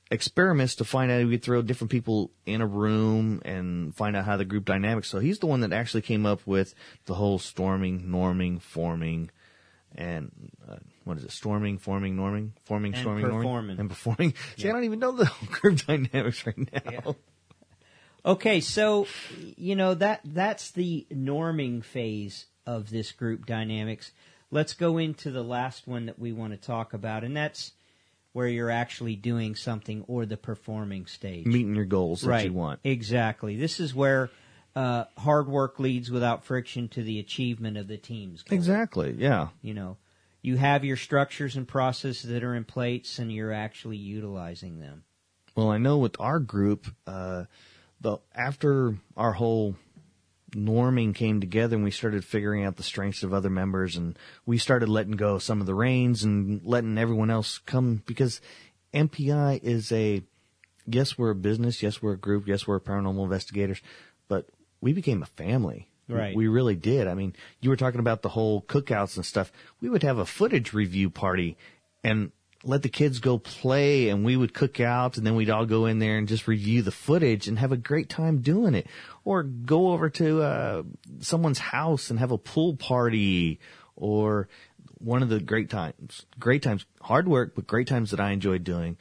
experiments 0.09 0.75
to 0.75 0.83
find 0.83 1.09
out 1.09 1.21
if 1.21 1.27
we 1.27 1.35
could 1.35 1.43
throw 1.43 1.61
different 1.61 1.89
people 1.91 2.31
in 2.45 2.59
a 2.59 2.67
room 2.67 3.41
and 3.45 3.95
find 3.95 4.15
out 4.17 4.25
how 4.25 4.35
the 4.35 4.43
group 4.43 4.65
dynamics. 4.65 5.07
So 5.07 5.19
he's 5.19 5.39
the 5.39 5.45
one 5.45 5.61
that 5.61 5.71
actually 5.71 6.01
came 6.01 6.25
up 6.25 6.45
with 6.45 6.73
the 7.05 7.13
whole 7.13 7.39
storming, 7.39 8.01
norming, 8.09 8.61
forming, 8.61 9.29
and 9.95 10.31
uh, 10.69 10.75
what 11.05 11.17
is 11.17 11.23
it? 11.23 11.31
Storming, 11.31 11.77
forming, 11.77 12.17
norming, 12.17 12.51
forming, 12.65 12.93
And 12.93 13.01
storming, 13.01 13.23
performing. 13.25 13.77
norming, 13.77 13.79
and 13.79 13.89
performing. 13.89 14.33
See, 14.57 14.67
I 14.67 14.73
don't 14.73 14.83
even 14.83 14.99
know 14.99 15.13
the 15.13 15.25
whole 15.25 15.49
group 15.51 15.85
dynamics 15.85 16.45
right 16.45 16.57
now. 16.85 17.15
Okay, 18.25 18.61
so 18.61 19.07
you 19.57 19.75
know 19.75 19.93
that 19.95 20.21
that's 20.23 20.71
the 20.71 21.07
norming 21.11 21.83
phase 21.83 22.45
of 22.65 22.89
this 22.89 23.11
group 23.11 23.45
dynamics. 23.45 24.11
Let's 24.51 24.73
go 24.73 24.97
into 24.97 25.31
the 25.31 25.43
last 25.43 25.87
one 25.87 26.05
that 26.05 26.19
we 26.19 26.31
want 26.31 26.53
to 26.53 26.57
talk 26.57 26.93
about, 26.93 27.23
and 27.23 27.35
that's 27.35 27.71
where 28.33 28.47
you're 28.47 28.69
actually 28.69 29.15
doing 29.15 29.55
something 29.55 30.03
or 30.07 30.25
the 30.25 30.37
performing 30.37 31.05
stage. 31.05 31.45
Meeting 31.45 31.75
your 31.75 31.85
goals 31.85 32.23
right. 32.23 32.39
that 32.39 32.45
you 32.45 32.53
want. 32.53 32.79
Exactly. 32.83 33.55
This 33.55 33.79
is 33.79 33.93
where 33.93 34.29
uh, 34.75 35.05
hard 35.17 35.47
work 35.47 35.79
leads 35.79 36.11
without 36.11 36.45
friction 36.45 36.87
to 36.89 37.03
the 37.03 37.19
achievement 37.19 37.77
of 37.77 37.87
the 37.87 37.97
team's 37.97 38.43
goal. 38.43 38.57
Exactly. 38.57 39.15
Yeah. 39.17 39.49
You 39.61 39.73
know, 39.73 39.97
you 40.41 40.57
have 40.57 40.85
your 40.85 40.97
structures 40.97 41.55
and 41.55 41.67
processes 41.67 42.29
that 42.29 42.43
are 42.43 42.55
in 42.55 42.63
place, 42.63 43.19
and 43.19 43.31
you're 43.31 43.53
actually 43.53 43.97
utilizing 43.97 44.79
them. 44.79 45.03
Well, 45.55 45.69
I 45.69 45.77
know 45.77 45.97
with 45.97 46.15
our 46.19 46.39
group, 46.39 46.87
uh, 47.05 47.45
the 48.01 48.17
after 48.35 48.97
our 49.15 49.33
whole 49.33 49.75
norming 50.51 51.15
came 51.15 51.39
together 51.39 51.75
and 51.75 51.83
we 51.83 51.91
started 51.91 52.25
figuring 52.25 52.65
out 52.65 52.75
the 52.75 52.83
strengths 52.83 53.23
of 53.23 53.33
other 53.33 53.49
members 53.49 53.95
and 53.95 54.17
we 54.45 54.57
started 54.57 54.89
letting 54.89 55.13
go 55.13 55.35
of 55.35 55.43
some 55.43 55.61
of 55.61 55.67
the 55.67 55.73
reins 55.73 56.23
and 56.23 56.61
letting 56.65 56.97
everyone 56.97 57.29
else 57.29 57.59
come 57.59 58.03
because 58.05 58.41
MPI 58.93 59.63
is 59.63 59.91
a 59.91 60.21
yes, 60.85 61.17
we're 61.17 61.29
a 61.31 61.35
business, 61.35 61.81
yes, 61.81 62.01
we're 62.01 62.13
a 62.13 62.17
group, 62.17 62.47
yes, 62.47 62.67
we're 62.67 62.79
paranormal 62.79 63.23
investigators, 63.23 63.81
but 64.27 64.47
we 64.81 64.93
became 64.93 65.23
a 65.23 65.27
family. 65.27 65.87
Right. 66.09 66.35
We 66.35 66.49
really 66.49 66.75
did. 66.75 67.07
I 67.07 67.13
mean, 67.13 67.33
you 67.61 67.69
were 67.69 67.77
talking 67.77 68.01
about 68.01 68.21
the 68.21 68.29
whole 68.29 68.61
cookouts 68.63 69.15
and 69.15 69.25
stuff. 69.25 69.51
We 69.79 69.89
would 69.89 70.03
have 70.03 70.17
a 70.17 70.25
footage 70.25 70.73
review 70.73 71.09
party 71.09 71.57
and 72.03 72.33
let 72.63 72.83
the 72.83 72.89
kids 72.89 73.19
go 73.19 73.37
play 73.39 74.09
and 74.09 74.23
we 74.23 74.37
would 74.37 74.53
cook 74.53 74.79
out 74.79 75.17
and 75.17 75.25
then 75.25 75.35
we'd 75.35 75.49
all 75.49 75.65
go 75.65 75.85
in 75.87 75.97
there 75.99 76.17
and 76.17 76.27
just 76.27 76.47
review 76.47 76.81
the 76.83 76.91
footage 76.91 77.47
and 77.47 77.57
have 77.57 77.71
a 77.71 77.77
great 77.77 78.07
time 78.09 78.41
doing 78.41 78.75
it. 78.75 78.85
Or 79.23 79.41
go 79.43 79.91
over 79.91 80.09
to 80.11 80.41
uh, 80.43 80.83
someone's 81.21 81.57
house 81.59 82.09
and 82.11 82.19
have 82.19 82.31
a 82.31 82.37
pool 82.37 82.75
party 82.75 83.59
or 83.95 84.47
one 84.99 85.23
of 85.23 85.29
the 85.29 85.39
great 85.39 85.69
times, 85.71 86.25
great 86.39 86.61
times, 86.61 86.85
hard 87.01 87.27
work, 87.27 87.55
but 87.55 87.65
great 87.65 87.87
times 87.87 88.11
that 88.11 88.19
I 88.19 88.31
enjoyed 88.31 88.63
doing 88.63 88.97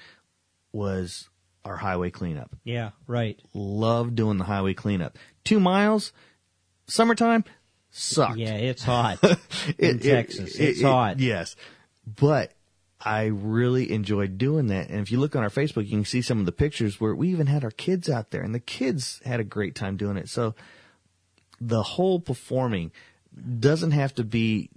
was 0.73 1.29
our 1.65 1.77
highway 1.77 2.11
cleanup. 2.11 2.57
Yeah, 2.65 2.91
right. 3.07 3.39
Love 3.53 4.15
doing 4.15 4.39
the 4.39 4.45
highway 4.45 4.73
cleanup. 4.75 5.19
Two 5.45 5.61
miles, 5.61 6.13
summertime, 6.87 7.45
sucked. 7.91 8.39
Yeah, 8.39 8.55
it's 8.55 8.83
hot 8.83 9.23
in 9.79 9.99
it- 9.99 10.03
Texas. 10.03 10.55
it- 10.57 10.69
it's 10.71 10.81
it- 10.81 10.85
hot. 10.85 11.19
Yes. 11.21 11.57
But 12.07 12.53
I 13.01 13.27
really 13.27 13.91
enjoyed 13.91 14.37
doing 14.37 14.67
that. 14.69 14.91
And 14.91 15.01
if 15.01 15.11
you 15.11 15.19
look 15.19 15.35
on 15.35 15.43
our 15.43 15.51
Facebook, 15.51 15.85
you 15.85 15.93
can 15.93 16.05
see 16.05 16.23
some 16.23 16.39
of 16.39 16.47
the 16.47 16.53
pictures 16.53 17.01
where 17.01 17.15
we 17.15 17.31
even 17.31 17.47
had 17.47 17.65
our 17.65 17.71
kids 17.71 18.11
out 18.11 18.31
there 18.31 18.43
and 18.43 18.55
the 18.55 18.61
kids 18.61 19.21
had 19.25 19.41
a 19.41 19.45
great 19.45 19.75
time 19.75 19.97
doing 19.97 20.17
it. 20.17 20.29
So 20.29 20.55
the 21.61 21.83
whole 21.83 22.21
performing 22.21 22.93
doesn't 23.59 23.93
have 23.93 24.15
to 24.17 24.25
be 24.25 24.71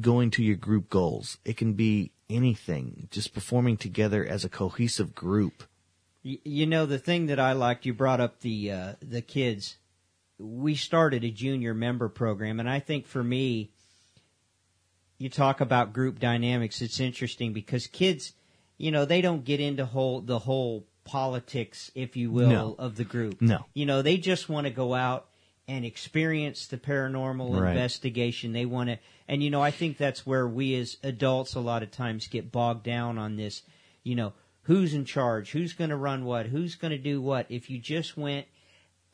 going 0.00 0.30
to 0.32 0.42
your 0.42 0.56
group 0.56 0.88
goals. 0.88 1.38
It 1.44 1.56
can 1.56 1.74
be 1.74 2.12
anything, 2.30 3.08
just 3.10 3.34
performing 3.34 3.76
together 3.76 4.24
as 4.24 4.44
a 4.44 4.48
cohesive 4.48 5.14
group. 5.14 5.64
You 6.22 6.66
know 6.66 6.86
the 6.86 6.98
thing 6.98 7.26
that 7.26 7.40
I 7.40 7.52
liked. 7.52 7.84
You 7.84 7.92
brought 7.92 8.20
up 8.20 8.40
the 8.40 8.70
uh, 8.70 8.92
the 9.00 9.22
kids. 9.22 9.76
We 10.38 10.76
started 10.76 11.24
a 11.24 11.30
junior 11.30 11.74
member 11.74 12.08
program, 12.08 12.60
and 12.60 12.70
I 12.70 12.78
think 12.78 13.06
for 13.06 13.24
me, 13.24 13.72
you 15.22 15.28
talk 15.28 15.60
about 15.60 15.92
group 15.92 16.18
dynamics. 16.18 16.82
It's 16.82 16.98
interesting 16.98 17.52
because 17.52 17.86
kids, 17.86 18.32
you 18.76 18.90
know, 18.90 19.04
they 19.04 19.20
don't 19.20 19.44
get 19.44 19.60
into 19.60 19.84
whole 19.86 20.20
the 20.20 20.40
whole 20.40 20.84
politics, 21.04 21.92
if 21.94 22.16
you 22.16 22.30
will, 22.32 22.48
No. 22.48 22.74
of 22.78 22.96
the 22.96 23.04
group. 23.04 23.40
No. 23.40 23.66
You 23.72 23.86
know, 23.86 24.02
they 24.02 24.16
just 24.16 24.48
want 24.48 24.66
to 24.66 24.72
go 24.72 24.94
out 24.94 25.28
and 25.68 25.84
experience 25.84 26.66
the 26.66 26.76
paranormal 26.76 27.60
Right. 27.60 27.70
investigation. 27.70 28.52
They 28.52 28.66
want 28.66 28.90
to, 28.90 28.98
and 29.28 29.44
you 29.44 29.50
know, 29.50 29.62
I 29.62 29.70
think 29.70 29.96
that's 29.96 30.26
where 30.26 30.48
we 30.48 30.74
as 30.74 30.96
adults 31.04 31.54
a 31.54 31.60
lot 31.60 31.84
of 31.84 31.92
times 31.92 32.26
get 32.26 32.50
bogged 32.50 32.82
down 32.82 33.16
on 33.16 33.36
this. 33.36 33.62
You 34.02 34.16
know, 34.16 34.32
who's 34.62 34.92
in 34.92 35.04
charge? 35.04 35.52
Who's 35.52 35.72
going 35.72 35.90
to 35.90 35.96
run 35.96 36.24
what? 36.24 36.46
Who's 36.46 36.74
going 36.74 36.90
to 36.90 36.98
do 36.98 37.20
what? 37.22 37.46
If 37.48 37.70
you 37.70 37.78
just 37.78 38.16
went 38.16 38.46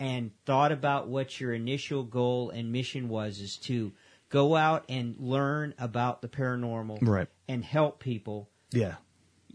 and 0.01 0.31
thought 0.47 0.73
about 0.73 1.09
what 1.09 1.39
your 1.39 1.53
initial 1.53 2.03
goal 2.03 2.49
and 2.49 2.73
mission 2.73 3.11
was, 3.11 3.41
is 3.41 3.57
to 3.59 3.93
go 4.31 4.57
out 4.57 4.85
and 4.89 5.17
learn 5.19 5.75
about 5.79 6.21
the 6.23 6.29
paranormal 6.29 6.99
Right. 7.03 7.29
and 7.49 7.65
help 7.65 7.99
people 8.01 8.49
Yeah. 8.73 8.97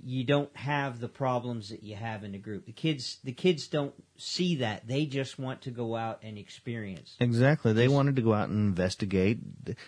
you 0.06 0.26
don't 0.26 0.54
have 0.58 1.00
the 1.00 1.08
problems 1.08 1.70
that 1.70 1.82
you 1.84 1.96
have 1.96 2.26
in 2.26 2.34
the 2.34 2.38
group. 2.38 2.66
The 2.66 2.74
kids, 2.74 3.20
the 3.24 3.32
kids 3.32 3.68
don't 3.68 3.94
see 4.18 4.56
that. 4.58 4.86
They 4.86 5.06
just 5.06 5.40
want 5.40 5.62
to 5.62 5.72
go 5.72 5.96
out 5.96 6.20
and 6.24 6.38
experience. 6.38 7.16
Exactly. 7.22 7.72
They 7.72 7.88
wanted 7.88 8.18
to 8.18 8.22
go 8.22 8.34
out 8.34 8.50
and 8.50 8.58
investigate. 8.68 9.40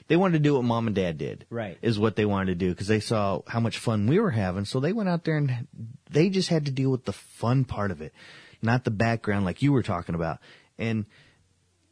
They 0.07 0.15
wanted 0.15 0.33
to 0.37 0.43
do 0.43 0.53
what 0.53 0.63
mom 0.63 0.87
and 0.87 0.95
dad 0.95 1.17
did. 1.17 1.45
Right. 1.49 1.77
Is 1.81 1.99
what 1.99 2.15
they 2.15 2.23
wanted 2.25 2.45
to 2.47 2.55
do 2.65 2.69
because 2.69 2.87
they 2.87 3.01
saw 3.01 3.41
how 3.47 3.59
much 3.59 3.77
fun 3.77 4.07
we 4.07 4.19
were 4.19 4.31
having. 4.31 4.63
So 4.63 4.79
they 4.79 4.93
went 4.93 5.09
out 5.09 5.25
there 5.25 5.35
and 5.37 5.67
they 6.09 6.29
just 6.29 6.47
had 6.47 6.65
to 6.67 6.71
deal 6.71 6.91
with 6.91 7.03
the 7.03 7.11
fun 7.13 7.65
part 7.65 7.91
of 7.91 8.01
it, 8.01 8.13
not 8.61 8.85
the 8.85 8.91
background 8.91 9.43
like 9.43 9.61
you 9.61 9.73
were 9.73 9.83
talking 9.83 10.15
about. 10.15 10.39
And 10.77 11.05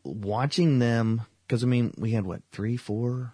watching 0.03 0.79
them, 0.79 1.23
because 1.53 1.63
I 1.63 1.67
mean, 1.67 1.93
we 1.99 2.09
had 2.09 2.25
what, 2.25 2.41
three, 2.51 2.77
four, 2.77 3.31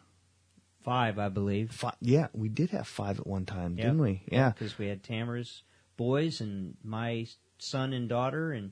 Five, 0.84 1.18
I 1.20 1.30
believe. 1.30 1.72
five? 1.72 1.94
Yeah, 2.02 2.28
we 2.34 2.50
did 2.50 2.72
have 2.72 2.86
five 2.86 3.18
at 3.20 3.26
one 3.26 3.46
time, 3.46 3.78
Yep. 3.78 3.86
didn't 3.86 4.02
we? 4.02 4.24
Yeah. 4.30 4.50
because 4.50 4.78
we 4.78 4.88
had 4.88 5.04
Tamara's 5.04 5.64
boys 5.96 6.42
and 6.42 6.76
my 6.84 7.28
son 7.60 7.94
and 7.94 8.10
daughter, 8.10 8.52
and 8.52 8.72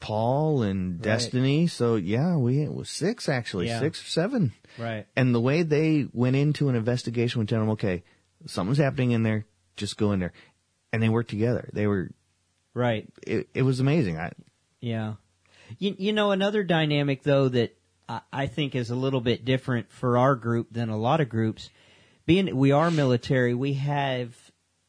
Paul 0.00 0.62
and 0.62 0.94
Right. 0.96 1.02
Destiny. 1.02 1.66
So 1.66 1.94
yeah, 1.96 2.36
we, 2.36 2.60
it 2.60 2.72
was 2.74 2.90
six 2.90 3.26
actually, 3.28 3.68
Yeah. 3.68 3.80
six 3.80 4.02
or 4.02 4.06
seven. 4.06 4.52
right, 4.78 5.06
And 5.16 5.34
the 5.34 5.40
way 5.40 5.62
they 5.62 6.06
went 6.12 6.36
into 6.36 6.68
an 6.68 6.74
investigation 6.74 7.38
with 7.38 7.48
them, 7.48 7.70
okay, 7.70 8.02
something's 8.46 8.78
happening 8.78 9.12
in 9.12 9.22
there, 9.22 9.46
just 9.76 9.96
go 9.96 10.12
in 10.12 10.20
there. 10.20 10.32
And 10.92 11.02
they 11.02 11.08
worked 11.08 11.30
together. 11.30 11.70
They 11.72 11.86
were, 11.86 12.10
right, 12.74 13.08
it, 13.26 13.48
it 13.54 13.62
was 13.62 13.80
amazing. 13.80 14.18
I, 14.18 14.32
yeah. 14.80 15.14
You, 15.78 15.94
you 15.98 16.12
know, 16.12 16.30
another 16.32 16.62
dynamic 16.64 17.22
though 17.22 17.48
that 17.48 17.76
I, 18.08 18.46
think 18.46 18.74
is 18.74 18.90
a 18.90 18.94
little 18.96 19.20
bit 19.20 19.44
different 19.44 19.90
for 19.90 20.16
our 20.16 20.36
group 20.36 20.68
than 20.70 20.88
a 20.90 20.96
lot 20.96 21.20
of 21.20 21.28
groups. 21.28 21.70
Being 22.24 22.56
we 22.56 22.72
are 22.72 22.90
military, 22.90 23.54
we 23.54 23.74
have 23.74 24.34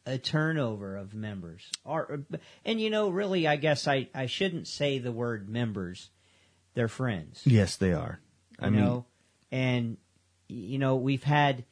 a 0.06 0.18
turnover 0.18 0.96
of 0.96 1.14
members. 1.14 1.64
Our, 1.86 2.20
and 2.64 2.80
you 2.80 2.90
know, 2.90 3.10
really, 3.10 3.48
I 3.48 3.56
guess 3.56 3.88
I, 3.88 4.10
I 4.14 4.28
shouldn't 4.28 4.68
say 4.68 5.00
the 5.00 5.12
word 5.12 5.50
members. 5.50 6.10
They're 6.76 6.88
friends. 6.88 7.42
Yes, 7.46 7.76
they 7.78 7.94
are. 7.94 8.20
I 8.60 8.66
you 8.66 8.72
mean, 8.72 8.82
know, 8.82 9.06
and 9.52 9.98
you 10.48 10.78
know 10.80 10.96
we've 10.96 11.24
had 11.24 11.64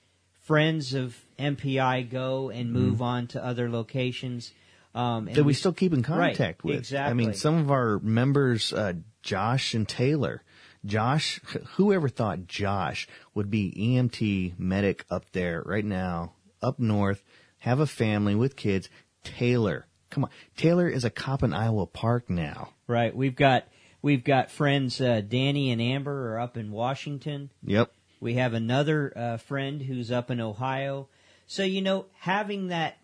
friends 0.41 0.93
of 0.93 1.15
MPI 1.39 2.09
go 2.09 2.49
and 2.49 2.71
move 2.71 3.01
on 3.01 3.27
to 3.27 3.43
other 3.43 3.69
locations. 3.69 4.51
Um, 4.93 5.27
and 5.27 5.35
Mm-hmm. 5.37 5.45
we 5.45 5.53
still 5.53 5.73
keep 5.73 5.91
in 5.93 6.03
contact 6.03 6.63
Right, 6.63 6.63
with. 6.63 6.77
exactly. 6.77 7.11
I 7.11 7.13
mean, 7.13 7.33
some 7.33 7.55
of 7.57 7.69
our 7.71 7.99
members, 7.99 8.71
uh, 8.73 8.93
Josh 9.23 9.73
and 9.73 9.87
Taylor. 9.87 10.41
Josh, 10.85 11.39
whoever 11.75 12.07
thought 12.09 12.47
Josh 12.47 13.07
would 13.33 13.49
be 13.49 13.71
EMT 13.71 14.59
medic 14.59 15.05
up 15.09 15.25
there 15.31 15.61
right 15.65 15.85
now, 15.85 16.33
up 16.61 16.79
north, 16.79 17.23
have 17.59 17.79
a 17.79 17.87
family 17.87 18.35
with 18.35 18.55
kids. 18.55 18.89
Taylor, 19.23 19.87
come 20.09 20.25
on. 20.25 20.29
Taylor 20.55 20.87
is 20.87 21.03
a 21.03 21.09
cop 21.09 21.41
in 21.43 21.53
Iowa 21.53 21.85
Park 21.87 22.29
now. 22.29 22.69
right. 22.87 23.15
We've 23.15 23.35
got 23.35 23.67
we've 24.01 24.23
got 24.23 24.51
friends. 24.51 25.01
Uh, 25.01 25.21
Danny 25.27 25.71
and 25.71 25.81
Amber 25.81 26.33
are 26.33 26.39
up 26.39 26.57
in 26.57 26.71
Washington. 26.71 27.49
Yep. 27.63 27.91
We 28.19 28.35
have 28.35 28.53
another 28.53 29.11
uh, 29.15 29.37
friend 29.37 29.81
who's 29.81 30.11
up 30.11 30.29
in 30.29 30.39
Ohio. 30.39 31.07
So 31.47 31.63
you 31.63 31.81
know, 31.81 32.05
having 32.19 32.67
that, 32.67 32.97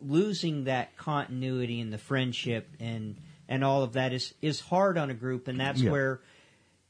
losing 0.00 0.64
that 0.64 0.96
continuity 0.96 1.80
in 1.80 1.90
the 1.90 1.98
friendship 1.98 2.68
and 2.80 3.16
and 3.48 3.62
all 3.62 3.82
of 3.82 3.92
that 3.94 4.12
is 4.12 4.34
is 4.40 4.60
hard 4.60 4.96
on 4.98 5.10
a 5.10 5.14
group, 5.14 5.48
and 5.48 5.60
that's 5.60 5.80
Yeah. 5.80 5.90
where 5.90 6.20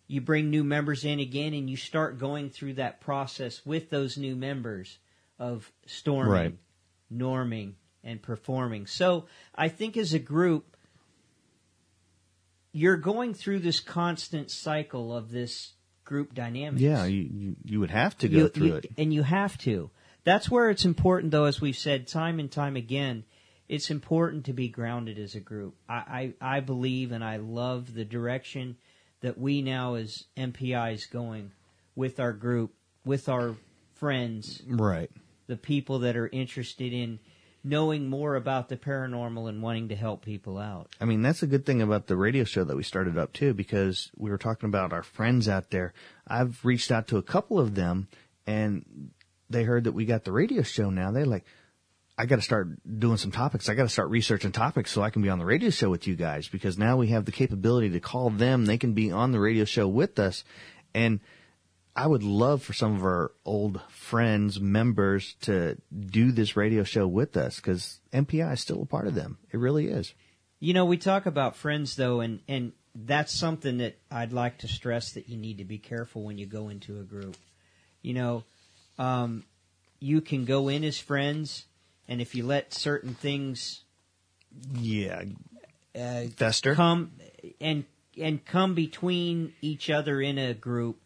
you 0.07 0.21
bring 0.21 0.51
new 0.51 0.65
members 0.65 1.05
in 1.05 1.19
again, 1.21 1.55
and 1.55 1.69
you 1.71 1.77
start 1.77 2.19
going 2.19 2.51
through 2.51 2.75
that 2.75 3.01
process 3.01 3.65
with 3.65 3.91
those 3.91 4.17
new 4.19 4.37
members 4.37 4.99
of 5.39 5.71
storming, 5.87 6.33
Right. 6.33 6.55
norming, 7.13 7.73
and 8.03 8.21
performing. 8.23 8.87
So 8.87 9.27
I 9.55 9.69
think 9.69 9.97
as 9.97 10.13
a 10.13 10.19
group, 10.19 10.77
you're 12.73 12.97
going 12.97 13.35
through 13.35 13.61
this 13.61 13.81
constant 13.81 14.51
cycle 14.51 15.17
of 15.17 15.31
this 15.31 15.73
group 16.05 16.35
dynamics. 16.35 16.83
Yeah, 16.83 17.05
you, 17.07 17.23
you, 17.33 17.57
you 17.65 17.81
would 17.81 17.91
have 17.91 18.17
to 18.19 18.29
go 18.29 18.39
You- 18.39 18.49
through 18.49 18.67
you- 18.67 18.75
it. 18.77 18.87
And 18.99 19.13
you 19.15 19.23
have 19.23 19.57
to. 19.59 19.91
That's 20.25 20.51
where 20.51 20.71
it's 20.71 20.85
important, 20.85 21.31
though, 21.33 21.45
as 21.45 21.61
we've 21.61 21.77
said 21.77 22.07
time 22.07 22.41
and 22.41 22.51
time 22.51 22.77
again, 22.77 23.25
it's 23.69 23.91
important 23.91 24.47
to 24.47 24.53
be 24.53 24.69
grounded 24.69 25.19
as 25.19 25.35
a 25.35 25.41
group. 25.41 25.77
I, 25.89 26.33
I, 26.41 26.57
I 26.57 26.61
believe 26.61 27.13
and 27.13 27.23
I 27.25 27.37
love 27.37 27.95
the 27.95 28.05
direction 28.05 28.77
that 29.25 29.39
we 29.39 29.63
now 29.63 29.95
as 29.95 30.25
MPIs 30.37 31.11
going 31.11 31.51
with 31.97 32.21
our 32.21 32.35
group, 32.35 32.75
with 33.07 33.27
our 33.27 33.57
friends, 33.95 34.63
Right. 34.69 35.11
the 35.47 35.57
people 35.57 36.01
that 36.01 36.15
are 36.15 36.29
interested 36.29 36.93
in 36.93 37.19
knowing 37.65 38.11
more 38.11 38.37
about 38.37 38.69
the 38.69 38.77
paranormal 38.77 39.49
and 39.49 39.63
wanting 39.63 39.89
to 39.89 39.97
help 39.97 40.23
people 40.23 40.59
out. 40.59 40.91
I 41.01 41.07
mean, 41.07 41.23
that's 41.23 41.43
a 41.43 41.47
good 41.47 41.65
thing 41.65 41.81
about 41.81 42.07
the 42.07 42.19
radio 42.19 42.45
show 42.45 42.65
that 42.65 42.77
we 42.77 42.83
started 42.83 43.17
up 43.17 43.33
too, 43.33 43.55
because 43.55 44.11
we 44.15 44.29
were 44.29 44.37
talking 44.37 44.69
about 44.69 44.93
our 44.93 45.03
friends 45.03 45.49
out 45.49 45.71
there. 45.71 45.95
I've 46.29 46.63
reached 46.63 46.91
out 46.93 47.07
to 47.09 47.17
a 47.17 47.23
couple 47.23 47.59
of 47.59 47.75
them 47.75 48.09
and 48.47 49.11
they 49.49 49.65
heard 49.65 49.85
that 49.85 49.93
we 49.93 50.05
got 50.05 50.25
the 50.25 50.33
radio 50.33 50.61
show 50.61 50.91
now. 50.91 51.11
They're 51.13 51.25
like, 51.25 51.47
I 52.17 52.27
got 52.27 52.37
to 52.37 52.43
start 52.43 52.69
doing 52.99 53.17
some 53.17 53.33
topics. 53.33 53.69
I 53.69 53.75
got 53.75 53.83
to 53.83 53.89
start 53.89 54.09
researching 54.09 54.53
topics 54.53 54.93
so 54.93 55.03
I 55.03 55.11
can 55.11 55.23
be 55.23 55.29
on 55.29 55.41
the 55.41 55.45
radio 55.45 55.71
show 55.71 55.91
with 55.91 56.07
you 56.07 56.15
guys 56.15 56.47
because 56.47 56.79
now 56.79 56.97
we 56.97 57.09
have 57.09 57.25
the 57.25 57.33
capability 57.33 57.91
to 57.91 58.01
call 58.01 58.31
them. 58.31 58.67
They 58.67 58.79
can 58.79 58.93
be 58.93 59.11
on 59.11 59.33
the 59.33 59.41
radio 59.41 59.65
show 59.65 59.89
with 59.89 60.19
us. 60.21 60.45
And 60.95 61.19
I 61.97 62.07
would 62.07 62.23
love 62.23 62.63
for 62.63 62.73
some 62.73 62.95
of 62.95 63.05
our 63.05 63.33
old 63.45 63.81
friends, 63.89 64.61
members 64.61 65.35
to 65.43 65.77
do 65.95 66.33
this 66.33 66.57
radio 66.57 66.85
show 66.85 67.07
with 67.07 67.37
us 67.37 67.57
because 67.57 68.01
MPI 68.13 68.53
is 68.53 68.61
still 68.61 68.83
a 68.83 68.87
part 68.87 69.07
of 69.07 69.15
them. 69.15 69.39
It 69.53 69.59
really 69.59 69.89
is. 69.89 70.15
You 70.61 70.73
know, 70.73 70.85
we 70.85 70.97
talk 70.97 71.27
about 71.27 71.57
friends 71.57 71.97
though, 71.97 72.21
and 72.21 72.41
and 72.49 72.73
that's 72.95 73.33
something 73.33 73.79
that 73.79 73.99
I'd 74.11 74.33
like 74.33 74.59
to 74.59 74.69
stress 74.69 75.13
that 75.13 75.29
you 75.29 75.37
need 75.37 75.59
to 75.59 75.65
be 75.65 75.79
careful 75.79 76.23
when 76.23 76.39
you 76.39 76.47
go 76.47 76.69
into 76.69 77.01
a 77.01 77.03
group. 77.03 77.37
You 78.03 78.15
know, 78.15 78.45
um, 78.99 79.45
you 80.01 80.21
can 80.21 80.45
go 80.45 80.69
in 80.69 80.85
as 80.85 80.99
friends, 80.99 81.65
and 82.09 82.21
if 82.21 82.35
you 82.35 82.45
let 82.45 82.75
certain 82.75 83.15
things 83.15 83.83
Yeah. 84.75 85.25
uh, 85.95 86.27
Fester. 86.37 86.75
come 86.75 87.13
and 87.61 87.85
and 88.17 88.45
come 88.45 88.75
between 88.75 89.53
each 89.61 89.91
other 89.91 90.21
in 90.21 90.39
a 90.39 90.55
group, 90.55 91.01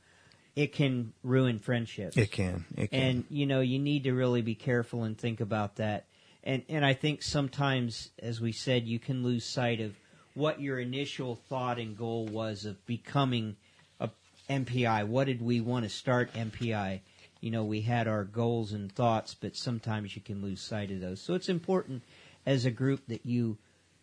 it 0.54 0.72
can 0.74 1.12
ruin 1.22 1.58
friendships. 1.58 2.16
It 2.16 2.30
can. 2.30 2.66
It 2.76 2.90
can. 2.90 3.00
And 3.00 3.24
you 3.30 3.46
know, 3.46 3.60
you 3.60 3.78
need 3.78 4.04
to 4.04 4.12
really 4.12 4.42
be 4.42 4.54
careful 4.54 5.04
and 5.04 5.16
think 5.16 5.40
about 5.40 5.76
that. 5.76 6.06
And 6.44 6.62
and 6.68 6.84
I 6.84 6.94
think 6.94 7.22
sometimes, 7.22 8.10
as 8.18 8.40
we 8.40 8.52
said, 8.52 8.86
you 8.86 8.98
can 8.98 9.22
lose 9.22 9.44
sight 9.44 9.80
of 9.80 9.94
what 10.34 10.60
your 10.60 10.78
initial 10.78 11.36
thought 11.48 11.78
and 11.78 11.96
goal 11.96 12.26
was 12.26 12.64
of 12.64 12.84
becoming 12.86 13.56
a 14.00 14.10
MPI. 14.48 15.06
What 15.06 15.26
did 15.26 15.42
we 15.42 15.60
want 15.60 15.84
to 15.84 15.88
start 15.90 16.32
MPI? 16.34 17.00
You 17.40 17.50
know, 17.50 17.64
we 17.64 17.82
had 17.82 18.08
our 18.08 18.24
goals 18.24 18.72
and 18.72 18.90
thoughts, 18.90 19.34
but 19.34 19.56
sometimes 19.56 20.16
you 20.16 20.22
can 20.22 20.42
lose 20.42 20.60
sight 20.60 20.90
of 20.90 21.00
those. 21.00 21.20
So 21.20 21.34
it's 21.34 21.48
important 21.48 22.02
as 22.44 22.64
a 22.64 22.70
group 22.70 23.06
that 23.08 23.24
you 23.24 23.58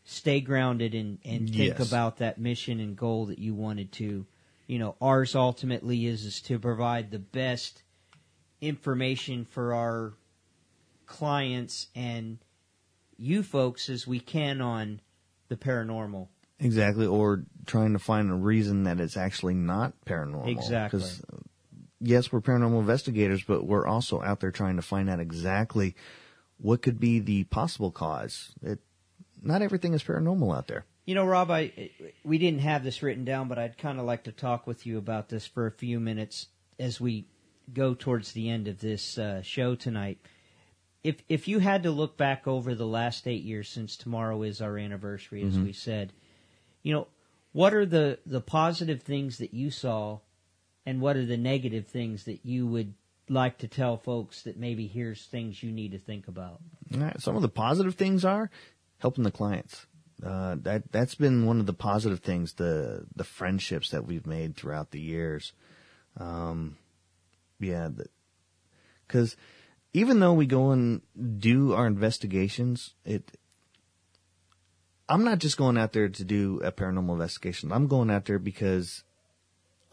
stay 0.05 0.39
grounded 0.39 0.93
and, 0.93 1.17
and 1.25 1.49
think 1.49 1.79
Yes. 1.79 1.87
about 1.87 2.17
that 2.17 2.37
mission 2.37 2.79
and 2.79 2.95
goal 2.95 3.25
that 3.25 3.39
you 3.39 3.53
wanted 3.53 3.91
to. 3.93 4.25
You 4.67 4.79
know, 4.79 4.95
ours 5.01 5.35
ultimately 5.35 6.05
is 6.05 6.25
is 6.25 6.41
to 6.43 6.59
provide 6.59 7.11
the 7.11 7.19
best 7.19 7.83
information 8.61 9.45
for 9.45 9.73
our 9.73 10.13
clients 11.05 11.87
and 11.95 12.39
you 13.17 13.43
folks 13.43 13.89
as 13.89 14.07
we 14.07 14.19
can 14.19 14.61
on 14.61 15.01
the 15.49 15.55
paranormal. 15.55 16.27
exactly. 16.59 17.05
Or 17.05 17.43
trying 17.65 17.93
to 17.93 17.99
find 17.99 18.31
a 18.31 18.35
reason 18.35 18.83
that 18.83 18.99
it's 18.99 19.17
actually 19.17 19.53
not 19.53 19.93
paranormal. 20.05 20.47
Exactly. 20.49 20.99
'Cause, 20.99 21.21
uh, 21.31 21.37
yes, 21.99 22.31
we're 22.31 22.41
paranormal 22.41 22.79
investigators, 22.79 23.43
but 23.43 23.65
we're 23.65 23.87
also 23.87 24.21
out 24.21 24.39
there 24.39 24.51
trying 24.51 24.75
to 24.75 24.81
find 24.81 25.09
out 25.09 25.19
exactly 25.19 25.95
what 26.57 26.81
could 26.81 26.99
be 26.99 27.19
the 27.19 27.43
possible 27.45 27.91
cause. 27.91 28.53
It, 28.61 28.79
not 29.41 29.61
everything 29.61 29.93
is 29.93 30.03
paranormal 30.03 30.55
out 30.55 30.67
there. 30.67 30.85
You 31.05 31.13
know, 31.13 31.25
Rob, 31.25 31.51
I 31.51 31.91
we 32.23 32.37
didn't 32.39 32.61
have 32.61 32.83
this 32.83 33.03
written 33.03 33.25
down, 33.25 33.47
but 33.47 33.59
I'd 33.59 33.77
kind 33.77 33.99
of 33.99 34.05
like 34.05 34.23
to 34.23 34.31
talk 34.31 34.65
with 34.65 34.85
you 34.87 34.97
about 34.97 35.29
this 35.29 35.45
for 35.45 35.67
a 35.67 35.71
few 35.71 35.99
minutes 35.99 36.47
as 36.79 36.99
we 36.99 37.27
go 37.73 37.93
towards 37.93 38.31
the 38.31 38.49
end 38.49 38.67
of 38.67 38.79
this 38.79 39.17
uh, 39.17 39.41
show 39.43 39.75
tonight. 39.75 40.17
If 41.03 41.17
if 41.29 41.47
you 41.47 41.59
had 41.59 41.83
to 41.83 41.91
look 41.91 42.17
back 42.17 42.47
over 42.47 42.73
the 42.73 42.87
last 42.87 43.27
eight 43.27 43.43
years 43.43 43.69
since 43.69 43.95
tomorrow 43.95 44.41
is 44.41 44.61
our 44.61 44.77
anniversary, 44.79 45.43
as 45.43 45.55
Mhm. 45.55 45.65
we 45.65 45.73
said, 45.73 46.13
you 46.81 46.93
know, 46.93 47.07
what 47.51 47.73
are 47.75 47.85
the 47.85 48.17
the 48.25 48.41
positive 48.41 49.03
things 49.03 49.37
that 49.37 49.53
you 49.53 49.69
saw, 49.69 50.19
and 50.85 51.01
what 51.01 51.17
are 51.17 51.25
the 51.25 51.37
negative 51.37 51.87
things 51.87 52.25
that 52.25 52.45
you 52.45 52.67
would 52.67 52.93
like 53.29 53.57
to 53.59 53.67
tell 53.67 53.97
folks 53.97 54.43
that 54.43 54.57
maybe 54.57 54.87
here's 54.87 55.25
things 55.25 55.63
you 55.63 55.71
need 55.71 55.91
to 55.91 55.99
think 55.99 56.27
about? 56.27 56.59
Right, 56.91 57.19
Some 57.19 57.35
of 57.35 57.41
the 57.41 57.49
positive 57.49 57.95
things 57.95 58.23
are 58.23 58.49
helping 58.99 59.23
the 59.23 59.31
clients. 59.31 59.87
Uh, 60.23 60.55
that 60.61 60.91
that's 60.91 61.15
been 61.15 61.45
one 61.45 61.59
of 61.59 61.65
the 61.65 61.73
positive 61.73 62.19
things. 62.19 62.53
The 62.53 63.05
the 63.15 63.25
friendships 63.25 63.89
that 63.89 64.05
we've 64.05 64.25
made 64.25 64.55
throughout 64.55 64.91
the 64.91 64.99
years. 64.99 65.51
Um, 66.17 66.77
yeah, 67.59 67.89
because 69.05 69.35
even 69.93 70.19
though 70.19 70.33
we 70.33 70.45
go 70.45 70.71
and 70.71 71.01
do 71.39 71.73
our 71.73 71.87
investigations, 71.87 72.93
it. 73.03 73.37
I'm 75.07 75.23
not 75.23 75.37
just 75.37 75.57
going 75.57 75.77
out 75.77 75.93
there 75.93 76.09
to 76.09 76.23
do 76.23 76.61
a 76.63 76.71
paranormal 76.71 77.11
investigation. 77.11 77.71
I'm 77.71 77.87
going 77.87 78.09
out 78.09 78.25
there 78.25 78.39
because 78.39 79.03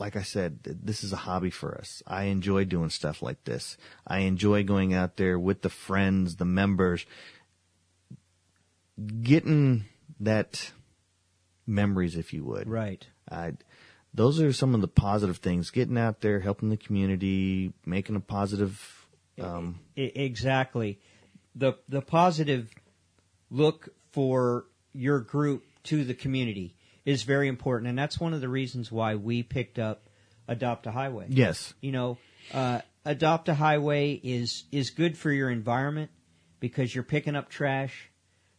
like 0.02 0.16
I 0.16 0.22
said, 0.22 0.64
this 0.64 1.04
is 1.04 1.12
a 1.12 1.16
hobby 1.16 1.50
for 1.50 1.78
us. 1.78 2.02
I 2.08 2.24
enjoy 2.24 2.64
doing 2.64 2.90
stuff 2.90 3.22
like 3.22 3.44
this. 3.44 3.76
I 4.04 4.18
enjoy 4.30 4.64
going 4.64 4.92
out 4.92 5.16
there 5.16 5.38
with 5.38 5.62
the 5.62 5.68
friends, 5.68 6.34
the 6.34 6.44
members, 6.44 7.06
getting 9.22 9.84
that 10.18 10.72
memories, 11.68 12.16
if 12.16 12.32
you 12.32 12.44
would. 12.44 12.68
Right. 12.68 13.06
I, 13.30 13.52
those 14.12 14.40
are 14.40 14.52
some 14.52 14.74
of 14.74 14.80
the 14.80 14.88
positive 14.88 15.36
things. 15.36 15.70
Getting 15.70 15.96
out 15.96 16.20
there, 16.20 16.40
helping 16.40 16.70
the 16.70 16.76
community, 16.76 17.72
making 17.86 18.16
a 18.16 18.20
positive. 18.20 19.06
Um, 19.40 19.78
exactly. 19.94 20.98
The 21.54 21.74
the 21.88 22.02
positive 22.02 22.70
look 23.50 23.90
for 24.10 24.66
your 24.92 25.20
group 25.20 25.62
to 25.84 26.02
the 26.02 26.14
community 26.14 26.74
is 27.04 27.22
very 27.22 27.48
important, 27.48 27.88
and 27.88 27.98
that's 27.98 28.20
one 28.20 28.32
of 28.34 28.40
the 28.40 28.48
reasons 28.48 28.92
why 28.92 29.14
we 29.16 29.42
picked 29.42 29.78
up 29.78 30.08
Adopt 30.48 30.86
a 30.86 30.92
Highway. 30.92 31.26
Yes. 31.28 31.74
You 31.80 31.92
know, 31.92 32.18
uh, 32.52 32.80
Adopt 33.04 33.48
a 33.48 33.54
Highway 33.54 34.20
is 34.22 34.64
is 34.70 34.90
good 34.90 35.16
for 35.16 35.30
your 35.30 35.50
environment 35.50 36.10
because 36.60 36.94
you're 36.94 37.04
picking 37.04 37.34
up 37.34 37.48
trash. 37.48 38.10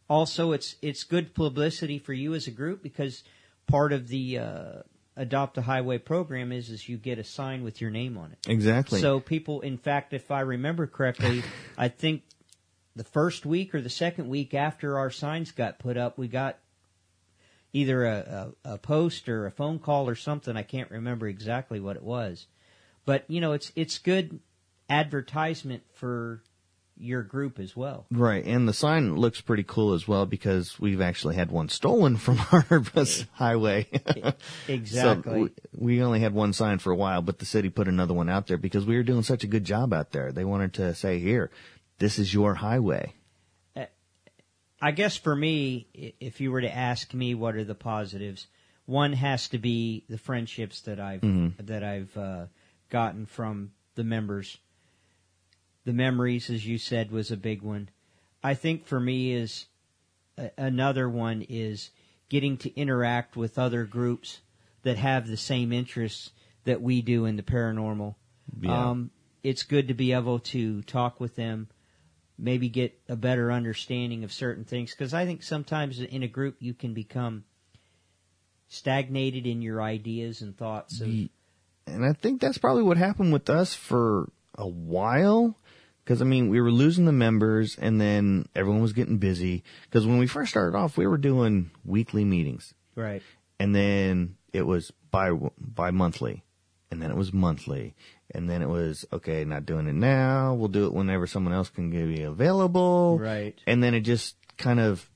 Also, 0.08 0.52
it's 0.52 0.76
it's 0.82 1.04
good 1.04 1.34
publicity 1.34 1.98
for 1.98 2.12
you 2.12 2.34
as 2.34 2.46
a 2.46 2.50
group 2.50 2.82
because 2.82 3.24
part 3.66 3.92
of 3.92 4.08
the 4.08 4.38
uh, 4.38 4.72
adopt 5.16 5.56
a 5.58 5.62
highway 5.62 5.98
program 5.98 6.52
is 6.52 6.70
is 6.70 6.88
you 6.88 6.96
get 6.96 7.18
a 7.18 7.24
sign 7.24 7.62
with 7.62 7.80
your 7.80 7.90
name 7.90 8.18
on 8.18 8.32
it. 8.32 8.38
Exactly. 8.48 9.00
So 9.00 9.20
people, 9.20 9.60
in 9.62 9.78
fact, 9.78 10.12
if 10.12 10.30
I 10.30 10.40
remember 10.40 10.86
correctly, 10.86 11.42
I 11.78 11.88
think 11.88 12.22
the 12.96 13.04
first 13.04 13.46
week 13.46 13.74
or 13.74 13.80
the 13.80 13.90
second 13.90 14.28
week 14.28 14.54
after 14.54 14.98
our 14.98 15.10
signs 15.10 15.52
got 15.52 15.78
put 15.78 15.96
up, 15.96 16.18
we 16.18 16.28
got 16.28 16.58
either 17.74 18.06
a, 18.06 18.54
a, 18.64 18.72
a 18.74 18.78
post 18.78 19.28
or 19.28 19.46
a 19.46 19.50
phone 19.50 19.78
call 19.78 20.08
or 20.08 20.14
something. 20.14 20.56
I 20.56 20.62
can't 20.62 20.90
remember 20.90 21.28
exactly 21.28 21.80
what 21.80 21.96
it 21.96 22.02
was, 22.02 22.46
but 23.04 23.24
you 23.28 23.42
know, 23.42 23.52
it's 23.52 23.70
it's 23.76 23.98
good 23.98 24.40
advertisement 24.88 25.82
for 25.92 26.42
your 26.96 27.22
group 27.22 27.58
as 27.58 27.76
well. 27.76 28.06
Right, 28.12 28.44
and 28.44 28.68
the 28.68 28.72
sign 28.72 29.16
looks 29.16 29.40
pretty 29.40 29.64
cool 29.64 29.94
as 29.94 30.06
well 30.06 30.26
because 30.26 30.78
we've 30.78 31.00
actually 31.00 31.34
had 31.34 31.50
one 31.50 31.68
stolen 31.68 32.16
from 32.18 32.40
our 32.52 32.80
bus 32.80 33.26
highway. 33.34 33.88
Exactly. 34.68 35.48
so 35.48 35.50
we, 35.72 35.96
we 35.96 36.02
only 36.02 36.20
had 36.20 36.32
one 36.32 36.52
sign 36.52 36.78
for 36.78 36.92
a 36.92 36.96
while, 36.96 37.20
but 37.22 37.38
the 37.38 37.44
city 37.44 37.68
put 37.68 37.88
another 37.88 38.14
one 38.14 38.28
out 38.28 38.46
there 38.46 38.56
because 38.56 38.86
we 38.86 38.96
were 38.96 39.02
doing 39.02 39.22
such 39.22 39.42
a 39.42 39.48
good 39.48 39.64
job 39.64 39.92
out 39.92 40.12
there. 40.12 40.30
They 40.32 40.44
wanted 40.44 40.74
to 40.74 40.94
say, 40.94 41.18
"Here, 41.18 41.50
this 41.98 42.18
is 42.18 42.32
your 42.32 42.54
highway." 42.54 43.14
I 44.80 44.90
guess 44.90 45.16
for 45.16 45.34
me, 45.34 45.86
if 46.20 46.40
you 46.40 46.50
were 46.52 46.60
to 46.60 46.74
ask 46.74 47.14
me 47.14 47.34
what 47.34 47.56
are 47.56 47.64
the 47.64 47.74
positives, 47.74 48.46
one 48.86 49.14
has 49.14 49.48
to 49.48 49.58
be 49.58 50.04
the 50.08 50.18
friendships 50.18 50.80
that 50.82 51.00
I've 51.00 51.22
Mhm. 51.22 51.66
that 51.66 51.82
I've 51.82 52.16
uh, 52.16 52.46
gotten 52.90 53.26
from 53.26 53.72
the 53.94 54.04
members. 54.04 54.58
The 55.84 55.92
memories, 55.92 56.50
as 56.50 56.66
you 56.66 56.78
said, 56.78 57.10
was 57.10 57.30
a 57.30 57.36
big 57.36 57.62
one. 57.62 57.88
I 58.42 58.54
think 58.54 58.84
for 58.86 59.00
me 59.00 59.32
is 59.32 59.66
another 60.58 61.08
one 61.08 61.42
is 61.48 61.90
getting 62.28 62.56
to 62.58 62.74
interact 62.74 63.36
with 63.36 63.58
other 63.58 63.84
groups 63.84 64.40
that 64.82 64.98
have 64.98 65.28
the 65.28 65.36
same 65.36 65.72
interests 65.72 66.32
that 66.64 66.82
we 66.82 67.00
do 67.00 67.24
in 67.24 67.36
the 67.36 67.42
paranormal. 67.42 68.16
Yeah. 68.60 68.90
Um, 68.90 69.10
it's 69.42 69.62
good 69.62 69.88
to 69.88 69.94
be 69.94 70.12
able 70.12 70.38
to 70.40 70.82
talk 70.82 71.20
with 71.20 71.36
them, 71.36 71.68
maybe 72.38 72.68
get 72.68 72.98
a 73.08 73.16
better 73.16 73.52
understanding 73.52 74.24
of 74.24 74.32
certain 74.32 74.64
things. 74.64 74.90
Because 74.90 75.14
I 75.14 75.24
think 75.24 75.42
sometimes 75.42 76.00
in 76.00 76.22
a 76.22 76.28
group 76.28 76.56
you 76.60 76.74
can 76.74 76.94
become 76.94 77.44
stagnated 78.68 79.46
in 79.46 79.62
your 79.62 79.82
ideas 79.82 80.42
and 80.42 80.56
thoughts. 80.56 81.00
Of, 81.00 81.08
And 81.86 82.04
I 82.04 82.12
think 82.12 82.40
that's 82.40 82.58
probably 82.58 82.82
what 82.82 82.96
happened 82.96 83.32
with 83.32 83.48
us 83.50 83.74
for 83.74 84.30
a 84.56 84.66
while. 84.66 85.56
Because, 86.04 86.20
I 86.20 86.24
mean, 86.24 86.50
we 86.50 86.60
were 86.60 86.70
losing 86.70 87.06
the 87.06 87.12
members 87.12 87.76
and 87.76 87.98
then 88.00 88.46
everyone 88.54 88.82
was 88.82 88.92
getting 88.92 89.18
busy. 89.18 89.64
Because 89.84 90.06
when 90.06 90.18
we 90.18 90.26
first 90.26 90.50
started 90.50 90.76
off, 90.76 90.98
we 90.98 91.06
were 91.06 91.16
doing 91.16 91.70
weekly 91.84 92.24
meetings. 92.24 92.74
Right. 92.94 93.22
And 93.58 93.74
then 93.74 94.36
it 94.52 94.62
was 94.62 94.92
bi 95.10 95.30
bi 95.58 95.90
monthly. 95.90 96.42
And 96.90 97.00
then 97.00 97.10
it 97.10 97.16
was 97.16 97.32
monthly. 97.32 97.94
And 98.34 98.50
then 98.50 98.62
it 98.62 98.68
was, 98.68 99.06
okay, 99.12 99.44
not 99.44 99.64
doing 99.64 99.86
it 99.86 99.94
now. 99.94 100.54
We'll 100.54 100.68
do 100.68 100.86
it 100.86 100.92
whenever 100.92 101.26
someone 101.26 101.54
else 101.54 101.70
can 101.70 101.90
be 101.90 102.22
available. 102.22 103.18
Right. 103.18 103.58
And 103.66 103.82
then 103.82 103.94
it 103.94 104.00
just 104.00 104.36
kind 104.56 104.80
of 104.80 105.08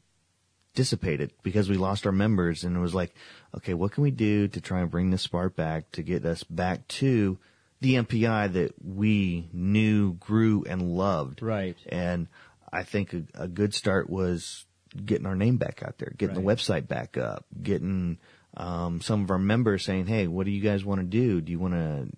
dissipated 0.75 1.33
because 1.43 1.69
we 1.69 1.77
lost 1.77 2.07
our 2.07 2.13
members 2.13 2.63
and 2.63 2.77
it 2.77 2.81
was 2.81 2.95
like, 2.95 3.13
okay, 3.57 3.75
what 3.75 3.93
can 3.93 4.05
we 4.05 4.13
do 4.13 4.47
to 4.49 4.61
try 4.61 4.81
and 4.81 4.91
bring 4.91 5.11
this 5.11 5.23
spark 5.23 5.57
back 5.57 5.91
to 5.93 6.03
get 6.03 6.25
us 6.25 6.45
back 6.45 6.87
to 6.89 7.39
the 7.81 7.95
MPI 7.95 8.53
that 8.55 8.75
we 8.85 9.49
knew, 9.53 10.15
grew, 10.15 10.65
and 10.65 10.83
loved. 10.83 11.43
Right. 11.43 11.77
And 11.89 12.29
I 12.73 12.83
think 12.83 13.13
a, 13.13 13.23
a 13.35 13.49
good 13.49 13.75
start 13.75 14.11
was 14.11 14.67
getting 15.05 15.27
our 15.27 15.37
name 15.37 15.59
back 15.59 15.83
out 15.85 15.99
there, 15.99 16.13
getting 16.17 16.35
the 16.35 16.41
website 16.41 16.89
back 16.89 17.17
up, 17.17 17.45
getting 17.63 18.19
um, 18.57 19.01
some 19.01 19.23
of 19.23 19.31
our 19.31 19.39
members 19.39 19.85
saying, 19.85 20.07
hey, 20.07 20.27
what 20.27 20.45
do 20.45 20.51
you 20.51 20.63
guys 20.63 20.85
want 20.85 21.01
to 21.01 21.07
do? 21.07 21.41
Do 21.41 21.53
you 21.53 21.59
want 21.59 21.75
to 21.75 22.09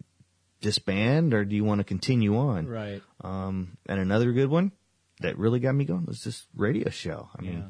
disband 0.61 1.33
or 1.35 1.45
do 1.45 1.55
you 1.57 1.65
want 1.65 1.79
to 1.79 1.85
continue 1.85 2.37
on? 2.37 2.67
Right. 2.67 3.03
Um, 3.23 3.77
and 3.87 4.01
another 4.01 4.33
good 4.33 4.49
one 4.51 4.73
that 5.21 5.39
really 5.39 5.61
got 5.61 5.75
me 5.75 5.85
going 5.85 6.07
was 6.07 6.25
this 6.25 6.47
radio 6.57 6.91
show. 6.91 7.29
I 7.37 7.43
mean, 7.43 7.53
Yeah. 7.59 7.65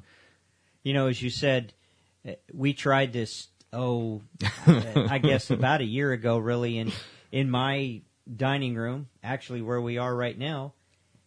You 0.82 0.94
know, 0.94 1.08
as 1.08 1.20
you 1.20 1.28
said, 1.30 1.74
uh, 2.26 2.32
we 2.54 2.72
tried 2.72 3.12
this. 3.12 3.48
Oh, 3.72 4.22
I 4.66 5.18
guess 5.18 5.50
about 5.50 5.80
a 5.82 5.84
year 5.84 6.12
ago, 6.12 6.38
really, 6.38 6.78
in 6.78 6.90
in 7.30 7.50
my 7.50 8.00
dining 8.34 8.74
room, 8.76 9.08
actually 9.22 9.60
where 9.62 9.80
we 9.80 9.98
are 9.98 10.14
right 10.14 10.36
now. 10.38 10.72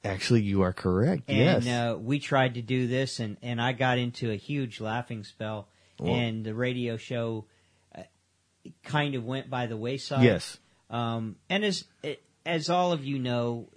actually, 0.04 0.42
you 0.42 0.64
are 0.64 0.74
correct. 0.74 1.24
And 1.30 1.64
yes. 1.64 1.68
uh, 1.68 1.98
we 1.98 2.20
tried 2.20 2.56
to 2.56 2.62
do 2.64 2.88
this, 2.88 3.20
and 3.20 3.38
and 3.44 3.62
I 3.62 3.74
got 3.74 3.98
into 4.00 4.32
a 4.32 4.36
huge 4.36 4.82
laughing 4.82 5.24
spell, 5.24 5.68
Well- 6.00 6.16
and 6.16 6.44
the 6.44 6.56
radio 6.56 6.98
show 6.98 7.46
uh, 7.96 8.02
kind 8.84 9.14
of 9.16 9.24
went 9.24 9.50
by 9.52 9.68
the 9.68 9.78
wayside. 9.78 10.24
Yes. 10.24 10.58
Um, 10.94 11.38
and 11.50 11.66
as 11.66 11.86
as 12.46 12.70
all 12.70 12.92
of 12.92 13.04
you 13.04 13.18
know, 13.18 13.68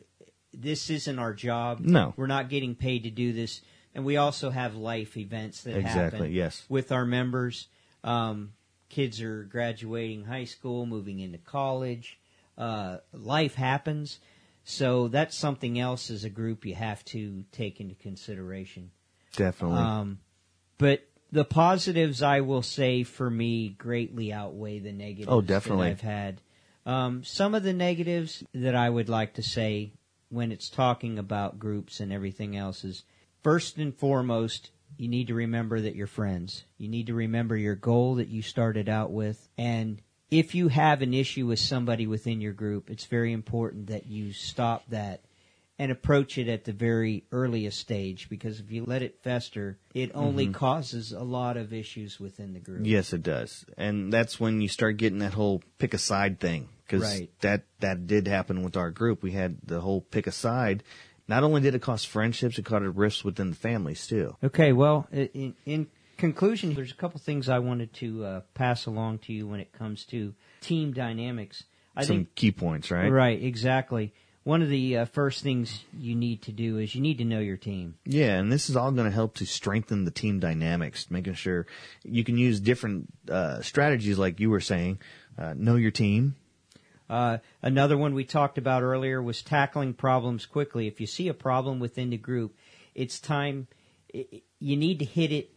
this 0.52 0.90
isn't 0.90 1.18
our 1.18 1.32
job. 1.32 1.80
No. 1.80 2.12
we're 2.16 2.26
not 2.26 2.48
getting 2.50 2.74
paid 2.74 3.04
to 3.04 3.10
do 3.10 3.32
this, 3.32 3.62
and 3.94 4.04
we 4.04 4.16
also 4.18 4.50
have 4.50 4.74
life 4.74 5.16
events 5.16 5.62
that 5.62 5.76
Exactly, 5.78 6.18
happen. 6.18 6.32
yes. 6.32 6.64
with 6.68 6.92
our 6.92 7.06
members. 7.06 7.68
Um, 8.04 8.52
kids 8.90 9.20
are 9.22 9.44
graduating 9.44 10.24
high 10.24 10.44
school, 10.44 10.84
moving 10.84 11.18
into 11.20 11.38
college. 11.38 12.18
Uh, 12.58 12.98
life 13.12 13.54
happens, 13.54 14.18
so 14.64 15.08
that's 15.08 15.36
something 15.36 15.78
else 15.78 16.10
as 16.10 16.24
a 16.24 16.30
group 16.30 16.66
you 16.66 16.74
have 16.74 17.02
to 17.06 17.44
take 17.50 17.80
into 17.80 17.94
consideration. 17.94 18.90
Definitely. 19.34 19.78
Um, 19.78 20.18
but 20.78 21.06
the 21.32 21.44
positives, 21.44 22.22
I 22.22 22.40
will 22.42 22.62
say, 22.62 23.04
for 23.04 23.28
me, 23.30 23.70
greatly 23.70 24.32
outweigh 24.32 24.78
the 24.80 24.92
negatives. 24.92 25.28
Oh, 25.30 25.40
definitely. 25.40 25.86
That 25.86 25.92
I've 25.92 26.00
had. 26.02 26.40
Um, 26.86 27.24
some 27.24 27.54
of 27.54 27.64
the 27.64 27.72
negatives 27.72 28.44
that 28.54 28.76
I 28.76 28.88
would 28.88 29.08
like 29.08 29.34
to 29.34 29.42
say 29.42 29.92
when 30.28 30.52
it's 30.52 30.70
talking 30.70 31.18
about 31.18 31.58
groups 31.58 31.98
and 31.98 32.12
everything 32.12 32.56
else 32.56 32.84
is 32.84 33.02
first 33.42 33.76
and 33.76 33.94
foremost, 33.94 34.70
you 34.96 35.08
need 35.08 35.26
to 35.26 35.34
remember 35.34 35.80
that 35.80 35.96
you're 35.96 36.06
friends. 36.06 36.64
You 36.78 36.88
need 36.88 37.08
to 37.08 37.14
remember 37.14 37.56
your 37.56 37.74
goal 37.74 38.14
that 38.14 38.28
you 38.28 38.40
started 38.40 38.88
out 38.88 39.10
with. 39.10 39.48
And 39.58 40.00
if 40.30 40.54
you 40.54 40.68
have 40.68 41.02
an 41.02 41.12
issue 41.12 41.46
with 41.46 41.58
somebody 41.58 42.06
within 42.06 42.40
your 42.40 42.52
group, 42.52 42.88
it's 42.88 43.04
very 43.04 43.32
important 43.32 43.88
that 43.88 44.06
you 44.06 44.32
stop 44.32 44.84
that 44.90 45.22
and 45.78 45.92
approach 45.92 46.38
it 46.38 46.48
at 46.48 46.64
the 46.64 46.72
very 46.72 47.24
earliest 47.32 47.78
stage 47.78 48.28
because 48.28 48.60
if 48.60 48.70
you 48.70 48.84
let 48.84 49.02
it 49.02 49.18
fester, 49.22 49.78
it 49.94 50.10
only 50.14 50.48
Mhm. 50.48 50.54
causes 50.54 51.12
a 51.12 51.22
lot 51.22 51.56
of 51.56 51.72
issues 51.72 52.18
within 52.18 52.54
the 52.54 52.60
group. 52.60 52.86
Yes, 52.86 53.12
it 53.12 53.22
does, 53.22 53.64
and 53.76 54.12
that's 54.12 54.40
when 54.40 54.60
you 54.60 54.68
start 54.68 54.96
getting 54.96 55.18
that 55.18 55.34
whole 55.34 55.62
pick 55.78 55.94
a 55.94 55.98
side 55.98 56.40
thing. 56.40 56.68
Because 56.86 57.02
Right. 57.02 57.30
that 57.40 57.64
that 57.80 58.06
did 58.06 58.28
happen 58.28 58.62
with 58.62 58.76
our 58.76 58.92
group. 58.92 59.20
We 59.22 59.32
had 59.32 59.58
the 59.64 59.80
whole 59.80 60.02
pick 60.02 60.28
a 60.28 60.32
side. 60.32 60.84
Not 61.26 61.42
only 61.42 61.60
did 61.60 61.74
it 61.74 61.82
cost 61.82 62.06
friendships, 62.06 62.58
it 62.58 62.64
caused 62.64 62.84
rifts 62.84 63.24
within 63.24 63.50
the 63.50 63.56
families 63.56 64.06
too. 64.06 64.36
Okay, 64.44 64.72
well, 64.72 65.08
in, 65.10 65.54
in 65.64 65.88
conclusion, 66.16 66.74
there's 66.74 66.92
a 66.92 66.94
couple 66.94 67.18
things 67.18 67.48
I 67.48 67.58
wanted 67.58 67.92
to 67.94 68.24
uh, 68.24 68.40
pass 68.54 68.86
along 68.86 69.18
to 69.20 69.32
you 69.32 69.48
when 69.48 69.58
it 69.58 69.72
comes 69.72 70.04
to 70.06 70.34
team 70.60 70.92
dynamics. 70.92 71.64
I 71.96 72.04
Some 72.04 72.16
think 72.18 72.34
key 72.36 72.52
points, 72.52 72.92
right? 72.92 73.10
Right, 73.10 73.42
exactly. 73.42 74.12
One 74.46 74.62
of 74.62 74.68
the 74.68 74.98
uh, 74.98 75.04
first 75.06 75.42
things 75.42 75.82
you 75.98 76.14
need 76.14 76.42
to 76.42 76.52
do 76.52 76.78
is 76.78 76.94
you 76.94 77.00
need 77.00 77.18
to 77.18 77.24
know 77.24 77.40
your 77.40 77.56
team. 77.56 77.96
Yeah, 78.04 78.38
and 78.38 78.52
this 78.52 78.70
is 78.70 78.76
all 78.76 78.92
going 78.92 79.06
to 79.08 79.14
help 79.14 79.34
to 79.38 79.44
strengthen 79.44 80.04
the 80.04 80.12
team 80.12 80.38
dynamics, 80.38 81.10
making 81.10 81.34
sure 81.34 81.66
you 82.04 82.22
can 82.22 82.38
use 82.38 82.60
different 82.60 83.08
uh, 83.28 83.60
strategies, 83.60 84.18
like 84.18 84.38
you 84.38 84.48
were 84.48 84.60
saying. 84.60 85.00
Uh, 85.36 85.54
know 85.56 85.74
your 85.74 85.90
team. 85.90 86.36
Uh, 87.10 87.38
another 87.60 87.98
one 87.98 88.14
we 88.14 88.22
talked 88.24 88.56
about 88.56 88.84
earlier 88.84 89.20
was 89.20 89.42
tackling 89.42 89.94
problems 89.94 90.46
quickly. 90.46 90.86
If 90.86 91.00
you 91.00 91.08
see 91.08 91.26
a 91.26 91.34
problem 91.34 91.80
within 91.80 92.10
the 92.10 92.16
group, 92.16 92.54
it's 92.94 93.18
time. 93.18 93.66
i 94.14 94.26
i- 94.32 94.42
you 94.60 94.76
need 94.76 95.00
to 95.00 95.04
hit 95.04 95.32
it 95.32 95.50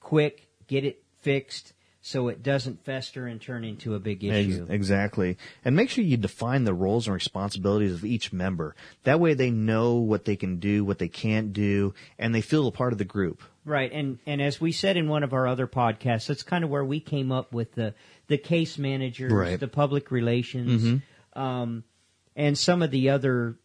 quick, 0.00 0.48
get 0.66 0.84
it 0.84 1.04
fixed, 1.22 1.72
so 2.00 2.28
it 2.28 2.42
doesn't 2.42 2.84
fester 2.84 3.26
and 3.26 3.40
turn 3.40 3.64
into 3.64 3.94
a 3.94 3.98
big 3.98 4.22
issue. 4.24 4.66
Exactly. 4.70 5.36
And 5.64 5.74
make 5.74 5.90
sure 5.90 6.04
you 6.04 6.16
define 6.16 6.64
the 6.64 6.72
roles 6.72 7.06
and 7.06 7.14
responsibilities 7.14 7.92
of 7.92 8.04
each 8.04 8.32
member. 8.32 8.76
That 9.02 9.18
way 9.20 9.34
they 9.34 9.50
know 9.50 9.94
what 9.96 10.24
they 10.24 10.36
can 10.36 10.58
do, 10.58 10.84
what 10.84 10.98
they 10.98 11.08
can't 11.08 11.52
do, 11.52 11.94
and 12.18 12.34
they 12.34 12.40
feel 12.40 12.66
a 12.68 12.72
part 12.72 12.92
of 12.92 12.98
the 12.98 13.04
group. 13.04 13.42
Right, 13.64 13.92
and 13.92 14.18
and 14.26 14.40
as 14.40 14.60
we 14.60 14.72
said 14.72 14.96
in 14.96 15.08
one 15.08 15.22
of 15.22 15.34
our 15.34 15.46
other 15.46 15.66
podcasts, 15.66 16.28
that's 16.28 16.42
kind 16.42 16.64
of 16.64 16.70
where 16.70 16.84
we 16.84 17.00
came 17.00 17.30
up 17.30 17.52
with 17.52 17.72
the 17.74 17.94
the 18.28 18.38
case 18.38 18.78
managers, 18.78 19.30
Right. 19.32 19.60
the 19.60 19.68
public 19.68 20.10
relations, 20.10 20.84
Mhm. 20.84 21.02
um, 21.38 21.84
and 22.34 22.56
some 22.56 22.80
of 22.82 22.90
the 22.90 23.10
other 23.10 23.56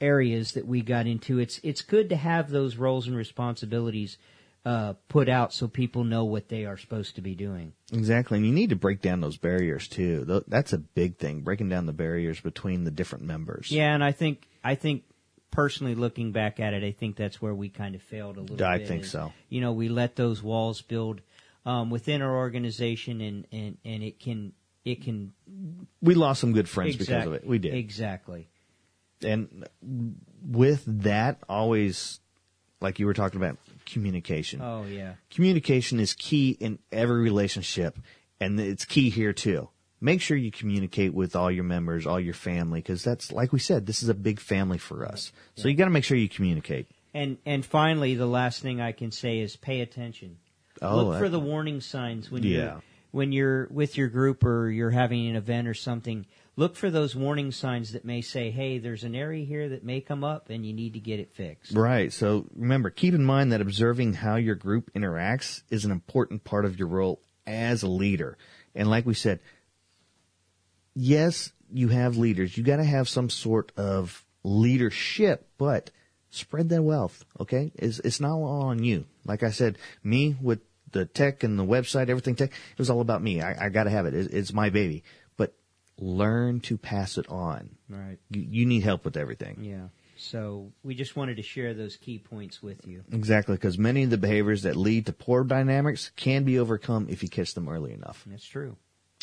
areas 0.00 0.52
that 0.52 0.66
we 0.66 0.80
got 0.80 1.06
into. 1.06 1.38
It's 1.38 1.60
it's 1.62 1.82
good 1.82 2.08
to 2.08 2.16
have 2.16 2.50
those 2.50 2.76
roles 2.76 3.06
and 3.06 3.16
responsibilities 3.16 4.16
uh, 4.64 4.94
put 5.08 5.28
out 5.28 5.52
so 5.52 5.68
people 5.68 6.04
know 6.04 6.24
what 6.24 6.48
they 6.48 6.66
are 6.66 6.76
supposed 6.76 7.14
to 7.14 7.22
be 7.22 7.34
doing. 7.34 7.72
Exactly. 7.92 8.38
And 8.38 8.46
you 8.46 8.52
need 8.52 8.70
to 8.70 8.76
break 8.76 9.00
down 9.00 9.20
those 9.20 9.38
barriers 9.38 9.88
too. 9.88 10.42
That's 10.46 10.72
a 10.72 10.78
big 10.78 11.16
thing, 11.16 11.40
breaking 11.40 11.68
down 11.68 11.86
the 11.86 11.92
barriers 11.92 12.40
between 12.40 12.84
the 12.84 12.90
different 12.90 13.24
members. 13.24 13.70
Yeah, 13.70 13.94
and 13.94 14.04
I 14.04 14.12
think 14.12 14.46
I 14.62 14.74
think 14.74 15.04
personally 15.50 15.94
looking 15.94 16.32
back 16.32 16.60
at 16.60 16.74
it, 16.74 16.84
I 16.84 16.92
think 16.92 17.16
that's 17.16 17.40
where 17.40 17.54
we 17.54 17.68
kind 17.68 17.94
of 17.94 18.02
failed 18.02 18.36
a 18.36 18.40
little 18.40 18.64
I 18.64 18.78
bit. 18.78 18.84
I 18.84 18.86
think 18.86 19.04
is, 19.04 19.10
so. 19.10 19.32
You 19.48 19.60
know, 19.60 19.72
we 19.72 19.88
let 19.88 20.16
those 20.16 20.42
walls 20.42 20.82
build 20.82 21.20
um, 21.64 21.90
within 21.90 22.22
our 22.22 22.36
organization, 22.36 23.20
and, 23.20 23.46
and, 23.52 23.78
and 23.84 24.02
it 24.02 24.20
can 24.20 24.52
it 24.84 25.02
can 25.02 25.32
We 26.00 26.14
lost 26.14 26.40
some 26.40 26.52
good 26.52 26.68
friends 26.68 26.96
because 26.96 27.26
of 27.26 27.32
it. 27.34 27.46
We 27.46 27.58
did. 27.58 27.74
exactly. 27.74 28.48
and 29.22 29.68
with 30.42 30.82
that, 31.02 31.38
always, 31.48 32.20
like 32.80 32.98
you 32.98 33.06
were 33.06 33.14
talking 33.14 33.40
about, 33.40 33.58
communication. 33.92 34.60
Oh 34.62 34.84
yeah, 34.84 35.14
Communication 35.30 36.00
is 36.00 36.14
key 36.14 36.50
in 36.60 36.78
every 36.92 37.20
relationship, 37.20 37.98
and 38.40 38.58
it's 38.60 38.84
key 38.84 39.10
here 39.10 39.32
too. 39.32 39.68
Make 40.00 40.20
sure 40.22 40.36
you 40.36 40.50
communicate 40.50 41.12
with 41.12 41.36
all 41.36 41.50
your 41.50 41.64
members, 41.64 42.06
all 42.06 42.18
your 42.18 42.32
family, 42.34 42.80
because 42.80 43.04
that's 43.04 43.30
like 43.32 43.52
we 43.52 43.58
said, 43.58 43.86
this 43.86 44.02
is 44.02 44.08
a 44.08 44.14
big 44.14 44.40
family 44.40 44.78
for 44.78 45.04
us. 45.04 45.30
So 45.56 45.68
you 45.68 45.74
got 45.74 45.84
to 45.84 45.90
make 45.90 46.04
sure 46.04 46.16
you 46.16 46.28
communicate. 46.28 46.86
and 47.12 47.36
and 47.44 47.64
finally, 47.66 48.14
the 48.14 48.26
last 48.26 48.62
thing 48.62 48.80
I 48.80 48.92
can 48.92 49.10
say 49.10 49.40
is 49.40 49.56
pay 49.56 49.80
attention. 49.82 50.38
Oh, 50.80 50.96
Look 50.96 51.14
uh, 51.16 51.18
for 51.18 51.24
that- 51.28 51.30
the 51.32 51.40
warning 51.40 51.80
signs 51.82 52.30
when 52.30 52.42
Yeah. 52.44 52.50
you're 52.58 52.82
when 53.12 53.32
you're 53.32 53.66
with 53.70 53.98
your 53.98 54.08
group 54.08 54.44
or 54.44 54.70
you're 54.70 54.90
having 54.90 55.26
an 55.28 55.36
event 55.36 55.66
or 55.68 55.74
something. 55.74 56.24
Look 56.60 56.76
for 56.76 56.90
those 56.90 57.16
warning 57.16 57.52
signs 57.52 57.92
that 57.92 58.04
may 58.04 58.20
say, 58.20 58.50
"Hey, 58.50 58.76
there's 58.76 59.02
an 59.02 59.14
area 59.14 59.46
here 59.46 59.70
that 59.70 59.82
may 59.82 60.02
come 60.02 60.22
up, 60.22 60.50
and 60.50 60.66
you 60.66 60.74
need 60.74 60.92
to 60.92 61.00
get 61.00 61.18
it 61.18 61.32
fixed." 61.32 61.72
Right. 61.72 62.12
So 62.12 62.44
remember, 62.54 62.90
keep 62.90 63.14
in 63.14 63.24
mind 63.24 63.52
that 63.52 63.62
observing 63.62 64.12
how 64.12 64.36
your 64.36 64.56
group 64.56 64.92
interacts 64.92 65.62
is 65.70 65.86
an 65.86 65.90
important 65.90 66.44
part 66.44 66.66
of 66.66 66.78
your 66.78 66.88
role 66.88 67.22
as 67.46 67.82
a 67.82 67.88
leader. 67.88 68.36
And 68.74 68.90
like 68.90 69.06
we 69.06 69.14
said, 69.14 69.40
yes, 70.94 71.50
you 71.72 71.88
have 71.88 72.18
leaders. 72.18 72.54
You 72.58 72.62
got 72.62 72.76
to 72.76 72.84
have 72.84 73.08
some 73.08 73.30
sort 73.30 73.72
of 73.78 74.22
leadership, 74.42 75.48
but 75.56 75.90
spread 76.28 76.68
that 76.68 76.82
wealth. 76.82 77.24
Okay. 77.40 77.72
It's, 77.74 78.00
it's 78.00 78.20
not 78.20 78.34
all 78.34 78.64
on 78.64 78.84
you. 78.84 79.06
Like 79.24 79.42
I 79.42 79.50
said, 79.50 79.78
me 80.04 80.36
with 80.42 80.60
the 80.92 81.06
tech 81.06 81.42
and 81.42 81.58
the 81.58 81.64
website, 81.64 82.08
everything 82.08 82.34
tech, 82.34 82.50
it 82.50 82.78
was 82.78 82.90
all 82.90 83.00
about 83.00 83.22
me. 83.22 83.40
I, 83.40 83.66
I 83.66 83.68
got 83.68 83.84
to 83.84 83.90
have 83.90 84.06
it. 84.06 84.14
It's, 84.14 84.28
it's 84.28 84.52
my 84.52 84.70
baby, 84.70 85.04
learn 86.00 86.60
to 86.60 86.76
pass 86.76 87.18
it 87.18 87.28
on. 87.28 87.76
Right. 87.88 88.18
You, 88.30 88.46
you 88.48 88.66
need 88.66 88.82
help 88.82 89.04
with 89.04 89.16
everything. 89.16 89.58
Yeah. 89.62 89.88
So 90.16 90.72
we 90.82 90.94
just 90.94 91.16
wanted 91.16 91.36
to 91.36 91.42
share 91.42 91.72
those 91.72 91.96
key 91.96 92.18
points 92.18 92.62
with 92.62 92.86
you. 92.86 93.04
Exactly, 93.10 93.54
because 93.54 93.78
many 93.78 94.02
of 94.02 94.10
the 94.10 94.18
behaviors 94.18 94.64
that 94.64 94.76
lead 94.76 95.06
to 95.06 95.12
poor 95.14 95.44
dynamics 95.44 96.10
can 96.14 96.44
be 96.44 96.58
overcome 96.58 97.06
if 97.08 97.22
you 97.22 97.28
catch 97.28 97.54
them 97.54 97.68
early 97.68 97.94
enough. 97.94 98.24
That's 98.26 98.44
true. 98.44 98.76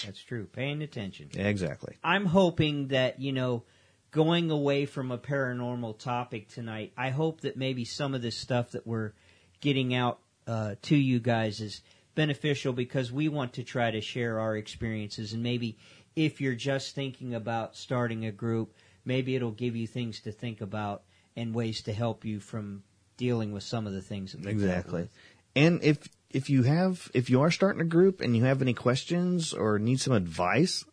That's 0.03 0.21
true. 0.21 0.45
Paying 0.45 0.81
attention. 0.81 1.29
Exactly. 1.35 1.97
I'm 2.03 2.25
hoping 2.25 2.87
that, 2.87 3.19
you 3.19 3.31
know, 3.31 3.63
going 4.11 4.49
away 4.49 4.85
from 4.85 5.11
a 5.11 5.17
paranormal 5.17 5.99
topic 5.99 6.49
tonight, 6.49 6.93
I 6.97 7.09
hope 7.09 7.41
that 7.41 7.57
maybe 7.57 7.85
some 7.85 8.15
of 8.15 8.23
this 8.23 8.37
stuff 8.37 8.71
that 8.71 8.87
we're 8.87 9.13
getting 9.59 9.93
out 9.93 10.19
uh, 10.47 10.75
to 10.83 10.95
you 10.95 11.19
guys 11.19 11.61
is 11.61 11.81
beneficial 12.15 12.73
because 12.73 13.11
we 13.11 13.29
want 13.29 13.53
to 13.53 13.63
try 13.63 13.91
to 13.91 14.01
share 14.01 14.39
our 14.39 14.57
experiences. 14.57 15.33
And 15.33 15.43
maybe 15.43 15.77
if 16.17 16.41
you're 16.41 16.55
just 16.55 16.95
thinking 16.95 17.35
about 17.35 17.75
starting 17.75 18.25
a 18.25 18.31
group, 18.31 18.73
maybe 19.05 19.35
it'll 19.35 19.51
give 19.51 19.75
you 19.75 19.85
things 19.85 20.19
to 20.21 20.31
think 20.31 20.61
about 20.61 21.03
and 21.35 21.53
ways 21.53 21.83
to 21.83 21.93
help 21.93 22.25
you 22.25 22.39
from 22.39 22.81
dealing 23.17 23.51
with 23.51 23.61
some 23.61 23.85
of 23.85 23.93
the 23.93 24.01
things 24.01 24.33
that 24.33 24.49
Exactly. 24.49 25.09
And 25.55 25.83
if 25.83 26.09
if 26.31 26.49
you 26.49 26.63
have 26.63 27.09
if 27.13 27.29
you 27.29 27.41
are 27.41 27.51
starting 27.51 27.81
a 27.81 27.85
group 27.85 28.19
and 28.19 28.35
you 28.35 28.45
have 28.45 28.63
any 28.63 28.73
questions 28.73 29.53
or 29.53 29.77
need 29.77 30.01
some 30.01 30.13
advice, 30.13 30.83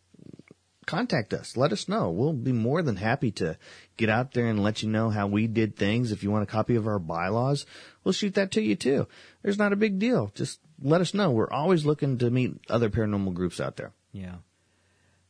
contact 0.85 1.33
us. 1.33 1.57
Let 1.57 1.71
us 1.71 1.89
know. 1.89 2.11
We'll 2.11 2.33
be 2.33 2.51
more 2.51 2.83
than 2.83 2.95
happy 2.95 3.31
to 3.31 3.57
get 3.97 4.09
out 4.09 4.31
there 4.33 4.45
and 4.45 4.61
let 4.61 4.83
you 4.83 4.89
know 4.89 5.09
how 5.09 5.25
we 5.25 5.47
did 5.47 5.75
things. 5.75 6.11
If 6.11 6.21
you 6.21 6.29
want 6.29 6.43
a 6.43 6.51
copy 6.51 6.75
of 6.75 6.85
our 6.85 6.99
bylaws, 6.99 7.65
we'll 8.03 8.13
shoot 8.13 8.35
that 8.35 8.51
to 8.51 8.61
you 8.61 8.75
too. 8.75 9.07
There's 9.41 9.57
not 9.57 9.73
a 9.73 9.77
big 9.77 9.97
deal. 9.97 10.31
Just 10.35 10.59
let 10.79 11.01
us 11.01 11.15
know. 11.15 11.31
We're 11.31 11.49
always 11.49 11.83
looking 11.83 12.19
to 12.19 12.29
meet 12.29 12.59
other 12.69 12.91
paranormal 12.91 13.33
groups 13.33 13.59
out 13.59 13.77
there. 13.77 13.91
Yeah. 14.11 14.35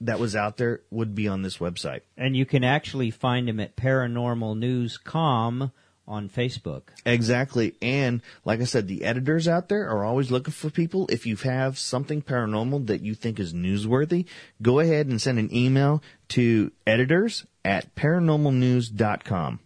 that 0.00 0.18
was 0.18 0.34
out 0.34 0.56
there 0.56 0.80
would 0.90 1.14
be 1.14 1.28
on 1.28 1.42
this 1.42 1.58
website. 1.58 2.00
and 2.16 2.34
you 2.34 2.46
can 2.46 2.64
actually 2.64 3.10
find 3.10 3.48
him 3.48 3.60
at 3.60 3.76
Paranormal 3.76 4.58
News.com 4.58 5.72
on 6.10 6.28
Facebook. 6.28 6.82
Exactly. 7.06 7.74
And 7.80 8.20
like 8.44 8.60
I 8.60 8.64
said, 8.64 8.88
the 8.88 9.04
editors 9.04 9.46
out 9.46 9.68
there 9.68 9.88
are 9.88 10.04
always 10.04 10.30
looking 10.30 10.52
for 10.52 10.68
people. 10.68 11.06
If 11.08 11.24
you 11.24 11.36
have 11.36 11.78
something 11.78 12.20
paranormal 12.20 12.88
that 12.88 13.00
you 13.00 13.14
think 13.14 13.38
is 13.38 13.54
newsworthy, 13.54 14.26
go 14.60 14.80
ahead 14.80 15.06
and 15.06 15.22
send 15.22 15.38
an 15.38 15.54
email 15.54 16.02
to 16.30 16.72
editors 16.86 17.46
at 17.64 17.94
paranormalnews.com. 17.94 19.60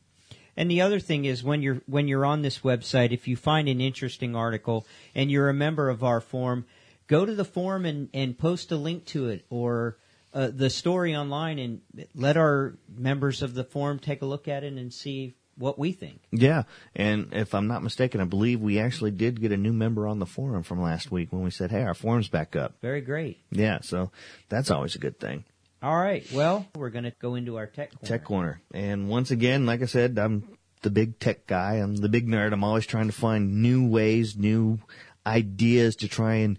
And 0.57 0.70
the 0.70 0.82
other 0.82 1.01
thing 1.01 1.24
is 1.24 1.42
when 1.42 1.62
you're 1.62 1.80
when 1.86 2.07
you're 2.07 2.26
on 2.26 2.42
this 2.42 2.61
website, 2.61 3.11
if 3.12 3.26
you 3.26 3.34
find 3.34 3.68
an 3.68 3.80
interesting 3.80 4.36
article 4.36 4.86
and 5.14 5.30
you're 5.30 5.49
a 5.49 5.55
member 5.55 5.88
of 5.88 6.05
our 6.05 6.20
forum, 6.20 6.66
go 7.09 7.24
to 7.24 7.34
the 7.34 7.45
forum 7.45 7.84
and, 7.86 8.09
and 8.14 8.38
post 8.38 8.70
a 8.70 8.76
link 8.76 9.07
to 9.07 9.28
it 9.30 9.47
or 9.51 9.97
uh, 10.32 10.51
the 10.53 10.70
story 10.70 11.16
online 11.16 11.59
and 11.59 11.80
let 12.14 12.36
our 12.36 12.76
members 12.95 13.42
of 13.42 13.55
the 13.55 13.64
forum 13.64 13.99
take 13.99 14.22
a 14.22 14.26
look 14.26 14.47
at 14.47 14.62
it 14.62 14.74
and 14.74 14.92
see 14.92 15.34
what 15.57 15.79
we 15.79 15.93
think. 15.93 16.21
Yeah. 16.31 16.65
And 16.95 17.29
if 17.33 17.55
I'm 17.55 17.67
not 17.67 17.83
mistaken, 17.83 18.21
I 18.21 18.25
believe 18.25 18.61
we 18.61 18.79
actually 18.79 19.11
did 19.11 19.41
get 19.41 19.53
a 19.53 19.57
new 19.57 19.73
member 19.73 20.07
on 20.07 20.19
the 20.19 20.27
forum 20.27 20.63
from 20.63 20.81
last 20.81 21.11
week 21.11 21.33
when 21.33 21.43
we 21.43 21.51
said, 21.51 21.71
hey, 21.71 21.83
our 21.83 21.95
forum's 21.95 22.29
back 22.29 22.57
up. 22.57 22.75
Very 22.83 23.01
great. 23.01 23.41
Yeah. 23.51 23.81
So 23.83 24.11
that's 24.49 24.71
always 24.71 24.95
a 24.95 24.99
good 24.99 25.19
thing. 25.21 25.45
All 25.83 25.97
right. 25.97 26.27
Well, 26.33 26.67
we're 26.75 26.91
going 26.91 27.05
to 27.05 27.13
go 27.21 27.35
into 27.35 27.57
our 27.57 27.67
tech 27.67 27.91
corner. 27.91 28.09
Tech 28.09 28.25
Corner. 28.25 28.63
And 28.73 29.09
once 29.09 29.31
again, 29.31 29.67
like 29.67 29.83
I 29.83 29.87
said, 29.87 30.19
I'm 30.19 30.57
the 30.83 30.91
big 30.91 31.19
tech 31.19 31.47
guy. 31.47 31.75
I'm 31.75 31.97
the 31.97 32.09
big 32.09 32.27
nerd. 32.27 32.53
I'm 32.53 32.65
always 32.65 32.87
trying 32.87 33.07
to 33.07 33.13
find 33.13 33.63
new 33.63 33.87
ways, 33.89 34.37
new 34.37 34.79
ideas 35.27 35.97
to 35.97 36.09
try 36.09 36.37
and 36.37 36.59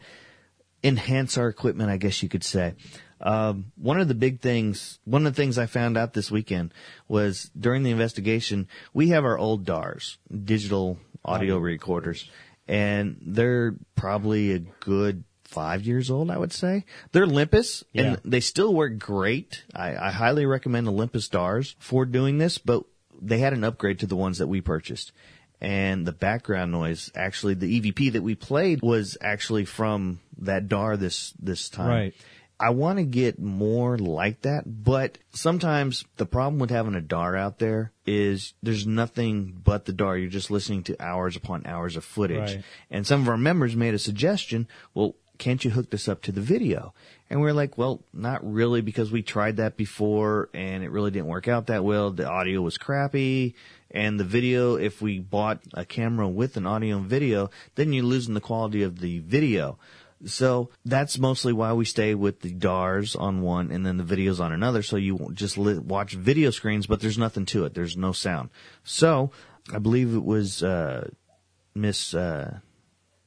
enhance 0.83 1.39
our 1.39 1.47
equipment, 1.47 1.89
I 1.89 1.97
guess 1.97 2.21
you 2.21 2.29
could 2.29 2.43
say. 2.43 2.75
Um, 3.21 3.71
one 3.77 3.99
of 3.99 4.07
the 4.07 4.13
big 4.15 4.41
things, 4.41 4.99
one 5.05 5.25
of 5.25 5.33
the 5.33 5.41
things 5.41 5.57
I 5.57 5.65
found 5.67 5.97
out 5.97 6.13
this 6.13 6.29
weekend 6.29 6.73
was 7.07 7.49
during 7.57 7.83
the 7.83 7.91
investigation, 7.91 8.67
we 8.93 9.09
have 9.09 9.23
our 9.25 9.37
old 9.37 9.65
DARs, 9.65 10.17
digital 10.43 10.99
audio 11.23 11.57
recorders, 11.57 12.29
and 12.67 13.17
they're 13.21 13.75
probably 13.95 14.51
a 14.53 14.59
good 14.59 15.23
five 15.45 15.83
years 15.83 16.11
old, 16.11 16.29
I 16.29 16.37
would 16.37 16.51
say. 16.51 16.85
They're 17.11 17.23
Olympus, 17.23 17.83
Yeah. 17.93 18.03
and 18.03 18.21
they 18.25 18.41
still 18.41 18.73
work 18.73 18.97
great. 18.99 19.63
I, 19.73 19.95
I 19.95 20.11
highly 20.11 20.45
recommend 20.45 20.87
Olympus 20.87 21.29
DARs 21.29 21.75
for 21.79 22.05
doing 22.05 22.37
this, 22.37 22.57
but 22.57 22.83
they 23.21 23.37
had 23.37 23.53
an 23.53 23.63
upgrade 23.63 23.99
to 23.99 24.07
the 24.07 24.15
ones 24.17 24.39
that 24.39 24.47
we 24.47 24.59
purchased. 24.61 25.13
And 25.61 26.05
the 26.05 26.11
background 26.11 26.73
noise, 26.73 27.11
actually, 27.15 27.53
the 27.53 27.79
EVP 27.79 28.11
that 28.13 28.21
we 28.21 28.35
played 28.35 28.81
was 28.81 29.17
actually 29.21 29.63
from 29.65 30.19
that 30.39 30.67
DAR 30.67 30.97
this, 30.97 31.33
this 31.39 31.69
time. 31.69 31.87
Right. 31.87 32.13
I 32.59 32.69
want 32.69 32.99
to 32.99 33.03
get 33.03 33.37
more 33.37 33.97
like 33.97 34.41
that, 34.41 34.63
but 34.65 35.17
sometimes 35.33 36.05
the 36.15 36.25
problem 36.25 36.59
with 36.59 36.69
having 36.69 36.95
a 36.95 37.01
DAR 37.01 37.35
out 37.35 37.59
there 37.59 37.91
is 38.05 38.53
there's 38.63 38.87
nothing 38.87 39.59
but 39.63 39.85
the 39.85 39.93
DAR. 39.93 40.17
You're 40.17 40.29
just 40.29 40.51
listening 40.51 40.83
to 40.83 41.01
hours 41.01 41.35
upon 41.35 41.65
hours 41.65 41.97
of 41.97 42.05
footage. 42.05 42.55
Right. 42.55 42.63
And 42.89 43.05
some 43.05 43.21
of 43.21 43.29
our 43.29 43.37
members 43.37 43.75
made 43.75 43.93
a 43.93 43.99
suggestion, 43.99 44.67
well, 44.93 45.15
can't 45.37 45.65
you 45.65 45.71
hook 45.71 45.89
this 45.89 46.07
up 46.07 46.21
to 46.23 46.31
the 46.31 46.39
video? 46.41 46.93
And 47.29 47.41
we're 47.41 47.53
like, 47.53 47.77
well, 47.77 48.01
not 48.13 48.39
really 48.49 48.81
because 48.81 49.11
we 49.11 49.21
tried 49.21 49.57
that 49.57 49.75
before 49.75 50.49
and 50.53 50.83
it 50.83 50.91
really 50.91 51.11
didn't 51.11 51.27
work 51.27 51.47
out 51.47 51.67
that 51.67 51.83
well. 51.83 52.11
The 52.11 52.29
audio 52.29 52.61
was 52.61 52.77
crappy 52.77 53.55
and 53.91 54.19
the 54.19 54.23
video, 54.23 54.75
if 54.75 55.01
we 55.01 55.19
bought 55.19 55.61
a 55.73 55.85
camera 55.85 56.27
with 56.27 56.57
an 56.57 56.65
audio 56.65 56.97
and 56.97 57.07
video, 57.07 57.49
then 57.75 57.93
you're 57.93 58.03
losing 58.03 58.33
the 58.33 58.41
quality 58.41 58.83
of 58.83 58.99
the 58.99 59.19
video. 59.19 59.77
So 60.23 60.69
that's 60.85 61.19
mostly 61.19 61.51
why 61.53 61.73
we 61.73 61.85
stay 61.85 62.15
with 62.15 62.41
the 62.41 62.51
DARs 62.51 63.15
on 63.15 63.41
one 63.41 63.71
and 63.71 63.85
then 63.85 63.97
the 63.97 64.03
videos 64.03 64.39
on 64.39 64.53
another. 64.53 64.81
So 64.81 64.95
you 64.95 65.15
won't 65.15 65.35
just 65.35 65.57
li- 65.57 65.77
watch 65.77 66.13
video 66.13 66.51
screens, 66.51 66.87
but 66.87 67.01
there's 67.01 67.17
nothing 67.17 67.45
to 67.47 67.65
it. 67.65 67.73
There's 67.73 67.97
no 67.97 68.11
sound. 68.11 68.49
So 68.83 69.31
I 69.73 69.79
believe 69.79 70.15
it 70.15 70.23
was, 70.23 70.63
uh, 70.63 71.09
Miss, 71.73 72.13
uh, 72.13 72.59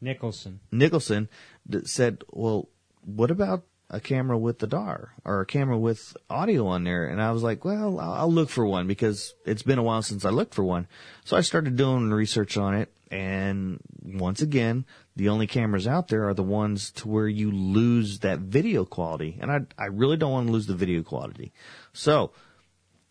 Nicholson. 0.01 0.61
Nicholson 0.73 1.29
that 1.67 1.89
said, 1.89 2.23
well, 2.31 2.69
what 3.05 3.31
about 3.31 3.65
a 3.91 4.01
camera 4.01 4.39
with 4.39 4.59
the 4.59 4.67
DAR 4.67 5.15
or 5.25 5.41
a 5.41 5.47
camera 5.47 5.79
with 5.79 6.17
audio 6.31 6.67
on 6.69 6.85
there? 6.85 7.07
And 7.07 7.21
I 7.21 7.33
was 7.33 7.43
like, 7.43 7.65
well, 7.65 7.99
I'll 7.99 8.13
I'll 8.13 8.33
look 8.33 8.49
for 8.49 8.65
one 8.67 8.87
because 8.87 9.35
it's 9.45 9.63
been 9.63 9.79
a 9.79 9.83
while 9.83 10.03
since 10.03 10.25
I 10.25 10.31
looked 10.31 10.55
for 10.55 10.65
one. 10.65 10.87
So 11.25 11.37
I 11.37 11.41
started 11.41 11.77
doing 11.77 12.11
research 12.11 12.57
on 12.57 12.75
it. 12.75 12.93
And 13.11 13.81
once 14.03 14.43
again, 14.43 14.85
the 15.17 15.31
only 15.31 15.47
cameras 15.47 15.87
out 15.87 16.09
there 16.09 16.29
are 16.29 16.35
the 16.35 16.43
ones 16.43 16.91
to 16.93 17.09
where 17.09 17.29
you 17.29 17.51
lose 17.51 18.21
that 18.21 18.41
video 18.41 18.85
quality. 18.85 19.39
And 19.41 19.51
I, 19.51 19.61
I 19.79 19.87
really 19.87 20.17
don't 20.17 20.33
want 20.33 20.47
to 20.47 20.53
lose 20.53 20.67
the 20.67 20.75
video 20.75 21.03
quality. 21.03 21.53
So 21.93 22.33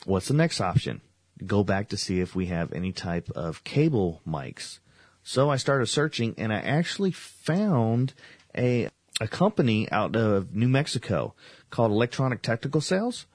what's 0.05 0.27
the 0.27 0.33
next 0.33 0.61
option? 0.61 1.01
Go 1.45 1.63
back 1.63 1.89
to 1.89 1.97
see 1.97 2.19
if 2.19 2.35
we 2.35 2.47
have 2.47 2.73
any 2.73 2.91
type 2.91 3.29
of 3.31 3.63
cable 3.63 4.21
mics. 4.27 4.79
So 5.23 5.49
I 5.49 5.57
started 5.57 5.87
searching 5.87 6.35
and 6.37 6.53
I 6.53 6.59
actually 6.59 7.11
found 7.11 8.13
a, 8.55 8.89
a 9.19 9.27
company 9.27 9.91
out 9.91 10.15
of 10.15 10.55
New 10.55 10.67
Mexico 10.69 11.33
called 11.69 11.91
Electronic 11.91 12.41
Technical 12.41 12.81
Sales. 12.81 13.25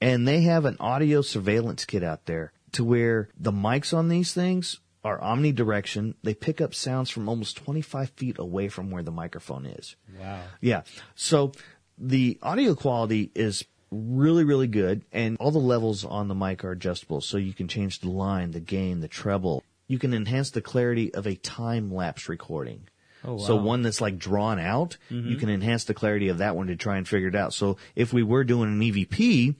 And 0.00 0.26
they 0.26 0.42
have 0.42 0.64
an 0.64 0.76
audio 0.80 1.22
surveillance 1.22 1.84
kit 1.84 2.02
out 2.02 2.26
there 2.26 2.52
to 2.72 2.84
where 2.84 3.28
the 3.38 3.52
mics 3.52 3.96
on 3.96 4.08
these 4.08 4.34
things 4.34 4.80
are 5.06 5.20
omnidirection. 5.20 6.14
They 6.24 6.34
pick 6.34 6.60
up 6.60 6.74
sounds 6.74 7.10
from 7.10 7.28
almost 7.28 7.56
25 7.58 8.10
feet 8.10 8.38
away 8.40 8.68
from 8.68 8.90
where 8.90 9.04
the 9.04 9.12
microphone 9.12 9.64
is. 9.64 9.94
Wow. 10.18 10.42
Yeah. 10.60 10.82
So 11.14 11.52
the 11.96 12.38
audio 12.42 12.74
quality 12.74 13.30
is 13.34 13.64
really, 13.92 14.42
really 14.42 14.66
good 14.66 15.04
and 15.12 15.36
all 15.38 15.52
the 15.52 15.58
levels 15.58 16.04
on 16.04 16.26
the 16.26 16.34
mic 16.34 16.64
are 16.64 16.72
adjustable. 16.72 17.20
So 17.20 17.38
you 17.38 17.52
can 17.52 17.68
change 17.68 18.00
the 18.00 18.10
line, 18.10 18.50
the 18.50 18.60
gain, 18.60 18.98
the 18.98 19.06
treble. 19.06 19.62
You 19.86 20.00
can 20.00 20.12
enhance 20.12 20.50
the 20.50 20.60
clarity 20.60 21.14
of 21.14 21.24
a 21.24 21.36
time 21.36 21.94
lapse 21.94 22.28
recording. 22.28 22.88
Oh, 23.24 23.38
So 23.38 23.54
one 23.54 23.82
that's 23.82 24.00
like 24.00 24.18
drawn 24.18 24.58
out, 24.58 24.96
you 25.08 25.20
mm-hmm. 25.20 25.38
can 25.38 25.50
enhance 25.50 25.84
the 25.84 25.94
clarity 25.94 26.28
of 26.28 26.38
that 26.38 26.56
one 26.56 26.66
to 26.66 26.76
try 26.76 26.96
and 26.96 27.06
figure 27.06 27.28
it 27.28 27.36
out. 27.36 27.54
So 27.54 27.76
if 27.94 28.12
we 28.12 28.24
were 28.24 28.42
doing 28.42 28.70
an 28.72 28.80
EVP 28.80 29.54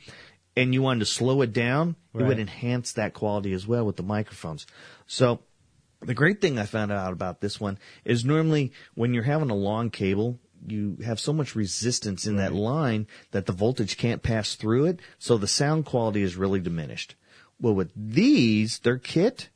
and 0.56 0.72
you 0.72 0.82
wanted 0.82 1.00
to 1.00 1.06
slow 1.06 1.42
it 1.42 1.52
down, 1.52 1.96
it 2.14 2.22
would 2.22 2.38
enhance 2.38 2.92
that 2.92 3.12
quality 3.12 3.52
as 3.52 3.66
well 3.66 3.84
with 3.84 3.96
the 3.96 4.02
microphones. 4.02 4.66
So 5.06 5.40
the 6.00 6.14
great 6.14 6.40
thing 6.40 6.58
I 6.58 6.64
found 6.64 6.90
out 6.90 7.12
about 7.12 7.40
this 7.40 7.60
one 7.60 7.78
is 8.04 8.24
normally 8.24 8.72
when 8.94 9.12
you're 9.12 9.22
having 9.22 9.50
a 9.50 9.54
long 9.54 9.90
cable, 9.90 10.38
you 10.66 10.96
have 11.04 11.20
so 11.20 11.32
much 11.32 11.54
resistance 11.54 12.26
in 12.26 12.36
that 12.36 12.54
line 12.54 13.06
that 13.32 13.46
the 13.46 13.52
voltage 13.52 13.98
can't 13.98 14.22
pass 14.22 14.54
through 14.54 14.86
it. 14.86 15.00
So 15.18 15.36
the 15.36 15.46
sound 15.46 15.84
quality 15.84 16.22
is 16.22 16.36
really 16.36 16.60
diminished. 16.60 17.14
Well, 17.60 17.74
with 17.74 17.92
these, 17.94 18.78
their 18.80 18.98
kit, 18.98 19.50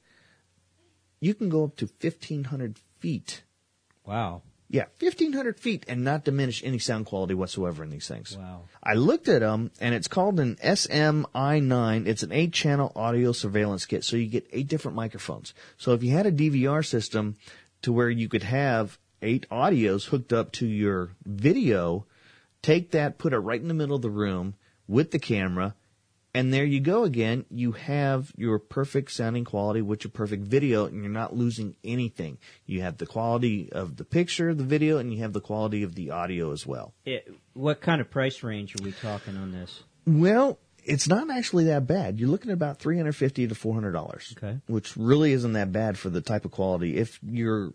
you 1.21 1.35
can 1.35 1.49
go 1.49 1.65
up 1.65 1.77
to 1.77 1.87
1500 1.87 2.79
feet. 2.99 3.43
Wow. 4.05 4.43
Yeah, 4.73 4.85
1500 5.01 5.59
feet 5.59 5.85
and 5.89 6.05
not 6.05 6.25
diminish 6.25 6.63
any 6.63 6.79
sound 6.79 7.07
quality 7.07 7.35
whatsoever 7.35 7.83
in 7.83 7.91
these 7.91 8.07
things. 8.07 8.39
Wow. 8.39 8.63
I 8.81 8.95
looked 8.95 9.29
at 9.29 9.41
them 9.41 9.73
and 9.81 9.97
it's 9.97 10.07
called 10.07 10.39
an 10.39 10.57
SMI9. 10.63 12.07
It's 12.07 12.23
an 12.23 12.31
eight 12.31 12.53
channel 12.53 12.93
audio 12.95 13.33
surveillance 13.33 13.85
kit. 13.85 14.05
So 14.05 14.17
you 14.17 14.29
get 14.29 14.47
eight 14.53 14.69
different 14.69 14.95
microphones. 14.95 15.55
So 15.77 15.93
if 15.93 16.05
you 16.05 16.13
had 16.13 16.27
a 16.27 16.33
DVR 16.33 16.87
system 16.87 17.35
to 17.83 17.93
where 17.93 18.11
you 18.11 18.29
could 18.29 18.45
have 18.45 18.97
eight 19.23 19.45
audios 19.51 20.05
hooked 20.05 20.33
up 20.33 20.53
to 20.53 20.67
your 20.69 21.11
video, 21.25 22.07
take 22.63 22.93
that, 22.93 23.19
put 23.19 23.33
it 23.33 23.39
right 23.39 23.61
in 23.61 23.67
the 23.67 23.75
middle 23.75 23.97
of 23.97 24.03
the 24.03 24.11
room 24.11 24.55
with 24.87 25.11
the 25.11 25.19
camera, 25.19 25.75
and 26.35 26.53
there 26.55 26.65
you 26.65 26.81
go 26.81 27.05
again. 27.05 27.45
You 27.51 27.73
have 27.73 28.33
your 28.37 28.59
perfect 28.59 29.11
sounding 29.13 29.45
quality 29.45 29.83
with 29.83 30.05
your 30.05 30.11
perfect 30.13 30.45
video, 30.45 30.87
and 30.87 31.03
you're 31.03 31.13
not 31.13 31.35
losing 31.37 31.77
anything. 31.85 32.39
You 32.67 32.83
have 32.83 32.99
the 32.99 33.07
quality 33.07 33.71
of 33.73 33.97
the 33.97 34.05
picture, 34.05 34.55
the 34.55 34.65
video, 34.65 34.99
and 34.99 35.13
you 35.13 35.21
have 35.21 35.33
the 35.33 35.41
quality 35.41 35.83
of 35.83 35.95
the 35.95 36.11
audio 36.11 36.53
as 36.53 36.67
well. 36.67 36.95
It, 37.05 37.33
what 37.55 37.81
kind 37.81 38.01
of 38.01 38.11
price 38.11 38.43
range 38.43 38.75
are 38.81 38.85
we 38.85 38.93
talking 38.93 39.37
on 39.37 39.51
this? 39.53 39.83
Well, 40.07 40.59
it's 40.85 41.09
not 41.09 41.31
actually 41.31 41.65
that 41.65 41.87
bad. 41.87 42.19
You're 42.19 42.31
looking 42.31 42.51
at 42.51 42.55
about 42.55 42.79
three 42.79 42.97
hundred 42.97 43.13
fifty 43.17 43.47
to 43.47 43.55
four 43.55 43.75
hundred 43.75 43.93
dollars, 43.93 44.35
Okay. 44.37 44.59
which 44.67 44.97
really 44.97 45.33
isn't 45.33 45.53
that 45.53 45.73
bad 45.73 45.99
for 45.99 46.09
the 46.11 46.21
type 46.23 46.45
of 46.45 46.51
quality. 46.53 46.97
If 46.97 47.19
you're 47.23 47.75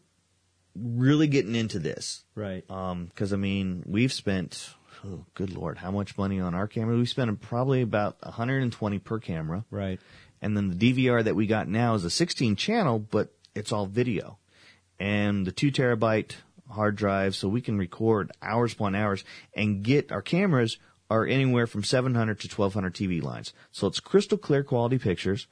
really 0.76 1.28
getting 1.28 1.56
into 1.56 1.80
this, 1.80 2.24
Right. 2.36 2.70
Um, 2.70 3.06
because 3.06 3.32
I 3.32 3.38
mean, 3.38 3.84
we've 3.86 4.12
spent, 4.12 4.70
oh, 5.06 5.26
good 5.34 5.52
lord, 5.52 5.78
how 5.78 5.91
much 5.91 6.18
money 6.18 6.39
on 6.39 6.54
our 6.54 6.68
camera? 6.68 6.98
We 6.98 7.06
spent 7.06 7.41
probably 7.41 7.82
about 7.82 8.18
120 8.22 9.00
per 9.00 9.20
camera. 9.20 9.66
Right. 9.72 10.00
And 10.41 10.56
then 10.56 10.70
the 10.70 10.93
DVR 10.93 11.24
that 11.24 11.36
we 11.36 11.48
got 11.48 11.68
now 11.68 11.96
is 11.96 12.04
a 12.04 12.10
16 12.10 12.56
channel, 12.56 13.00
but 13.00 13.34
it's 13.56 13.72
all 13.72 13.86
video. 13.86 14.38
And 15.00 15.46
the 15.46 15.52
two 15.52 15.72
terabyte 15.72 16.34
hard 16.70 16.96
drive, 16.96 17.36
so 17.36 17.48
we 17.48 17.62
can 17.62 17.78
record 17.78 18.32
hours 18.41 18.74
upon 18.74 18.96
hours 18.96 19.24
and 19.56 19.84
get 19.84 20.12
our 20.12 20.22
cameras 20.22 20.78
are 21.10 21.26
anywhere 21.26 21.68
from 21.68 21.84
700 21.84 22.39
to 22.39 22.48
1200 22.48 22.93
TV 22.93 23.22
lines. 23.22 23.54
So 23.72 23.88
it's 23.88 24.00
crystal 24.00 24.38
clear 24.38 24.64
quality 24.64 24.98
pictures, 24.98 25.48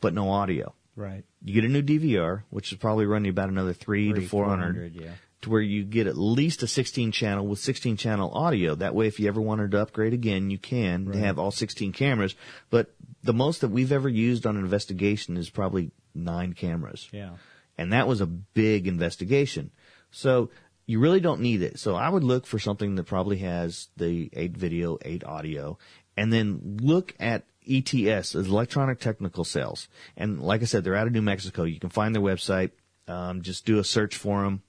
but 0.00 0.14
no 0.14 0.30
audio. 0.30 0.74
Right. 0.96 1.24
You 1.42 1.54
get 1.54 1.64
a 1.64 1.68
new 1.68 1.82
DVR, 1.82 2.42
which 2.50 2.72
is 2.72 2.78
probably 2.78 3.06
running 3.06 3.30
about 3.30 3.48
another 3.48 3.72
three, 3.72 4.12
Three, 4.12 4.22
to 4.22 4.28
400, 4.28 4.74
400, 4.74 4.94
yeah. 4.94 5.10
To 5.42 5.50
where 5.50 5.60
you 5.60 5.84
get 5.84 6.06
at 6.06 6.16
least 6.16 6.62
a 6.62 6.66
16 6.66 7.12
channel 7.12 7.46
with 7.46 7.58
16 7.58 7.96
channel 7.96 8.30
audio. 8.32 8.74
That 8.74 8.94
way, 8.94 9.06
if 9.06 9.20
you 9.20 9.28
ever 9.28 9.40
wanted 9.40 9.72
to 9.72 9.80
upgrade 9.80 10.12
again, 10.12 10.50
you 10.50 10.58
can 10.58 11.06
Right. 11.06 11.18
have 11.18 11.38
all 11.38 11.50
16 11.50 11.92
cameras. 11.92 12.34
But 12.70 12.94
the 13.22 13.32
most 13.32 13.60
that 13.60 13.68
we've 13.68 13.92
ever 13.92 14.08
used 14.08 14.46
on 14.46 14.56
an 14.56 14.62
investigation 14.64 15.36
is 15.36 15.50
probably 15.50 15.90
nine 16.14 16.52
cameras. 16.54 17.08
Yeah. 17.12 17.36
And 17.76 17.92
that 17.92 18.06
was 18.08 18.20
a 18.20 18.26
big 18.26 18.86
investigation. 18.86 19.70
So 20.10 20.50
you 20.86 20.98
really 21.00 21.20
don't 21.20 21.40
need 21.40 21.62
it. 21.62 21.78
So 21.78 21.94
I 21.94 22.08
would 22.08 22.24
look 22.24 22.46
for 22.46 22.58
something 22.58 22.94
that 22.96 23.04
probably 23.04 23.38
has 23.38 23.88
the 23.96 24.30
eight 24.34 24.56
video, 24.56 24.98
eight 25.04 25.24
audio, 25.24 25.78
and 26.16 26.32
then 26.32 26.78
look 26.82 27.14
at 27.18 27.44
ETS, 27.66 28.34
Electronic 28.34 28.98
Technical 29.00 29.44
Sales. 29.44 29.88
And 30.16 30.40
like 30.40 30.62
I 30.62 30.64
said, 30.66 30.84
they're 30.84 30.96
out 30.96 31.06
of 31.06 31.12
New 31.12 31.22
Mexico. 31.22 31.62
You 31.64 31.78
can 31.80 31.90
find 31.90 32.14
their 32.14 32.22
website. 32.22 32.70
Um, 33.08 33.42
just 33.42 33.64
do 33.64 33.78
a 33.78 33.84
search 33.84 34.16
for 34.16 34.42
them. 34.42 34.62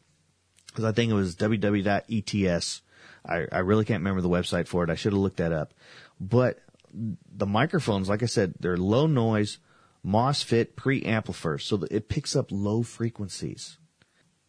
Cause 0.74 0.86
I 0.86 0.92
think 0.92 1.12
it 1.12 1.16
was 1.16 1.36
www.ets. 1.36 2.82
I, 3.26 3.46
I 3.52 3.60
really 3.60 3.86
can't 3.86 4.02
remember 4.02 4.22
the 4.22 4.30
website 4.30 4.68
for 4.68 4.84
it. 4.84 4.90
I 4.90 4.96
should 4.96 5.14
have 5.14 5.22
looked 5.22 5.38
that 5.38 5.54
up. 5.54 5.74
But 6.20 6.60
the 6.94 7.46
microphones, 7.46 8.10
like 8.10 8.24
I 8.24 8.28
said, 8.28 8.56
they're 8.60 8.78
low 8.78 9.08
noise, 9.08 9.60
MOSFET 10.06 10.74
preamplifiers, 10.76 11.62
so 11.62 11.78
that 11.78 11.92
it 11.92 12.10
picks 12.10 12.36
up 12.36 12.48
low 12.52 12.84
frequencies. 12.84 13.78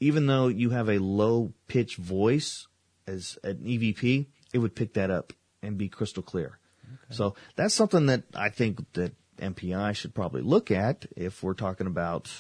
Even 0.01 0.27
though 0.27 0.49
you 0.49 0.71
have 0.71 0.89
a 0.89 0.99
low 0.99 1.53
pitch 1.69 1.97
voice 1.97 2.67
as 3.07 3.39
an 3.45 3.59
EVP, 3.59 4.27
it 4.53 4.59
would 4.59 4.75
pick 4.75 4.95
that 4.95 5.11
up 5.11 5.33
and 5.63 5.79
be 5.79 5.89
crystal 5.89 6.23
clear. 6.23 6.59
So 7.11 7.35
that's 7.57 7.75
something 7.75 8.07
that 8.07 8.25
I 8.35 8.49
think 8.49 8.93
that 8.95 9.13
MPI 9.39 9.95
should 9.95 10.15
probably 10.15 10.43
look 10.43 10.71
at 10.71 11.07
if 11.17 11.43
we're 11.43 11.55
talking 11.55 11.87
about 11.87 12.31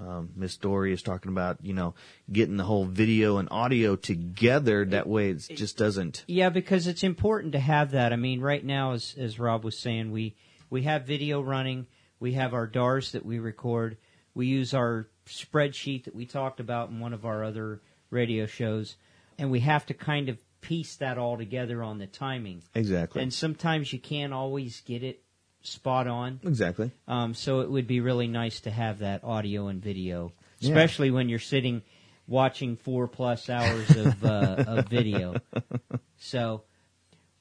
um, 0.00 0.30
Miss 0.34 0.56
Dory 0.56 0.92
is 0.92 1.02
talking 1.02 1.30
about 1.30 1.58
you 1.62 1.74
know 1.74 1.94
getting 2.30 2.56
the 2.56 2.64
whole 2.64 2.84
video 2.84 3.38
and 3.38 3.48
audio 3.50 3.96
together. 3.96 4.84
That 4.84 5.06
way, 5.06 5.30
it 5.30 5.38
just 5.50 5.76
doesn't. 5.76 6.24
Yeah, 6.26 6.48
because 6.48 6.86
it's 6.86 7.04
important 7.04 7.52
to 7.52 7.60
have 7.60 7.92
that. 7.92 8.12
I 8.12 8.16
mean, 8.16 8.40
right 8.40 8.64
now, 8.64 8.92
as 8.92 9.14
as 9.18 9.38
Rob 9.38 9.64
was 9.64 9.78
saying, 9.78 10.10
we 10.10 10.34
we 10.70 10.82
have 10.82 11.06
video 11.06 11.40
running. 11.40 11.86
We 12.20 12.32
have 12.32 12.54
our 12.54 12.66
DARs 12.66 13.12
that 13.12 13.26
we 13.26 13.38
record. 13.38 13.98
We 14.34 14.46
use 14.46 14.72
our 14.74 15.08
spreadsheet 15.26 16.04
that 16.04 16.14
we 16.14 16.24
talked 16.26 16.60
about 16.60 16.90
in 16.90 17.00
one 17.00 17.12
of 17.12 17.26
our 17.26 17.44
other 17.44 17.82
radio 18.10 18.46
shows, 18.46 18.96
and 19.38 19.50
we 19.50 19.60
have 19.60 19.86
to 19.86 19.94
kind 19.94 20.28
of 20.28 20.38
piece 20.60 20.96
that 20.96 21.18
all 21.18 21.36
together 21.36 21.82
on 21.82 21.98
the 21.98 22.06
timing. 22.06 22.62
Exactly. 22.74 23.22
And 23.22 23.32
sometimes 23.32 23.92
you 23.92 23.98
can't 23.98 24.32
always 24.32 24.80
get 24.80 25.02
it 25.02 25.21
spot 25.62 26.06
on. 26.06 26.40
Exactly. 26.44 26.90
Um, 27.08 27.34
so 27.34 27.60
it 27.60 27.70
would 27.70 27.86
be 27.86 28.00
really 28.00 28.26
nice 28.28 28.60
to 28.60 28.70
have 28.70 29.00
that 29.00 29.24
audio 29.24 29.68
and 29.68 29.82
video, 29.82 30.32
Yeah. 30.58 30.70
especially 30.70 31.10
when 31.10 31.28
you're 31.28 31.38
sitting 31.38 31.82
watching 32.28 32.76
four 32.76 33.08
plus 33.08 33.50
hours 33.50 33.90
of 33.96 34.24
uh, 34.24 34.64
of 34.66 34.88
video. 34.88 35.34
So, 36.18 36.62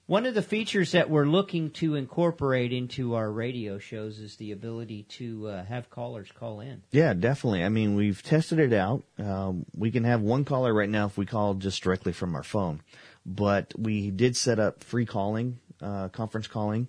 One 0.08 0.26
of 0.26 0.34
the 0.34 0.42
features 0.42 0.92
that 0.94 1.10
we're 1.10 1.26
looking 1.28 1.70
to 1.74 1.94
incorporate 1.96 2.74
into 2.74 3.14
our 3.14 3.32
radio 3.32 3.78
shows 3.78 4.18
is 4.20 4.36
the 4.38 4.52
ability 4.52 5.04
to 5.20 5.48
uh, 5.48 5.64
have 5.66 5.90
callers 5.92 6.30
call 6.38 6.60
in. 6.62 6.82
Yeah, 6.92 7.14
definitely. 7.14 7.64
I 7.64 7.70
mean, 7.70 7.96
we've 7.96 8.22
tested 8.24 8.60
it 8.60 8.74
out. 8.74 9.04
Um, 9.20 9.66
we 9.78 9.92
can 9.92 10.04
have 10.04 10.22
one 10.22 10.44
caller 10.46 10.74
right 10.74 10.90
now 10.90 11.06
if 11.06 11.16
we 11.18 11.26
call 11.28 11.54
just 11.54 11.82
directly 11.84 12.12
from 12.12 12.34
our 12.36 12.44
phone, 12.44 12.82
but 13.26 13.72
we 13.78 14.10
did 14.10 14.36
set 14.36 14.60
up 14.60 14.84
free 14.84 15.06
calling, 15.06 15.60
uh, 15.80 16.10
conference 16.10 16.48
calling, 16.48 16.88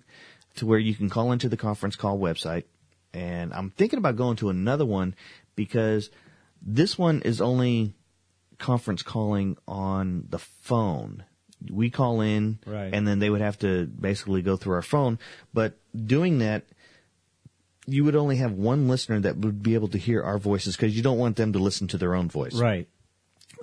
to 0.55 0.65
where 0.65 0.79
you 0.79 0.93
can 0.95 1.09
call 1.09 1.31
into 1.31 1.49
the 1.49 1.57
conference 1.57 1.95
call 1.95 2.17
website. 2.19 2.63
And 3.13 3.53
I'm 3.53 3.69
thinking 3.69 3.99
about 3.99 4.15
going 4.15 4.37
to 4.37 4.49
another 4.49 4.85
one 4.85 5.15
because 5.55 6.09
this 6.61 6.97
one 6.97 7.21
is 7.21 7.41
only 7.41 7.93
conference 8.57 9.03
calling 9.03 9.57
on 9.67 10.25
the 10.29 10.39
phone. 10.39 11.23
We 11.71 11.89
call 11.89 12.21
in, 12.21 12.59
Right. 12.65 12.93
and 12.93 13.07
then 13.07 13.19
they 13.19 13.29
would 13.29 13.41
have 13.41 13.57
to 13.59 13.85
basically 13.85 14.41
go 14.41 14.57
through 14.57 14.75
our 14.75 14.81
phone. 14.81 15.17
But 15.53 15.77
doing 15.95 16.39
that, 16.39 16.63
you 17.85 18.03
would 18.03 18.15
only 18.15 18.37
have 18.37 18.51
one 18.53 18.87
listener 18.87 19.19
that 19.21 19.37
would 19.37 19.61
be 19.63 19.73
able 19.73 19.89
to 19.89 19.97
hear 19.97 20.21
our 20.23 20.37
voices 20.37 20.75
because 20.75 20.95
you 20.95 21.03
don't 21.03 21.17
want 21.17 21.35
them 21.35 21.53
to 21.53 21.59
listen 21.59 21.87
to 21.89 21.97
their 21.97 22.15
own 22.15 22.29
voice. 22.29 22.55
Right. 22.55 22.87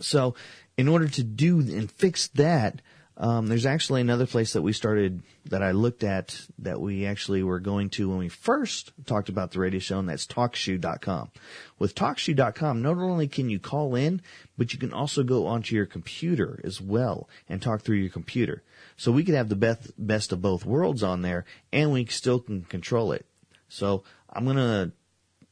So, 0.00 0.34
in 0.76 0.88
order 0.88 1.08
to 1.08 1.22
do 1.22 1.60
and 1.60 1.90
fix 1.90 2.28
that, 2.28 2.80
um, 3.20 3.48
there's 3.48 3.66
actually 3.66 4.00
another 4.00 4.26
place 4.26 4.54
that 4.54 4.62
we 4.62 4.72
started 4.72 5.22
that 5.44 5.62
I 5.62 5.72
looked 5.72 6.04
at 6.04 6.40
that 6.60 6.80
we 6.80 7.04
actually 7.04 7.42
were 7.42 7.60
going 7.60 7.90
to 7.90 8.08
when 8.08 8.16
we 8.16 8.30
first 8.30 8.92
talked 9.04 9.28
about 9.28 9.50
the 9.50 9.58
radio 9.58 9.78
show, 9.78 9.98
and 9.98 10.08
that's 10.08 10.26
TalkShoe.com. 10.26 11.30
With 11.78 11.94
TalkShoe.com, 11.94 12.80
not 12.80 12.96
only 12.96 13.28
can 13.28 13.50
you 13.50 13.60
call 13.60 13.94
in, 13.94 14.22
but 14.56 14.72
you 14.72 14.78
can 14.78 14.94
also 14.94 15.22
go 15.22 15.46
onto 15.46 15.76
your 15.76 15.84
computer 15.84 16.62
as 16.64 16.80
well 16.80 17.28
and 17.46 17.60
talk 17.60 17.82
through 17.82 17.98
your 17.98 18.08
computer. 18.08 18.62
So 18.96 19.12
we 19.12 19.22
could 19.22 19.34
have 19.34 19.50
the 19.50 19.56
best 19.56 19.92
best 19.98 20.32
of 20.32 20.40
both 20.40 20.64
worlds 20.64 21.02
on 21.02 21.20
there, 21.20 21.44
and 21.74 21.92
we 21.92 22.06
still 22.06 22.40
can 22.40 22.62
control 22.62 23.12
it. 23.12 23.26
So 23.68 24.02
I'm 24.32 24.46
gonna 24.46 24.92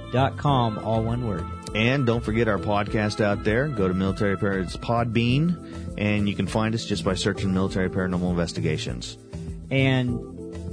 all 0.77 1.03
one 1.03 1.27
word. 1.27 1.45
And 1.73 2.06
don't 2.06 2.23
forget 2.23 2.48
our 2.48 2.57
podcast 2.57 3.19
out 3.19 3.44
there. 3.44 3.68
Go 3.68 3.88
to 3.88 3.94
Military 3.94 4.38
Par- 4.38 4.60
it's 4.60 4.77
Podbean, 4.77 5.95
and 5.98 6.30
you 6.30 6.36
can 6.36 6.48
find 6.48 6.73
us 6.73 6.86
just 6.86 7.03
by 7.03 7.15
searching 7.15 7.53
Military 7.53 7.90
Paranormal 7.90 8.30
Investigations. 8.30 9.18
And 9.69 10.19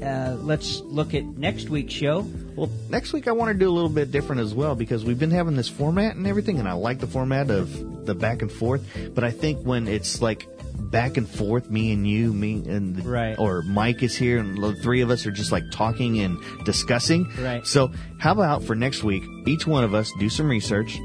uh, 0.02 0.36
let's 0.40 0.80
look 0.80 1.14
at 1.14 1.24
next 1.24 1.68
week's 1.68 1.92
show. 1.92 2.20
Well, 2.54 2.70
next 2.88 3.12
week 3.12 3.28
I 3.28 3.32
want 3.32 3.52
to 3.52 3.58
do 3.58 3.68
a 3.68 3.74
little 3.74 3.88
bit 3.88 4.12
different 4.12 4.42
as 4.42 4.54
well 4.54 4.74
because 4.74 5.04
we've 5.04 5.18
been 5.18 5.30
having 5.30 5.56
this 5.56 5.68
format 5.68 6.16
and 6.16 6.26
everything, 6.26 6.58
and 6.58 6.68
I 6.68 6.72
like 6.72 6.98
the 6.98 7.06
format 7.06 7.50
of 7.50 8.06
the 8.06 8.14
back 8.14 8.42
and 8.42 8.50
forth. 8.50 8.84
But 9.14 9.24
I 9.24 9.30
think 9.30 9.64
when 9.64 9.88
it's 9.88 10.22
like 10.22 10.46
back 10.90 11.16
and 11.16 11.28
forth, 11.28 11.70
me 11.70 11.92
and 11.92 12.06
you, 12.06 12.32
me 12.32 12.62
and 12.68 12.96
the, 12.96 13.02
Right. 13.08 13.38
or 13.38 13.62
Mike 13.62 14.02
is 14.02 14.16
here, 14.16 14.38
and 14.38 14.62
the 14.62 14.74
three 14.74 15.00
of 15.00 15.10
us 15.10 15.26
are 15.26 15.30
just 15.30 15.52
like 15.52 15.64
talking 15.72 16.18
and 16.20 16.38
discussing. 16.64 17.30
Right. 17.40 17.66
So 17.66 17.90
how 18.18 18.32
about 18.32 18.62
for 18.64 18.74
next 18.74 19.02
week, 19.04 19.22
each 19.46 19.66
one 19.66 19.84
of 19.84 19.94
us 19.94 20.10
do 20.18 20.28
some 20.28 20.48
research. 20.48 20.98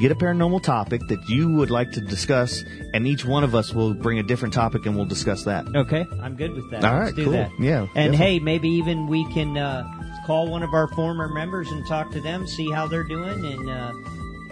Get 0.00 0.12
a 0.12 0.14
paranormal 0.14 0.62
topic 0.62 1.00
that 1.08 1.28
you 1.28 1.52
would 1.54 1.70
like 1.72 1.90
to 1.92 2.00
discuss, 2.00 2.62
and 2.94 3.04
each 3.04 3.24
one 3.24 3.42
of 3.42 3.56
us 3.56 3.74
will 3.74 3.94
bring 3.94 4.20
a 4.20 4.22
different 4.22 4.54
topic 4.54 4.86
and 4.86 4.94
we'll 4.94 5.06
discuss 5.06 5.42
that. 5.44 5.66
Okay, 5.74 6.06
I'm 6.22 6.36
good 6.36 6.54
with 6.54 6.70
that. 6.70 6.84
All 6.84 6.92
Let's 7.00 7.06
right, 7.06 7.16
do 7.16 7.24
cool. 7.24 7.32
that. 7.32 7.50
Yeah, 7.58 7.80
And 7.96 8.12
definitely. 8.12 8.16
hey, 8.18 8.38
maybe 8.38 8.68
even 8.68 9.08
we 9.08 9.24
can 9.32 9.58
uh, 9.58 9.82
call 10.24 10.48
one 10.48 10.62
of 10.62 10.72
our 10.72 10.86
former 10.88 11.28
members 11.28 11.66
and 11.72 11.84
talk 11.88 12.12
to 12.12 12.20
them, 12.20 12.46
see 12.46 12.70
how 12.70 12.86
they're 12.86 13.02
doing, 13.02 13.44
and 13.44 13.68
uh, 13.68 13.92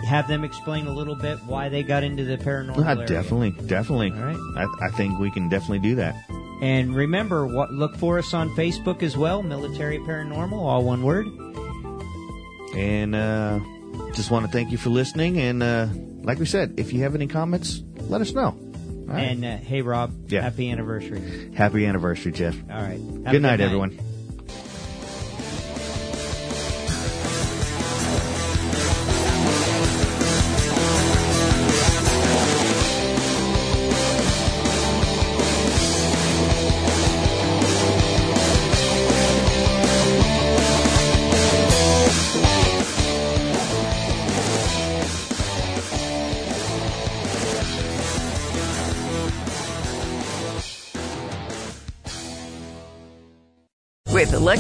have 0.06 0.28
them 0.28 0.44
explain 0.44 0.86
a 0.86 0.92
little 0.92 1.14
bit 1.16 1.38
why 1.44 1.68
they 1.68 1.82
got 1.82 2.02
into 2.04 2.24
the 2.24 2.36
paranormal. 2.38 2.84
Ah, 2.86 2.92
area. 2.92 3.06
definitely, 3.06 3.50
definitely. 3.66 4.12
All 4.12 4.18
right. 4.24 4.68
I, 4.80 4.86
I 4.86 4.90
think 4.90 5.18
we 5.18 5.30
can 5.30 5.48
definitely 5.48 5.80
do 5.80 5.96
that. 5.96 6.14
And 6.62 6.94
remember, 6.94 7.46
what, 7.46 7.70
look 7.72 7.96
for 7.96 8.18
us 8.18 8.32
on 8.32 8.48
Facebook 8.50 9.02
as 9.02 9.16
well, 9.16 9.42
Military 9.42 9.98
Paranormal, 9.98 10.52
all 10.52 10.84
one 10.84 11.02
word. 11.02 11.26
And 12.74 13.14
uh, 13.14 13.60
just 14.14 14.30
want 14.30 14.46
to 14.46 14.52
thank 14.52 14.70
you 14.70 14.78
for 14.78 14.90
listening. 14.90 15.38
And 15.38 15.62
uh, 15.62 15.88
like 16.22 16.38
we 16.38 16.46
said, 16.46 16.74
if 16.78 16.92
you 16.92 17.02
have 17.02 17.14
any 17.14 17.26
comments, 17.26 17.82
let 18.08 18.20
us 18.20 18.32
know. 18.32 18.56
Right. 19.06 19.20
And 19.20 19.44
uh, 19.44 19.56
hey, 19.58 19.82
Rob, 19.82 20.30
Yeah. 20.30 20.42
happy 20.42 20.70
anniversary. 20.70 21.52
Happy 21.54 21.86
anniversary, 21.86 22.32
Jeff. 22.32 22.56
All 22.70 22.80
right. 22.82 22.98
A 23.26 23.30
Good 23.32 23.42
night, 23.42 23.60
everyone. 23.60 23.98